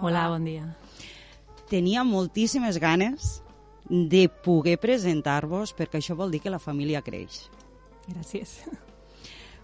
Hola, 0.01 0.27
bon 0.29 0.45
dia. 0.45 0.67
tenia 1.67 2.03
moltíssimes 2.03 2.79
ganes 2.79 3.41
de 3.89 4.27
poder 4.27 4.77
presentar-vos 4.79 5.73
perquè 5.75 5.99
això 5.99 6.15
vol 6.15 6.31
dir 6.31 6.41
que 6.43 6.51
la 6.51 6.59
família 6.63 7.01
creix. 7.03 7.47
Gràcies. 8.07 8.61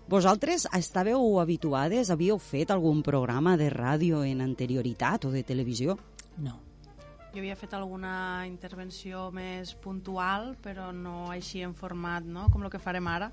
Vosaltres 0.07 0.67
estàveu 0.75 1.39
habituades, 1.39 2.11
havíeu 2.11 2.39
fet 2.39 2.71
algun 2.71 3.01
programa 3.03 3.55
de 3.57 3.69
ràdio 3.71 4.23
en 4.27 4.43
anterioritat 4.43 5.25
o 5.25 5.31
de 5.31 5.43
televisió? 5.47 5.97
No. 6.37 6.59
Jo 7.33 7.41
havia 7.41 7.55
fet 7.57 7.71
alguna 7.73 8.45
intervenció 8.45 9.31
més 9.33 9.71
puntual, 9.81 10.51
però 10.61 10.91
no 10.93 11.31
així 11.33 11.63
en 11.65 11.71
format, 11.73 12.21
no? 12.29 12.43
com 12.53 12.61
el 12.61 12.69
que 12.69 12.77
farem 12.77 13.07
ara. 13.09 13.31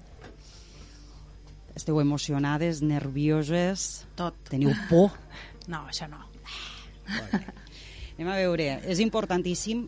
Esteu 1.77 2.01
emocionades, 2.01 2.81
nervioses? 2.81 4.07
Tot. 4.17 4.39
Teniu 4.49 4.73
por? 4.89 5.13
No, 5.71 5.85
això 5.87 6.09
no. 6.11 6.19
Anem 8.17 8.31
a 8.33 8.39
veure, 8.41 8.65
és 8.91 8.99
importantíssim 9.05 9.85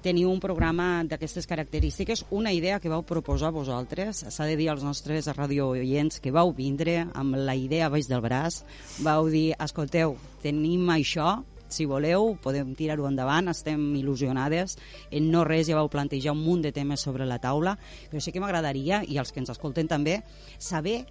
tenir 0.00 0.24
un 0.30 0.38
programa 0.40 1.02
d'aquestes 1.04 1.44
característiques, 1.50 2.22
una 2.30 2.54
idea 2.54 2.78
que 2.80 2.88
vau 2.88 3.02
proposar 3.04 3.50
vosaltres, 3.52 4.22
s'ha 4.30 4.46
de 4.48 4.54
dir 4.56 4.70
als 4.70 4.86
nostres 4.86 5.26
radiooients 5.34 6.22
que 6.22 6.32
vau 6.32 6.54
vindre 6.54 7.02
amb 7.12 7.36
la 7.36 7.58
idea 7.58 7.90
baix 7.92 8.08
del 8.08 8.22
braç, 8.24 8.62
vau 9.04 9.28
dir, 9.28 9.50
escolteu, 9.58 10.16
tenim 10.46 10.88
això, 10.94 11.42
si 11.74 11.86
voleu, 11.88 12.34
podem 12.42 12.74
tirar-ho 12.78 13.08
endavant, 13.08 13.50
estem 13.52 13.80
il·lusionades, 14.00 14.76
en 15.10 15.30
no 15.32 15.44
res 15.48 15.68
ja 15.68 15.78
vau 15.78 15.90
plantejar 15.92 16.34
un 16.36 16.44
munt 16.44 16.66
de 16.66 16.72
temes 16.72 17.04
sobre 17.04 17.26
la 17.26 17.40
taula, 17.42 17.76
però 18.10 18.22
sí 18.22 18.32
que 18.32 18.42
m'agradaria, 18.42 19.02
i 19.06 19.18
els 19.18 19.32
que 19.32 19.42
ens 19.42 19.54
escolten 19.54 19.88
també, 19.88 20.20
saber 20.58 21.02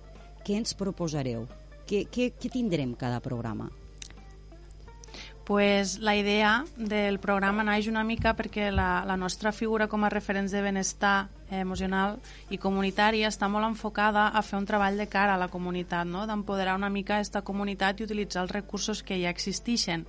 què 0.43 0.60
ens 0.60 0.78
proposareu, 0.80 1.47
què, 1.88 2.05
què, 2.12 2.32
què 2.38 2.53
tindrem 2.53 2.95
cada 2.99 3.20
programa 3.24 3.70
pues 5.47 5.99
la 5.99 6.14
idea 6.14 6.66
del 6.76 7.22
programa 7.24 7.64
naix 7.64 7.86
una 7.88 8.01
mica 8.03 8.34
perquè 8.36 8.66
la, 8.68 9.05
la 9.08 9.16
nostra 9.16 9.53
figura 9.55 9.86
com 9.88 10.03
a 10.03 10.10
referents 10.12 10.51
de 10.51 10.60
benestar 10.60 11.30
emocional 11.55 12.18
i 12.51 12.60
comunitari 12.60 13.22
està 13.24 13.47
molt 13.47 13.64
enfocada 13.64 14.26
a 14.36 14.41
fer 14.43 14.60
un 14.60 14.68
treball 14.68 14.99
de 14.99 15.05
cara 15.08 15.38
a 15.38 15.39
la 15.39 15.47
comunitat, 15.47 16.03
no? 16.03 16.26
d'empoderar 16.28 16.76
una 16.76 16.89
mica 16.91 17.16
aquesta 17.16 17.45
comunitat 17.47 18.01
i 18.01 18.03
utilitzar 18.03 18.43
els 18.43 18.51
recursos 18.51 18.99
que 19.08 19.22
ja 19.22 19.32
existeixen. 19.32 20.03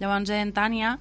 Llavors, 0.00 0.30
en 0.30 0.52
Tània 0.52 0.96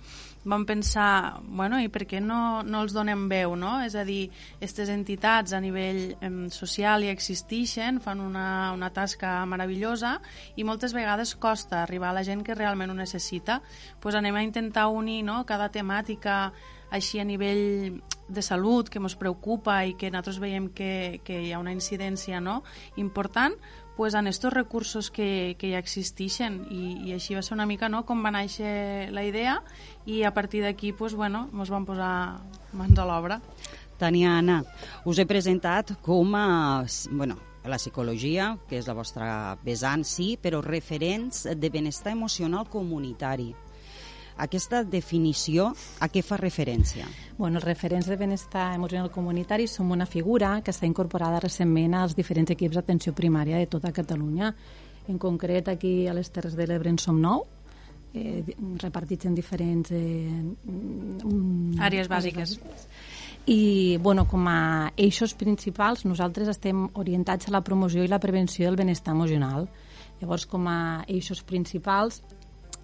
vam 0.45 0.63
pensar, 0.65 1.41
bueno, 1.41 1.79
i 1.81 1.89
per 1.89 2.05
què 2.05 2.21
no, 2.21 2.61
no 2.63 2.83
els 2.85 2.93
donem 2.93 3.25
veu, 3.29 3.55
no? 3.57 3.79
És 3.81 3.95
a 3.97 4.05
dir, 4.05 4.29
aquestes 4.59 4.91
entitats 4.93 5.55
a 5.57 5.61
nivell 5.61 6.13
eh, 6.13 6.31
social 6.53 7.03
ja 7.03 7.13
existeixen, 7.15 7.97
fan 7.99 8.21
una, 8.21 8.71
una 8.75 8.91
tasca 8.93 9.39
meravellosa 9.49 10.19
i 10.55 10.63
moltes 10.63 10.93
vegades 10.93 11.33
costa 11.41 11.81
arribar 11.81 12.13
a 12.13 12.19
la 12.19 12.23
gent 12.23 12.45
que 12.45 12.55
realment 12.55 12.93
ho 12.93 12.97
necessita. 12.97 13.61
pues 13.99 14.15
anem 14.15 14.35
a 14.35 14.43
intentar 14.43 14.87
unir 14.87 15.23
no, 15.23 15.43
cada 15.45 15.69
temàtica 15.69 16.53
així 16.91 17.19
a 17.19 17.25
nivell 17.25 18.01
de 18.27 18.41
salut 18.41 18.89
que 18.89 18.99
ens 18.99 19.15
preocupa 19.17 19.83
i 19.85 19.95
que 19.97 20.09
nosaltres 20.11 20.39
veiem 20.39 20.69
que, 20.69 21.21
que 21.25 21.41
hi 21.41 21.51
ha 21.53 21.59
una 21.59 21.73
incidència 21.73 22.39
no, 22.41 22.61
important, 22.95 23.57
pues, 23.95 24.13
en 24.13 24.27
estos 24.27 24.53
recursos 24.53 25.11
que, 25.11 25.55
que 25.59 25.71
ja 25.71 25.79
existeixen 25.79 26.65
i, 26.69 27.09
i 27.09 27.15
així 27.15 27.35
va 27.35 27.43
ser 27.45 27.55
una 27.55 27.67
mica 27.69 27.89
no, 27.89 28.03
com 28.05 28.23
va 28.25 28.33
néixer 28.35 29.09
la 29.15 29.23
idea 29.25 29.59
i 30.05 30.23
a 30.23 30.33
partir 30.33 30.63
d'aquí 30.65 30.91
pues, 30.93 31.15
bueno, 31.15 31.47
ens 31.53 31.71
vam 31.71 31.87
posar 31.87 32.13
mans 32.73 32.99
a 32.99 33.07
l'obra. 33.07 33.39
Tania 33.97 34.37
Anna, 34.37 34.61
us 35.07 35.19
he 35.19 35.25
presentat 35.25 35.95
com 36.03 36.35
a 36.35 36.83
bueno, 37.11 37.37
la 37.63 37.79
psicologia, 37.79 38.57
que 38.69 38.77
és 38.77 38.87
la 38.87 38.95
vostra 38.97 39.27
vessant, 39.63 40.03
sí, 40.05 40.35
però 40.41 40.61
referents 40.61 41.45
de 41.55 41.69
benestar 41.71 42.13
emocional 42.13 42.67
comunitari. 42.69 43.53
Aquesta 44.37 44.83
definició 44.83 45.69
a 46.03 46.09
què 46.11 46.19
fa 46.25 46.35
referència? 46.35 47.07
Bueno, 47.37 47.61
els 47.61 47.65
referents 47.67 48.07
de 48.11 48.17
benestar 48.19 48.73
emocional 48.75 49.11
comunitari 49.11 49.67
som 49.71 49.91
una 49.95 50.05
figura 50.05 50.57
que 50.61 50.73
està 50.75 50.87
incorporada 50.87 51.39
recentment 51.39 51.95
als 51.95 52.17
diferents 52.17 52.51
equips 52.51 52.75
d'atenció 52.75 53.13
primària 53.15 53.61
de 53.61 53.69
tota 53.71 53.93
Catalunya. 53.95 54.51
En 55.07 55.19
concret, 55.21 55.69
aquí 55.69 56.07
a 56.07 56.15
les 56.17 56.31
Terres 56.35 56.57
de 56.57 56.67
l'Ebre 56.67 56.91
en 56.91 56.99
som 56.99 57.21
nou, 57.21 57.45
eh, 58.13 58.43
repartits 58.81 59.25
en 59.25 59.35
diferents... 59.35 59.91
Eh, 59.91 60.27
um, 60.67 61.75
àrees 61.79 62.09
bàsiques. 62.11 62.57
I, 63.45 63.97
bueno, 64.01 64.25
com 64.27 64.47
a 64.49 64.91
eixos 64.97 65.35
principals, 65.37 66.03
nosaltres 66.09 66.49
estem 66.49 66.87
orientats 66.97 67.47
a 67.47 67.53
la 67.53 67.61
promoció 67.61 68.03
i 68.03 68.09
la 68.09 68.19
prevenció 68.19 68.65
del 68.65 68.79
benestar 68.79 69.13
emocional. 69.13 69.69
Llavors, 70.19 70.47
com 70.49 70.65
a 70.71 71.05
eixos 71.07 71.43
principals, 71.43 72.23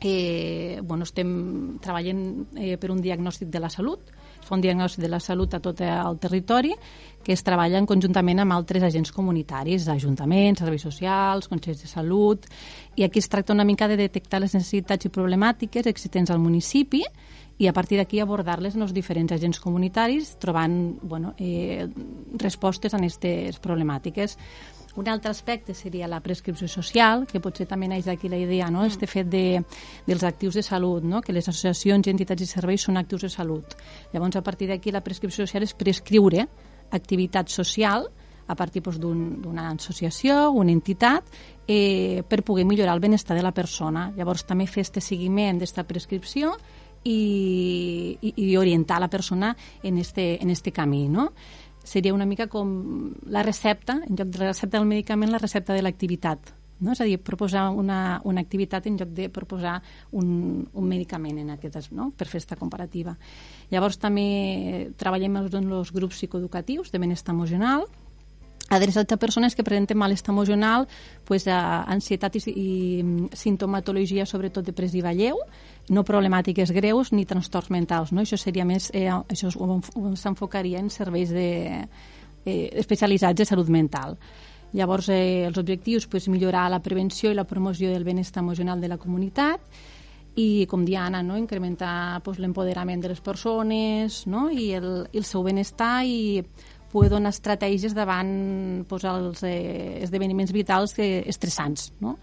eh, 0.02 0.82
bueno, 0.84 1.06
estem 1.06 1.78
treballant 1.82 2.24
eh, 2.58 2.76
per 2.82 2.91
un 2.91 3.02
diagnòstic 3.02 3.49
de 3.54 3.62
la 3.62 3.70
salut, 3.70 4.10
es 4.41 4.47
fa 4.47 4.58
un 4.58 4.64
diagnòstic 4.64 5.04
de 5.04 5.12
la 5.12 5.20
salut 5.22 5.54
a 5.54 5.60
tot 5.62 5.82
el 5.86 6.18
territori 6.20 6.74
que 7.22 7.36
es 7.36 7.43
treballa 7.45 7.84
conjuntament 7.86 8.41
amb 8.41 8.56
altres 8.56 8.84
agents 8.84 9.12
comunitaris, 9.14 9.86
ajuntaments, 9.93 10.64
serveis 10.64 10.82
socials, 10.82 11.47
consells 11.47 11.84
de 11.86 11.89
salut, 11.91 12.47
i 12.97 13.06
aquí 13.06 13.22
es 13.22 13.30
tracta 13.30 13.54
una 13.54 13.68
mica 13.68 13.88
de 13.88 13.99
detectar 13.99 14.41
les 14.41 14.56
necessitats 14.58 15.06
i 15.06 15.14
problemàtiques 15.14 15.86
existents 15.86 16.34
al 16.34 16.41
municipi 16.41 17.04
i 17.62 17.68
a 17.70 17.74
partir 17.78 17.99
d'aquí 17.99 18.20
abordar-les 18.20 18.74
en 18.74 18.82
els 18.82 18.93
diferents 18.93 19.32
agents 19.36 19.60
comunitaris 19.62 20.34
trobant 20.41 20.97
bueno, 21.04 21.36
eh, 21.38 21.86
respostes 22.41 22.95
a 22.95 22.97
aquestes 22.97 23.60
problemàtiques. 23.62 24.38
Un 24.95 25.07
altre 25.07 25.31
aspecte 25.31 25.73
seria 25.73 26.07
la 26.07 26.19
prescripció 26.19 26.67
social, 26.67 27.25
que 27.27 27.39
potser 27.39 27.67
també 27.67 27.87
neix 27.87 28.05
d'aquí 28.09 28.27
la 28.29 28.39
idea, 28.39 28.67
no? 28.69 28.83
este 28.83 29.07
fet 29.07 29.29
de, 29.31 29.61
dels 30.07 30.23
actius 30.27 30.57
de 30.59 30.63
salut, 30.63 31.03
no? 31.03 31.21
que 31.21 31.31
les 31.31 31.47
associacions, 31.47 32.09
entitats 32.11 32.43
i 32.43 32.49
serveis 32.49 32.83
són 32.83 32.99
actius 32.99 33.23
de 33.27 33.29
salut. 33.31 33.77
Llavors, 34.11 34.35
a 34.35 34.43
partir 34.43 34.67
d'aquí, 34.67 34.91
la 34.91 35.03
prescripció 35.05 35.45
social 35.45 35.63
és 35.63 35.77
prescriure 35.77 36.47
activitat 36.91 37.47
social 37.47 38.09
a 38.51 38.55
partir 38.55 38.81
doncs, 38.83 38.99
d'una 38.99 39.69
un, 39.69 39.77
associació, 39.79 40.51
una 40.51 40.73
entitat, 40.73 41.23
eh, 41.67 42.23
per 42.27 42.43
poder 42.43 42.65
millorar 42.65 42.97
el 42.97 42.99
benestar 42.99 43.37
de 43.37 43.43
la 43.43 43.53
persona. 43.55 44.09
Llavors, 44.17 44.43
també 44.43 44.67
fer 44.67 44.83
este 44.83 44.99
seguiment 44.99 45.61
d'esta 45.61 45.85
prescripció 45.87 46.51
i, 47.03 48.17
i, 48.19 48.33
i 48.35 48.57
orientar 48.57 48.99
la 48.99 49.09
persona 49.09 49.55
en 49.81 49.97
este, 49.97 50.41
en 50.43 50.49
este 50.49 50.71
camí, 50.71 51.07
no? 51.07 51.31
Seria 51.84 52.13
una 52.13 52.25
mica 52.25 52.47
com 52.47 53.13
la 53.25 53.43
recepta, 53.43 54.01
en 54.07 54.17
lloc 54.17 54.32
de 54.34 54.41
la 54.41 54.51
recepta 54.51 54.77
del 54.77 54.88
medicament, 54.88 55.32
la 55.32 55.41
recepta 55.41 55.73
de 55.73 55.82
l'activitat. 55.82 56.53
No? 56.82 56.95
És 56.95 57.01
a 57.01 57.05
dir, 57.05 57.19
proposar 57.21 57.67
una, 57.77 58.19
una 58.25 58.41
activitat 58.41 58.88
en 58.89 58.97
lloc 58.97 59.11
de 59.13 59.27
proposar 59.29 59.75
un, 60.17 60.65
un 60.65 60.88
medicament 60.89 61.38
en 61.43 61.51
aquest, 61.53 61.91
no? 61.93 62.09
per 62.17 62.25
fer 62.25 62.39
aquesta 62.39 62.57
comparativa. 62.57 63.13
Llavors 63.69 63.99
també 64.01 64.89
treballem 64.97 65.38
en 65.43 65.69
els 65.77 65.93
grups 65.93 66.17
psicoeducatius 66.17 66.89
de 66.91 67.01
benestar 67.03 67.36
emocional, 67.38 67.86
adreçats 68.72 69.11
a 69.11 69.17
persones 69.17 69.55
que 69.55 69.63
presenten 69.63 69.99
malestar 69.99 70.32
emocional, 70.32 70.88
pues, 71.28 71.47
a 71.47 71.84
ansietat 71.84 72.38
i, 72.39 72.41
i 72.55 72.69
sintomatologia 73.36 74.26
sobretot 74.26 74.65
depressiva 74.65 75.11
lleu, 75.13 75.38
no 75.89 76.05
problemàtiques 76.07 76.72
greus 76.72 77.11
ni 77.11 77.28
trastorns 77.28 77.69
mentals. 77.69 78.15
No? 78.15 78.24
Això 78.24 78.39
seria 78.39 78.65
més, 78.65 78.89
eh, 78.95 79.09
això 79.11 79.51
s'enfocaria 79.51 80.80
en 80.80 80.89
serveis 80.89 81.30
de, 81.30 81.88
eh, 82.45 82.69
especialitzats 82.80 83.43
de 83.43 83.45
salut 83.45 83.69
mental. 83.69 84.17
Llavors, 84.74 85.09
eh, 85.09 85.43
els 85.45 85.57
objectius, 85.57 86.07
pues, 86.07 86.30
millorar 86.30 86.69
la 86.72 86.82
prevenció 86.82 87.32
i 87.32 87.36
la 87.36 87.43
promoció 87.43 87.89
del 87.91 88.05
benestar 88.05 88.41
emocional 88.41 88.80
de 88.80 88.88
la 88.88 88.97
comunitat, 88.97 89.59
i, 90.36 90.65
com 90.67 90.86
Diana, 90.86 91.22
no? 91.24 91.38
incrementar 91.38 92.22
pues, 92.24 92.39
l'empoderament 92.39 93.01
de 93.03 93.09
les 93.11 93.19
persones 93.19 94.26
no? 94.28 94.49
I, 94.49 94.72
el, 94.78 95.07
i 95.11 95.19
el 95.19 95.26
seu 95.28 95.43
benestar 95.43 96.05
i 96.07 96.45
poder 96.91 97.09
donar 97.13 97.31
estratègies 97.31 97.95
davant 97.95 98.85
pues, 98.87 99.05
els 99.07 99.43
eh, 99.47 100.03
esdeveniments 100.03 100.51
vitals 100.51 100.97
eh, 100.99 101.23
estressants. 101.27 101.91
No? 102.03 102.17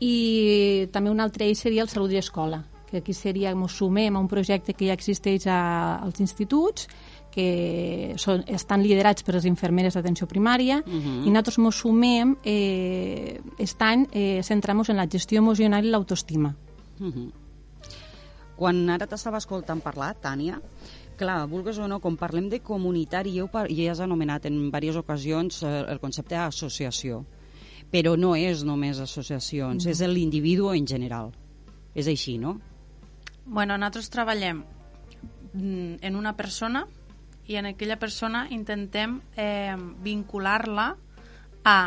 I 0.00 0.88
també 0.94 1.10
un 1.10 1.20
altre 1.20 1.48
eix 1.48 1.64
seria 1.64 1.84
el 1.84 1.90
Salut 1.90 2.12
i 2.14 2.20
Escola, 2.20 2.62
que 2.88 3.02
aquí 3.02 3.12
seria, 3.12 3.52
ens 3.52 3.76
sumem 3.76 4.16
a 4.16 4.20
un 4.22 4.28
projecte 4.30 4.74
que 4.74 4.88
ja 4.88 4.96
existeix 4.96 5.46
a, 5.50 5.98
als 6.04 6.20
instituts, 6.24 6.88
que 7.34 8.14
són, 8.18 8.42
estan 8.48 8.82
liderats 8.82 9.22
per 9.22 9.34
les 9.36 9.46
infermeres 9.46 9.94
d'atenció 9.94 10.26
primària 10.26 10.78
uh 10.80 10.92
-huh. 10.92 11.26
i 11.26 11.30
nosaltres 11.30 11.58
ens 11.58 11.76
sumem 11.76 12.36
eh, 12.42 13.40
aquest 13.52 13.82
any 13.82 14.06
eh, 14.12 14.40
centramos 14.42 14.88
en 14.88 14.96
la 14.96 15.06
gestió 15.06 15.38
emocional 15.38 15.84
i 15.84 15.90
l'autoestima. 15.90 16.54
Uh 17.00 17.06
-huh. 17.06 17.30
Quan 18.56 18.88
ara 18.90 19.06
t'estava 19.06 19.38
escoltant 19.38 19.80
parlar, 19.80 20.16
Tània, 20.20 20.60
clar, 21.18 21.42
vulgues 21.50 21.78
o 21.82 21.88
no, 21.90 21.98
quan 22.00 22.16
parlem 22.16 22.48
de 22.48 22.62
comunitari, 22.64 23.34
ja, 23.36 23.66
ja 23.68 23.90
has 23.92 24.00
anomenat 24.04 24.46
en 24.46 24.56
diverses 24.62 25.02
ocasions 25.02 25.62
eh, 25.66 25.74
el 25.90 26.00
concepte 26.00 26.38
d'associació 26.38 27.24
però 27.90 28.16
no 28.20 28.34
és 28.36 28.64
només 28.68 29.00
associacions, 29.00 29.84
no. 29.84 29.90
és 29.90 30.00
l'individu 30.04 30.70
en 30.74 30.86
general. 30.86 31.32
És 31.96 32.08
així, 32.10 32.36
no? 32.38 32.58
Bueno, 33.44 33.78
nosaltres 33.78 34.10
treballem 34.12 34.62
mm, 35.54 36.00
en 36.04 36.16
una 36.16 36.34
persona 36.36 36.84
i 37.48 37.56
en 37.56 37.70
aquella 37.70 37.96
persona 37.96 38.46
intentem 38.52 39.18
eh, 39.36 39.74
vincular-la 40.04 40.90
a 41.64 41.78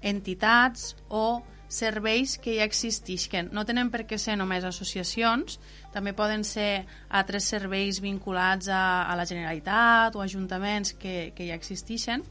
entitats 0.00 0.94
o 1.08 1.42
serveis 1.72 2.36
que 2.42 2.58
ja 2.58 2.66
existisquen. 2.68 3.48
No 3.56 3.64
tenen 3.68 3.90
per 3.92 4.04
què 4.08 4.18
ser 4.20 4.36
només 4.36 4.66
associacions, 4.68 5.58
també 5.94 6.12
poden 6.16 6.44
ser 6.44 6.84
altres 7.08 7.48
serveis 7.48 8.02
vinculats 8.04 8.68
a, 8.68 9.08
a 9.08 9.16
la 9.16 9.26
Generalitat 9.28 10.16
o 10.16 10.22
ajuntaments 10.24 10.94
que, 11.00 11.32
que 11.36 11.48
ja 11.48 11.58
existeixen, 11.58 12.24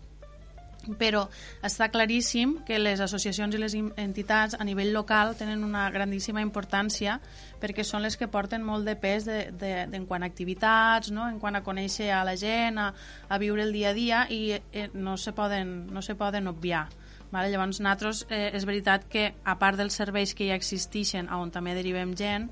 però 0.98 1.28
està 1.62 1.90
claríssim 1.94 2.56
que 2.66 2.80
les 2.80 3.02
associacions 3.04 3.54
i 3.54 3.60
les 3.62 3.76
entitats 4.02 4.56
a 4.58 4.66
nivell 4.66 4.92
local 4.96 5.36
tenen 5.38 5.64
una 5.64 5.84
grandíssima 5.94 6.42
importància 6.42 7.20
perquè 7.62 7.86
són 7.86 8.02
les 8.02 8.18
que 8.18 8.30
porten 8.32 8.66
molt 8.66 8.88
de 8.90 8.96
pes 8.98 9.28
de, 9.30 9.44
de, 9.52 9.74
de, 9.86 9.98
en 10.00 10.08
quant 10.10 10.24
a 10.24 10.30
activitats, 10.32 11.12
no? 11.14 11.28
en 11.30 11.38
quant 11.40 11.58
a 11.58 11.64
conèixer 11.66 12.10
a 12.16 12.24
la 12.26 12.34
gent, 12.36 12.82
a, 12.82 12.90
a 13.30 13.38
viure 13.42 13.68
el 13.68 13.74
dia 13.74 13.92
a 13.92 13.98
dia 13.98 14.24
i 14.30 14.42
eh, 14.56 14.90
no, 14.94 15.18
se 15.18 15.36
poden, 15.38 15.86
no 15.94 16.02
se 16.02 16.18
poden 16.18 16.50
obviar. 16.50 16.88
Vale? 17.32 17.50
Llavors, 17.50 17.80
nosaltres, 17.80 18.26
eh, 18.30 18.52
és 18.54 18.66
veritat 18.68 19.08
que, 19.10 19.34
a 19.44 19.56
part 19.60 19.80
dels 19.80 19.96
serveis 19.96 20.36
que 20.36 20.50
ja 20.50 20.60
existeixen, 20.60 21.30
on 21.32 21.52
també 21.52 21.74
derivem 21.78 22.14
gent, 22.16 22.50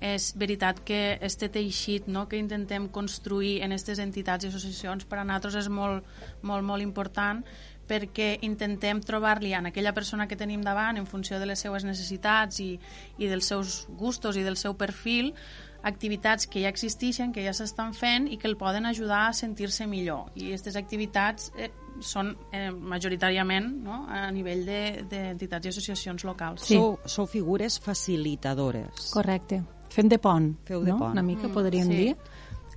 és 0.00 0.30
veritat 0.36 0.80
que 0.84 1.18
este 1.20 1.50
teixit 1.52 2.06
no, 2.08 2.26
que 2.28 2.40
intentem 2.40 2.88
construir 2.88 3.60
en 3.60 3.72
aquestes 3.74 4.00
entitats 4.00 4.44
i 4.44 4.48
associacions 4.48 5.04
per 5.04 5.20
a 5.20 5.24
nosaltres 5.24 5.60
és 5.60 5.68
molt, 5.68 6.06
molt, 6.40 6.64
molt 6.64 6.82
important 6.82 7.44
perquè 7.90 8.36
intentem 8.46 9.00
trobar-li 9.02 9.52
en 9.58 9.66
aquella 9.68 9.92
persona 9.92 10.28
que 10.30 10.38
tenim 10.38 10.62
davant 10.62 10.96
en 10.96 11.08
funció 11.10 11.40
de 11.40 11.48
les 11.50 11.60
seues 11.60 11.84
necessitats 11.84 12.62
i, 12.62 12.70
i 13.18 13.28
dels 13.28 13.50
seus 13.50 13.82
gustos 13.98 14.38
i 14.38 14.46
del 14.46 14.56
seu 14.56 14.76
perfil 14.78 15.34
activitats 15.82 16.46
que 16.46 16.62
ja 16.62 16.70
existeixen, 16.72 17.32
que 17.32 17.44
ja 17.44 17.54
s'estan 17.56 17.94
fent 17.96 18.28
i 18.28 18.38
que 18.38 18.48
el 18.48 18.56
poden 18.60 18.86
ajudar 18.86 19.26
a 19.28 19.32
sentir-se 19.36 19.86
millor. 19.86 20.30
I 20.34 20.50
aquestes 20.50 20.76
activitats 20.76 21.50
eh, 21.56 21.70
són 22.00 22.34
eh, 22.52 22.68
majoritàriament 22.70 23.70
no? 23.84 24.04
a 24.08 24.28
nivell 24.34 24.64
d'entitats 24.66 25.62
de, 25.64 25.68
i 25.68 25.72
associacions 25.72 26.24
locals. 26.28 26.66
Sí. 26.68 26.76
Sou, 26.76 26.98
sou 27.04 27.28
figures 27.30 27.80
facilitadores. 27.82 29.10
Correcte. 29.14 29.62
Fem 29.90 30.08
de 30.08 30.20
pont, 30.22 30.52
Feu 30.68 30.84
de 30.84 30.92
no? 30.92 31.00
pont. 31.00 31.16
Una 31.16 31.26
mica, 31.26 31.48
mm, 31.48 31.54
podríem 31.56 31.90
sí. 31.90 31.98
dir. 31.98 32.16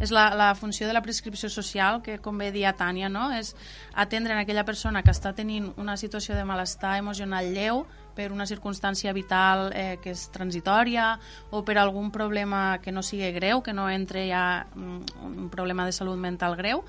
És 0.02 0.12
la, 0.12 0.32
la 0.36 0.50
funció 0.58 0.88
de 0.90 0.94
la 0.96 1.04
prescripció 1.06 1.48
social, 1.54 2.02
que 2.04 2.18
com 2.20 2.40
bé 2.42 2.50
dia 2.52 2.74
Tània, 2.76 3.10
no? 3.14 3.30
és 3.32 3.54
atendre 3.94 4.34
en 4.34 4.42
aquella 4.42 4.66
persona 4.66 5.04
que 5.06 5.14
està 5.14 5.36
tenint 5.38 5.70
una 5.78 5.96
situació 6.02 6.36
de 6.36 6.44
malestar 6.50 6.98
emocional 7.00 7.52
lleu, 7.54 7.86
per 8.16 8.32
una 8.32 8.46
circumstància 8.50 9.14
vital 9.14 9.72
eh, 9.74 9.98
que 10.02 10.14
és 10.14 10.28
transitòria 10.34 11.14
o 11.52 11.64
per 11.66 11.78
algun 11.82 12.12
problema 12.14 12.80
que 12.84 12.92
no 12.92 13.04
sigui 13.04 13.32
greu, 13.36 13.62
que 13.64 13.74
no 13.74 13.90
entre 13.90 14.28
ja 14.30 14.66
mm, 14.76 15.26
un 15.26 15.50
problema 15.54 15.86
de 15.86 15.96
salut 15.96 16.20
mental 16.20 16.56
greu. 16.56 16.84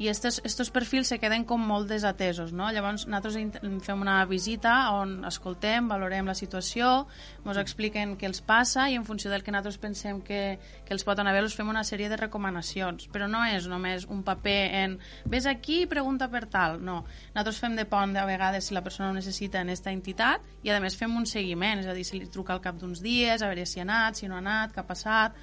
I 0.00 0.08
estos, 0.08 0.40
estos 0.44 0.70
perfils 0.70 1.08
se 1.08 1.18
queden 1.20 1.44
com 1.44 1.60
molt 1.60 1.88
desatesos 1.90 2.52
no? 2.52 2.70
llavors 2.72 3.06
nosaltres 3.06 3.36
fem 3.84 4.00
una 4.00 4.24
visita 4.28 4.92
on 4.96 5.24
escoltem, 5.28 5.88
valorem 5.90 6.28
la 6.28 6.36
situació 6.36 7.06
ens 7.44 7.60
expliquen 7.60 8.16
què 8.20 8.28
els 8.28 8.40
passa 8.44 8.88
i 8.90 8.96
en 8.98 9.04
funció 9.04 9.30
del 9.30 9.44
que 9.44 9.52
nosaltres 9.52 9.78
pensem 9.80 10.20
que, 10.24 10.58
que 10.86 10.94
els 10.94 11.04
pot 11.06 11.18
anar 11.18 11.34
bé 11.36 11.42
els 11.44 11.56
fem 11.56 11.68
una 11.68 11.84
sèrie 11.86 12.08
de 12.10 12.18
recomanacions. 12.20 13.08
Però 13.12 13.28
no 13.30 13.42
és 13.48 13.66
només 13.70 14.06
un 14.10 14.22
paper 14.26 14.60
en 14.82 14.98
ves 15.28 15.46
aquí 15.50 15.82
i 15.84 15.90
pregunta 15.90 16.28
per 16.30 16.44
tal 16.50 16.80
no, 16.84 17.00
nosaltres 17.34 17.60
fem 17.62 17.76
de 17.78 17.86
pont 17.88 18.16
a 18.16 18.26
vegades 18.28 18.68
si 18.68 18.76
la 18.76 18.84
persona 18.84 19.10
ho 19.10 19.16
necessita 19.16 19.60
en 19.60 19.70
aquesta 19.70 19.92
entitat 19.94 20.44
i 20.64 20.69
a 20.76 20.80
més 20.82 20.96
fem 20.98 21.12
un 21.16 21.26
seguiment, 21.26 21.80
és 21.82 21.88
a 21.88 21.94
dir, 21.96 22.04
si 22.06 22.18
li 22.20 22.28
truca 22.30 22.54
al 22.54 22.62
cap 22.64 22.78
d'uns 22.80 23.02
dies, 23.02 23.42
a 23.42 23.50
veure 23.50 23.66
si 23.66 23.80
ha 23.80 23.86
anat, 23.86 24.20
si 24.20 24.28
no 24.28 24.36
ha 24.36 24.42
anat, 24.42 24.74
què 24.74 24.82
ha 24.82 24.86
passat, 24.86 25.36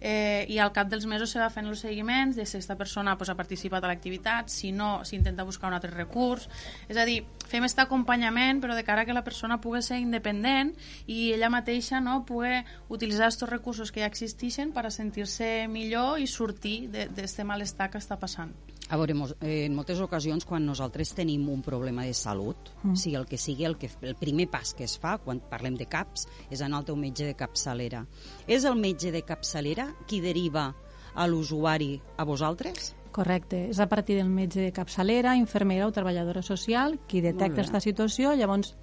eh, 0.00 0.44
i 0.52 0.58
al 0.58 0.72
cap 0.76 0.90
dels 0.90 1.06
mesos 1.08 1.32
se 1.32 1.40
va 1.40 1.48
fent 1.50 1.68
els 1.70 1.80
seguiments 1.84 2.36
de 2.36 2.44
si 2.44 2.58
aquesta 2.58 2.76
persona 2.76 3.16
pues, 3.16 3.30
ha 3.32 3.36
participat 3.38 3.84
a 3.84 3.90
l'activitat, 3.90 4.52
si 4.52 4.72
no, 4.72 4.98
s'intenta 5.04 5.46
buscar 5.48 5.70
un 5.70 5.78
altre 5.78 5.92
recurs, 5.94 6.48
és 6.88 7.00
a 7.00 7.06
dir, 7.08 7.22
fem 7.48 7.64
aquest 7.64 7.80
acompanyament 7.86 8.60
però 8.60 8.76
de 8.76 8.84
cara 8.84 9.06
que 9.08 9.16
la 9.16 9.24
persona 9.24 9.60
pugui 9.64 9.82
ser 9.82 10.00
independent 10.02 10.74
i 11.06 11.32
ella 11.32 11.50
mateixa 11.52 12.02
no, 12.04 12.20
pugui 12.28 12.60
utilitzar 12.92 13.30
aquests 13.30 13.48
recursos 13.48 13.92
que 13.92 14.04
ja 14.04 14.10
existeixen 14.12 14.74
per 14.76 14.86
a 14.86 14.92
sentir-se 14.92 15.66
millor 15.72 16.20
i 16.20 16.28
sortir 16.28 16.90
d'aquest 16.92 17.44
malestar 17.48 17.90
que 17.90 18.00
està 18.02 18.20
passant. 18.20 18.52
A 18.94 18.96
veure, 18.96 19.14
en 19.42 19.74
moltes 19.74 19.98
ocasions, 19.98 20.44
quan 20.46 20.62
nosaltres 20.62 21.10
tenim 21.18 21.48
un 21.50 21.64
problema 21.66 22.04
de 22.06 22.12
salut, 22.14 22.68
mm. 22.84 22.94
sigui 22.94 23.16
el 23.18 23.24
que 23.26 23.38
sigui, 23.42 23.64
el, 23.66 23.74
que, 23.74 23.88
el 24.06 24.14
primer 24.14 24.46
pas 24.52 24.70
que 24.78 24.86
es 24.86 24.94
fa 25.02 25.16
quan 25.18 25.40
parlem 25.50 25.74
de 25.80 25.88
CAPS 25.90 26.28
és 26.54 26.62
anar 26.62 26.78
al 26.78 26.86
teu 26.86 26.98
metge 27.00 27.26
de 27.26 27.34
capçalera. 27.34 28.04
És 28.46 28.62
el 28.70 28.78
metge 28.78 29.10
de 29.10 29.24
capçalera 29.26 29.88
qui 30.06 30.20
deriva 30.22 30.68
a 31.14 31.26
l'usuari 31.26 31.96
a 32.16 32.26
vosaltres? 32.28 32.92
Correcte, 33.14 33.64
és 33.72 33.80
a 33.82 33.88
partir 33.90 34.20
del 34.20 34.30
metge 34.30 34.62
de 34.62 34.70
capçalera, 34.74 35.34
infermera 35.38 35.88
o 35.90 35.94
treballadora 35.94 36.42
social 36.42 37.00
qui 37.10 37.22
detecta 37.22 37.50
aquesta 37.50 37.82
situació, 37.82 38.30
llavors 38.38 38.76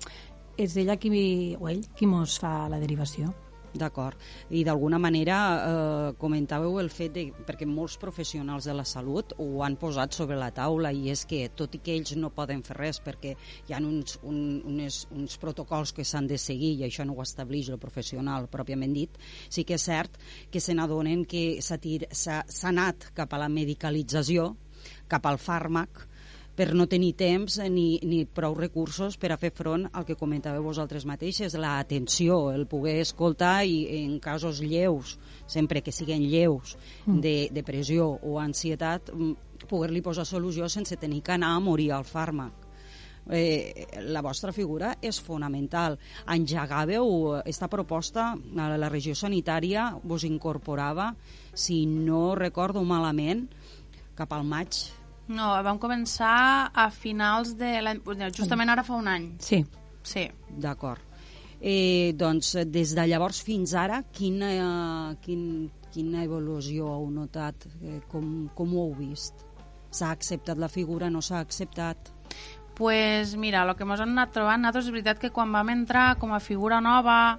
és 0.60 0.76
ella 0.76 1.00
qui, 1.00 1.56
o 1.56 1.72
ell 1.72 1.86
qui 1.96 2.08
mos 2.08 2.36
fa 2.44 2.68
la 2.68 2.84
derivació. 2.84 3.32
D'acord. 3.72 4.20
I 4.52 4.66
d'alguna 4.68 4.98
manera 5.00 5.38
eh, 5.56 6.08
comentàveu 6.20 6.76
el 6.82 6.90
fet 6.92 7.14
de, 7.16 7.24
perquè 7.48 7.64
molts 7.68 7.96
professionals 8.02 8.68
de 8.68 8.76
la 8.76 8.84
salut 8.84 9.32
ho 9.40 9.64
han 9.64 9.78
posat 9.80 10.18
sobre 10.18 10.36
la 10.40 10.50
taula 10.52 10.92
i 10.92 11.08
és 11.14 11.24
que 11.30 11.46
tot 11.56 11.78
i 11.78 11.80
que 11.80 11.96
ells 11.96 12.12
no 12.20 12.34
poden 12.36 12.66
fer 12.68 12.76
res 12.76 13.00
perquè 13.04 13.32
hi 13.70 13.74
ha 13.74 13.80
uns, 13.80 14.18
un, 14.28 14.60
unes, 14.68 15.06
uns 15.16 15.40
protocols 15.40 15.96
que 15.96 16.04
s'han 16.04 16.28
de 16.28 16.40
seguir 16.42 16.74
i 16.82 16.86
això 16.90 17.08
no 17.08 17.16
ho 17.16 17.24
estableix 17.24 17.72
el 17.72 17.80
professional 17.80 18.50
pròpiament 18.52 18.92
dit, 18.98 19.16
sí 19.48 19.64
que 19.64 19.80
és 19.80 19.88
cert 19.88 20.20
que 20.52 20.60
se 20.60 20.76
n'adonen 20.76 21.24
que 21.24 21.62
s'ha 21.64 22.44
anat 22.68 23.12
cap 23.16 23.32
a 23.32 23.40
la 23.40 23.50
medicalització, 23.50 24.52
cap 25.08 25.26
al 25.30 25.40
fàrmac, 25.40 26.11
per 26.62 26.76
no 26.78 26.86
tenir 26.86 27.16
temps 27.18 27.56
ni, 27.74 27.98
ni 28.06 28.20
prou 28.30 28.54
recursos 28.54 29.16
per 29.18 29.32
a 29.34 29.38
fer 29.42 29.50
front 29.58 29.88
al 29.98 30.04
que 30.06 30.14
comentàveu 30.14 30.62
vosaltres 30.62 31.08
mateixes, 31.10 31.56
l'atenció, 31.58 32.52
el 32.54 32.68
poder 32.70 33.00
escoltar 33.02 33.64
i 33.66 33.80
en 34.04 34.20
casos 34.22 34.60
lleus, 34.62 35.16
sempre 35.50 35.82
que 35.82 35.90
siguin 35.90 36.28
lleus, 36.30 36.76
mm. 37.08 37.18
de 37.26 37.34
depressió 37.50 38.12
o 38.22 38.38
ansietat, 38.38 39.10
mm, 39.10 39.66
poder-li 39.74 40.04
posar 40.06 40.28
solució 40.30 40.70
sense 40.70 41.00
tenir 41.02 41.24
que 41.26 41.34
anar 41.34 41.56
a 41.56 41.66
morir 41.66 41.90
al 41.98 42.06
fàrmac. 42.06 42.70
Eh, 43.34 43.98
la 44.14 44.22
vostra 44.22 44.54
figura 44.54 44.94
és 45.02 45.18
fonamental. 45.18 45.98
Engegàveu 46.30 47.40
aquesta 47.42 47.74
proposta, 47.74 48.36
a 48.38 48.72
la 48.78 48.94
regió 48.94 49.18
sanitària 49.18 49.96
vos 50.04 50.30
incorporava, 50.30 51.16
si 51.58 51.88
no 51.90 52.36
recordo 52.38 52.86
malament, 52.86 53.48
cap 54.14 54.38
al 54.38 54.46
maig 54.46 55.01
no, 55.34 55.52
vam 55.66 55.80
començar 55.82 56.72
a 56.74 56.90
finals 56.94 57.56
de 57.60 57.78
l'any... 57.84 58.02
Justament 58.36 58.74
ara 58.74 58.84
fa 58.88 58.98
un 59.00 59.10
any. 59.12 59.30
Sí. 59.44 59.64
Sí. 60.04 60.28
D'acord. 60.62 61.02
Eh, 61.62 62.14
doncs, 62.18 62.56
des 62.74 62.96
de 62.98 63.06
llavors 63.06 63.44
fins 63.46 63.76
ara, 63.78 64.02
quina, 64.14 64.50
quin, 65.22 65.70
quina 65.94 66.24
evolució 66.26 66.90
heu 66.90 67.10
notat? 67.14 67.68
Eh, 67.84 68.00
com, 68.10 68.50
com 68.58 68.74
ho 68.74 68.88
heu 68.88 68.96
vist? 68.98 69.46
S'ha 69.92 70.10
acceptat 70.16 70.58
la 70.58 70.72
figura, 70.72 71.12
no 71.12 71.22
s'ha 71.22 71.40
acceptat? 71.44 72.12
pues 72.82 73.36
mira, 73.36 73.62
el 73.62 73.76
que 73.78 73.86
ens 73.86 74.02
hem 74.02 74.14
anat 74.16 74.32
trobant, 74.34 74.64
nosaltres 74.64 74.88
és 74.88 74.94
veritat 74.96 75.20
que 75.22 75.30
quan 75.30 75.52
vam 75.54 75.70
entrar 75.70 76.16
com 76.18 76.32
a 76.34 76.40
figura 76.42 76.80
nova 76.82 77.38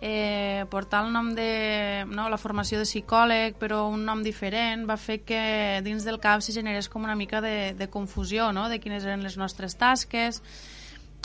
eh, 0.00 0.64
portar 0.70 1.04
el 1.04 1.12
nom 1.12 1.34
de 1.36 2.04
no, 2.08 2.28
la 2.32 2.40
formació 2.40 2.80
de 2.80 2.88
psicòleg, 2.88 3.58
però 3.60 3.84
un 3.92 4.06
nom 4.08 4.24
diferent, 4.24 4.86
va 4.88 4.96
fer 4.96 5.20
que 5.28 5.80
dins 5.84 6.06
del 6.08 6.20
CAP 6.20 6.40
se 6.42 6.56
generés 6.56 6.88
com 6.88 7.04
una 7.04 7.16
mica 7.16 7.42
de, 7.44 7.74
de 7.76 7.90
confusió 7.92 8.50
no? 8.56 8.68
de 8.68 8.80
quines 8.80 9.04
eren 9.04 9.22
les 9.22 9.36
nostres 9.36 9.76
tasques. 9.76 10.40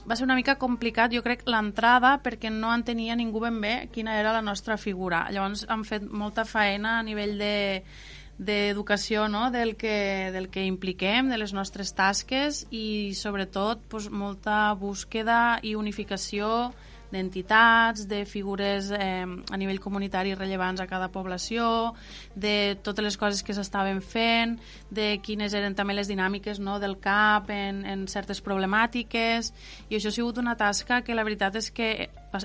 Va 0.05 0.15
ser 0.15 0.27
una 0.27 0.35
mica 0.37 0.59
complicat, 0.61 1.15
jo 1.15 1.23
crec, 1.25 1.47
l'entrada, 1.49 2.19
perquè 2.21 2.51
no 2.53 2.73
entenia 2.75 3.15
ningú 3.15 3.39
ben 3.41 3.57
bé 3.63 3.75
quina 3.93 4.19
era 4.19 4.35
la 4.35 4.43
nostra 4.43 4.77
figura. 4.77 5.25
Llavors 5.31 5.65
han 5.71 5.87
fet 5.87 6.05
molta 6.05 6.45
feina 6.45 6.99
a 6.99 7.07
nivell 7.07 7.39
de 7.39 7.55
d'educació 8.37 9.29
no? 9.31 9.49
del, 9.51 9.77
que, 9.79 10.29
del 10.33 10.49
que 10.51 10.65
impliquem, 10.67 11.29
de 11.31 11.37
les 11.39 11.53
nostres 11.55 11.93
tasques 11.95 12.65
i 12.69 13.13
sobretot 13.15 13.85
pues, 13.87 14.09
molta 14.11 14.73
búsqueda 14.75 15.61
i 15.63 15.71
unificació 15.79 16.73
d'entitats, 17.15 18.05
de 18.11 18.23
figures 18.27 18.91
eh, 18.91 19.23
a 19.23 19.59
nivell 19.59 19.79
comunitari 19.79 20.35
rellevants 20.35 20.83
a 20.83 20.87
cada 20.89 21.09
població, 21.13 21.93
de 22.35 22.75
totes 22.83 23.05
les 23.07 23.17
coses 23.17 23.43
que 23.43 23.55
s'estaven 23.55 24.03
fent, 24.03 24.57
de 24.91 25.15
quines 25.23 25.55
eren 25.55 25.75
també 25.77 25.95
les 25.95 26.11
dinàmiques 26.11 26.59
no, 26.59 26.77
del 26.83 26.99
CAP 26.99 27.49
en, 27.55 27.81
en 27.87 28.05
certes 28.11 28.43
problemàtiques, 28.43 29.53
i 29.89 29.97
això 29.97 30.11
ha 30.11 30.19
sigut 30.19 30.43
una 30.43 30.57
tasca 30.59 31.01
que 31.01 31.15
la 31.15 31.25
veritat 31.27 31.55
és 31.61 31.71
que 31.71 31.89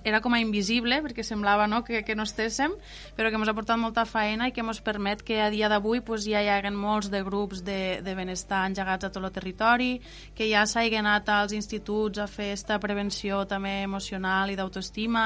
era 0.04 0.20
com 0.22 0.34
a 0.34 0.40
invisible, 0.40 1.00
perquè 1.02 1.24
semblava 1.26 1.66
no, 1.66 1.82
que, 1.84 2.02
que 2.06 2.14
no 2.14 2.24
estéssim, 2.28 2.76
però 3.16 3.30
que 3.30 3.38
ens 3.40 3.50
ha 3.50 3.54
portat 3.56 3.80
molta 3.80 4.04
feina 4.06 4.48
i 4.48 4.54
que 4.54 4.62
ens 4.62 4.80
permet 4.84 5.24
que 5.26 5.40
a 5.42 5.50
dia 5.50 5.68
d'avui 5.68 6.00
pues, 6.06 6.24
ja 6.28 6.42
hi 6.42 6.50
haguen 6.52 6.76
molts 6.78 7.10
de 7.10 7.22
grups 7.26 7.64
de, 7.66 8.00
de 8.04 8.14
benestar 8.14 8.62
engegats 8.68 9.08
a 9.08 9.10
tot 9.10 9.24
el 9.24 9.34
territori, 9.34 9.90
que 10.36 10.48
ja 10.50 10.64
s'hagin 10.66 11.02
anat 11.02 11.28
als 11.34 11.54
instituts 11.56 12.22
a 12.22 12.28
fer 12.30 12.52
aquesta 12.52 12.78
prevenció 12.82 13.44
també 13.50 13.80
emocional 13.82 14.50
i 14.50 14.56
d'autoestima 14.58 15.24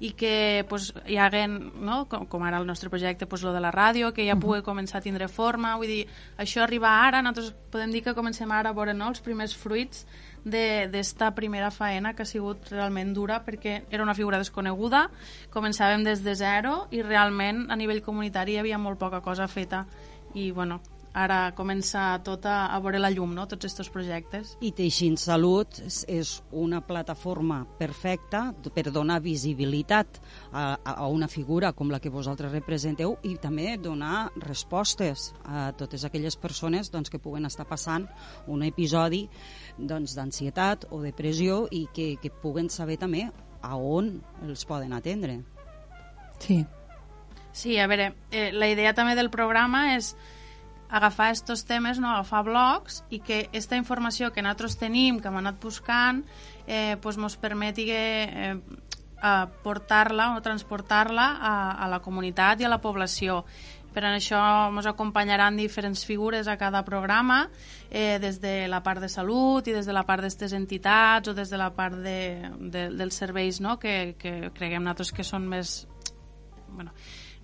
i 0.00 0.12
que 0.16 0.64
pues, 0.68 0.90
hi 1.06 1.18
haguen, 1.20 1.58
no, 1.84 2.04
com, 2.10 2.26
com 2.30 2.44
ara 2.46 2.60
el 2.60 2.66
nostre 2.66 2.90
projecte, 2.90 3.26
pues, 3.26 3.42
lo 3.42 3.52
de 3.52 3.60
la 3.60 3.72
ràdio, 3.74 4.14
que 4.16 4.26
ja 4.26 4.38
pugui 4.40 4.62
començar 4.64 5.00
a 5.00 5.04
tindre 5.04 5.28
forma, 5.28 5.76
vull 5.76 5.90
dir, 5.90 6.04
això 6.40 6.64
arriba 6.64 6.90
ara, 7.04 7.22
nosaltres 7.22 7.52
podem 7.70 7.92
dir 7.92 8.02
que 8.04 8.16
comencem 8.16 8.50
ara 8.50 8.70
a 8.70 8.76
veure 8.76 8.94
no, 8.96 9.10
els 9.12 9.22
primers 9.24 9.54
fruits 9.56 10.06
d'esta 10.44 11.30
de, 11.30 11.34
primera 11.36 11.70
faena 11.70 12.14
que 12.14 12.22
ha 12.22 12.28
sigut 12.28 12.70
realment 12.70 13.12
dura 13.14 13.40
perquè 13.44 13.82
era 13.90 14.02
una 14.02 14.14
figura 14.14 14.38
desconeguda, 14.38 15.08
començàvem 15.52 16.04
des 16.06 16.24
de 16.24 16.34
zero 16.34 16.86
i 16.90 17.02
realment 17.02 17.66
a 17.70 17.76
nivell 17.76 18.02
comunitari 18.02 18.56
hi 18.56 18.62
havia 18.62 18.78
molt 18.78 18.98
poca 18.98 19.20
cosa 19.20 19.48
feta. 19.48 19.86
I 20.34 20.50
bueno, 20.52 20.80
ara 21.12 21.52
comença 21.58 22.14
tot 22.24 22.46
a, 22.46 22.70
a 22.70 22.78
veure 22.82 23.00
la 23.00 23.10
llum, 23.10 23.32
no?, 23.34 23.46
tots 23.50 23.66
aquests 23.66 23.90
projectes. 23.92 24.54
I 24.62 24.70
Teixint 24.76 25.18
Salut 25.20 25.80
és 26.08 26.32
una 26.56 26.80
plataforma 26.86 27.64
perfecta 27.78 28.50
per 28.74 28.86
donar 28.90 29.20
visibilitat 29.24 30.20
a, 30.52 30.78
a 30.84 31.08
una 31.10 31.28
figura 31.28 31.72
com 31.72 31.90
la 31.90 32.00
que 32.00 32.12
vosaltres 32.12 32.52
representeu 32.54 33.16
i 33.26 33.36
també 33.42 33.76
donar 33.80 34.30
respostes 34.44 35.30
a 35.44 35.70
totes 35.78 36.04
aquelles 36.06 36.36
persones 36.36 36.90
doncs, 36.90 37.10
que 37.10 37.22
puguen 37.22 37.46
estar 37.46 37.66
passant 37.68 38.06
un 38.46 38.62
episodi 38.66 39.26
doncs, 39.76 40.14
d'ansietat 40.16 40.86
doncs, 40.86 40.94
o 40.94 41.02
depressió 41.02 41.64
i 41.70 41.86
que, 41.94 42.14
que 42.22 42.30
puguen 42.30 42.70
saber 42.70 42.98
també 43.00 43.26
a 43.62 43.76
on 43.76 44.18
els 44.46 44.64
poden 44.64 44.92
atendre. 44.96 45.40
Sí. 46.40 46.62
Sí, 47.52 47.76
a 47.78 47.86
veure, 47.90 48.12
eh, 48.30 48.50
la 48.54 48.68
idea 48.70 48.94
també 48.94 49.16
del 49.18 49.30
programa 49.30 49.96
és 49.96 50.14
agafar 50.90 51.30
aquests 51.30 51.64
temes, 51.66 52.00
no? 52.02 52.10
agafar 52.10 52.44
blogs 52.46 53.02
i 53.10 53.20
que 53.22 53.44
aquesta 53.48 53.78
informació 53.78 54.32
que 54.34 54.42
nosaltres 54.42 54.78
tenim, 54.80 55.20
que 55.20 55.30
hem 55.30 55.40
anat 55.40 55.60
buscant, 55.62 56.24
eh, 56.66 56.96
pues 57.00 57.18
mos 57.18 57.36
permeti 57.40 57.88
eh, 57.94 58.56
portar-la 59.62 60.34
o 60.36 60.40
transportar-la 60.42 61.26
a, 61.36 61.54
a 61.84 61.88
la 61.92 62.00
comunitat 62.00 62.60
i 62.60 62.66
a 62.66 62.72
la 62.72 62.80
població. 62.80 63.44
Per 63.90 64.04
això 64.06 64.38
ens 64.70 64.86
acompanyaran 64.86 65.56
diferents 65.58 66.04
figures 66.06 66.46
a 66.46 66.56
cada 66.56 66.84
programa, 66.86 67.48
eh, 67.90 68.18
des 68.22 68.38
de 68.40 68.68
la 68.70 68.84
part 68.86 69.02
de 69.02 69.08
salut 69.10 69.66
i 69.66 69.74
des 69.74 69.86
de 69.86 69.94
la 69.96 70.04
part 70.06 70.22
d'aquestes 70.22 70.54
entitats 70.54 71.28
o 71.28 71.34
des 71.34 71.50
de 71.50 71.58
la 71.58 71.72
part 71.74 71.98
de, 71.98 72.20
de, 72.70 72.86
dels 72.94 73.18
serveis 73.18 73.60
no? 73.60 73.78
que, 73.82 74.14
que 74.18 74.52
creguem 74.54 74.86
nosaltres 74.86 75.12
que 75.12 75.26
són 75.26 75.48
més... 75.50 75.86
Bueno, 76.70 76.94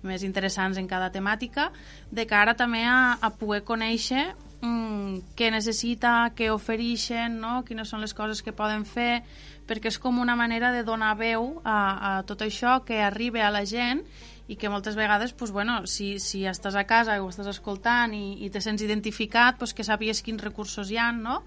més 0.05 0.23
interessants 0.23 0.77
en 0.77 0.87
cada 0.87 1.09
temàtica, 1.13 1.71
de 2.11 2.27
cara 2.29 2.55
també 2.57 2.83
a, 2.85 3.17
a 3.21 3.31
poder 3.33 3.63
conèixer 3.65 4.29
mm, 4.61 5.33
què 5.37 5.51
necessita, 5.53 6.31
què 6.37 6.51
ofereixen, 6.53 7.39
no? 7.41 7.63
quines 7.67 7.89
són 7.89 8.03
les 8.05 8.13
coses 8.13 8.43
que 8.43 8.55
poden 8.55 8.85
fer, 8.85 9.23
perquè 9.67 9.91
és 9.91 9.99
com 9.99 10.19
una 10.19 10.37
manera 10.39 10.71
de 10.71 10.85
donar 10.87 11.15
veu 11.19 11.57
a, 11.63 11.77
a 11.77 12.11
tot 12.27 12.45
això 12.45 12.79
que 12.87 13.01
arriba 13.03 13.45
a 13.47 13.53
la 13.53 13.65
gent 13.67 14.05
i 14.47 14.55
que 14.55 14.69
moltes 14.71 14.95
vegades, 14.95 15.33
pues, 15.35 15.51
bueno, 15.51 15.81
si, 15.91 16.21
si 16.23 16.45
estàs 16.47 16.77
a 16.79 16.85
casa 16.87 17.17
i 17.17 17.19
ho 17.19 17.27
estàs 17.27 17.49
escoltant 17.51 18.13
i, 18.15 18.45
i 18.45 18.49
te 18.49 18.61
sents 18.63 18.85
identificat, 18.85 19.57
pues, 19.59 19.73
que 19.75 19.83
sàpies 19.83 20.23
quins 20.23 20.43
recursos 20.43 20.87
hi 20.87 21.01
ha, 21.01 21.11
no? 21.11 21.41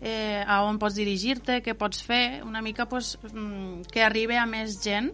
eh, 0.00 0.44
a 0.46 0.62
on 0.64 0.78
pots 0.80 0.96
dirigir-te, 0.96 1.60
què 1.64 1.76
pots 1.76 2.02
fer, 2.04 2.42
una 2.44 2.62
mica 2.64 2.86
pues, 2.88 3.16
mm, 3.32 3.88
que 3.92 4.04
arribi 4.04 4.36
a 4.36 4.46
més 4.48 4.80
gent 4.82 5.12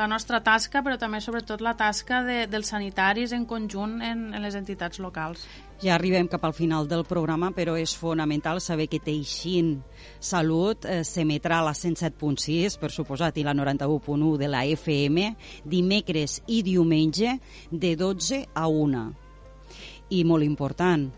la 0.00 0.08
nostra 0.08 0.40
tasca, 0.40 0.80
però 0.82 0.96
també 0.98 1.20
sobretot 1.20 1.60
la 1.60 1.74
tasca 1.76 2.22
de, 2.24 2.44
dels 2.50 2.72
sanitaris 2.72 3.34
en 3.36 3.44
conjunt 3.48 4.00
en, 4.02 4.30
en 4.34 4.42
les 4.42 4.56
entitats 4.56 5.00
locals. 5.02 5.44
Ja 5.80 5.94
arribem 5.96 6.28
cap 6.28 6.44
al 6.44 6.56
final 6.56 6.88
del 6.88 7.04
programa, 7.08 7.52
però 7.56 7.76
és 7.80 7.94
fonamental 7.96 8.60
saber 8.60 8.88
que 8.92 9.00
Teixint 9.04 9.78
Salut 10.18 10.84
eh, 10.88 11.00
s'emetrà 11.04 11.60
a 11.60 11.68
la 11.70 11.76
107.6, 11.76 12.76
per 12.80 12.92
suposat, 12.92 13.40
i 13.40 13.46
la 13.46 13.56
91.1 13.56 14.34
de 14.40 14.50
la 14.50 14.64
FM, 14.68 15.30
dimecres 15.64 16.40
i 16.48 16.60
diumenge 16.64 17.38
de 17.70 17.94
12 17.96 18.44
a 18.52 18.68
1. 18.68 19.08
I 20.16 20.22
molt 20.26 20.44
important, 20.44 21.10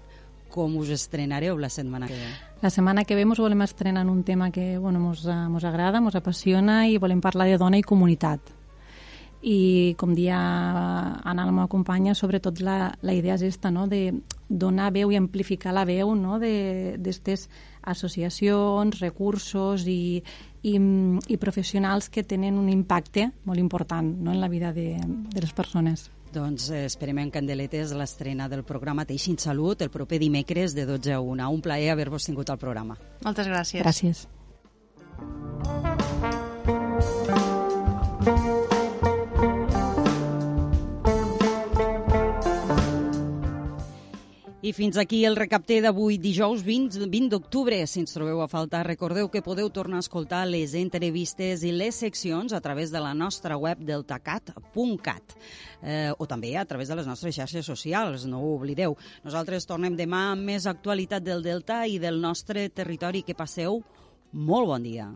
com 0.52 0.74
us 0.78 0.90
estrenareu 0.94 1.58
la 1.58 1.70
setmana 1.72 2.10
que 2.10 2.18
ve? 2.18 2.32
La 2.62 2.70
setmana 2.70 3.06
que 3.06 3.16
ve 3.18 3.24
ens 3.26 3.40
volem 3.42 3.62
estrenar 3.64 4.04
en 4.04 4.10
un 4.12 4.22
tema 4.22 4.50
que 4.54 4.76
bueno, 4.78 5.00
mos, 5.00 5.24
mos 5.26 5.64
agrada, 5.64 6.02
mos 6.02 6.18
apassiona 6.18 6.84
i 6.86 6.98
volem 7.02 7.22
parlar 7.24 7.48
de 7.50 7.58
dona 7.58 7.80
i 7.80 7.86
comunitat 7.86 8.52
i 9.42 9.94
com 9.98 10.14
dia 10.14 10.38
Anna, 10.38 11.44
la 11.44 11.50
meva 11.50 11.66
companya, 11.68 12.14
sobretot 12.14 12.62
la, 12.62 12.94
la 13.02 13.14
idea 13.14 13.34
és 13.34 13.42
esta, 13.42 13.72
no? 13.74 13.88
de 13.90 14.12
donar 14.48 14.92
veu 14.94 15.10
i 15.10 15.18
amplificar 15.18 15.74
la 15.74 15.84
veu 15.88 16.14
no? 16.14 16.38
d'aquestes 16.38 17.48
associacions, 17.82 19.00
recursos 19.02 19.86
i, 19.90 20.22
i, 20.62 20.74
i 20.78 21.36
professionals 21.42 22.08
que 22.08 22.22
tenen 22.22 22.58
un 22.60 22.70
impacte 22.70 23.32
molt 23.44 23.58
important 23.58 24.14
no? 24.22 24.32
en 24.32 24.40
la 24.40 24.48
vida 24.48 24.72
de, 24.72 24.94
de 25.02 25.40
les 25.42 25.52
persones. 25.52 26.10
Doncs 26.32 26.70
eh, 26.70 26.86
esperem 26.88 27.18
en 27.20 27.32
candeletes 27.34 27.92
l'estrena 27.92 28.48
del 28.48 28.62
programa 28.64 29.04
Teixint 29.04 29.42
Salut 29.42 29.82
el 29.82 29.90
proper 29.92 30.22
dimecres 30.22 30.72
de 30.78 30.86
12 30.88 31.18
a 31.18 31.20
1. 31.20 31.50
Un 31.50 31.60
plaer 31.60 31.90
haver-vos 31.92 32.30
tingut 32.30 32.48
al 32.50 32.62
programa. 32.62 32.96
Moltes 33.26 33.50
gràcies. 33.50 33.82
Gràcies. 33.84 34.26
I 44.62 44.70
fins 44.70 44.94
aquí 44.94 45.24
el 45.26 45.34
recapter 45.34 45.80
d'avui, 45.82 46.20
dijous 46.22 46.60
20, 46.62 47.08
20 47.10 47.32
d'octubre. 47.32 47.80
Si 47.90 47.98
ens 47.98 48.14
trobeu 48.14 48.44
a 48.44 48.46
faltar, 48.46 48.84
recordeu 48.86 49.26
que 49.26 49.42
podeu 49.42 49.72
tornar 49.74 49.98
a 49.98 50.04
escoltar 50.04 50.44
les 50.46 50.76
entrevistes 50.78 51.64
i 51.66 51.72
les 51.74 51.98
seccions 51.98 52.54
a 52.54 52.60
través 52.62 52.92
de 52.94 53.02
la 53.02 53.10
nostra 53.10 53.56
web 53.58 53.82
deltacat.cat 53.82 55.34
eh, 55.82 56.12
o 56.14 56.30
també 56.30 56.54
a 56.54 56.62
través 56.64 56.94
de 56.94 57.00
les 57.00 57.10
nostres 57.10 57.34
xarxes 57.34 57.66
socials, 57.66 58.28
no 58.30 58.38
ho 58.38 58.54
oblideu. 58.54 58.94
Nosaltres 59.26 59.66
tornem 59.66 59.98
demà 59.98 60.28
amb 60.36 60.46
més 60.54 60.70
actualitat 60.70 61.26
del 61.26 61.42
Delta 61.42 61.82
i 61.82 61.98
del 61.98 62.22
nostre 62.22 62.68
territori. 62.70 63.26
Que 63.26 63.34
passeu 63.34 63.82
molt 64.30 64.70
bon 64.70 64.86
dia. 64.86 65.10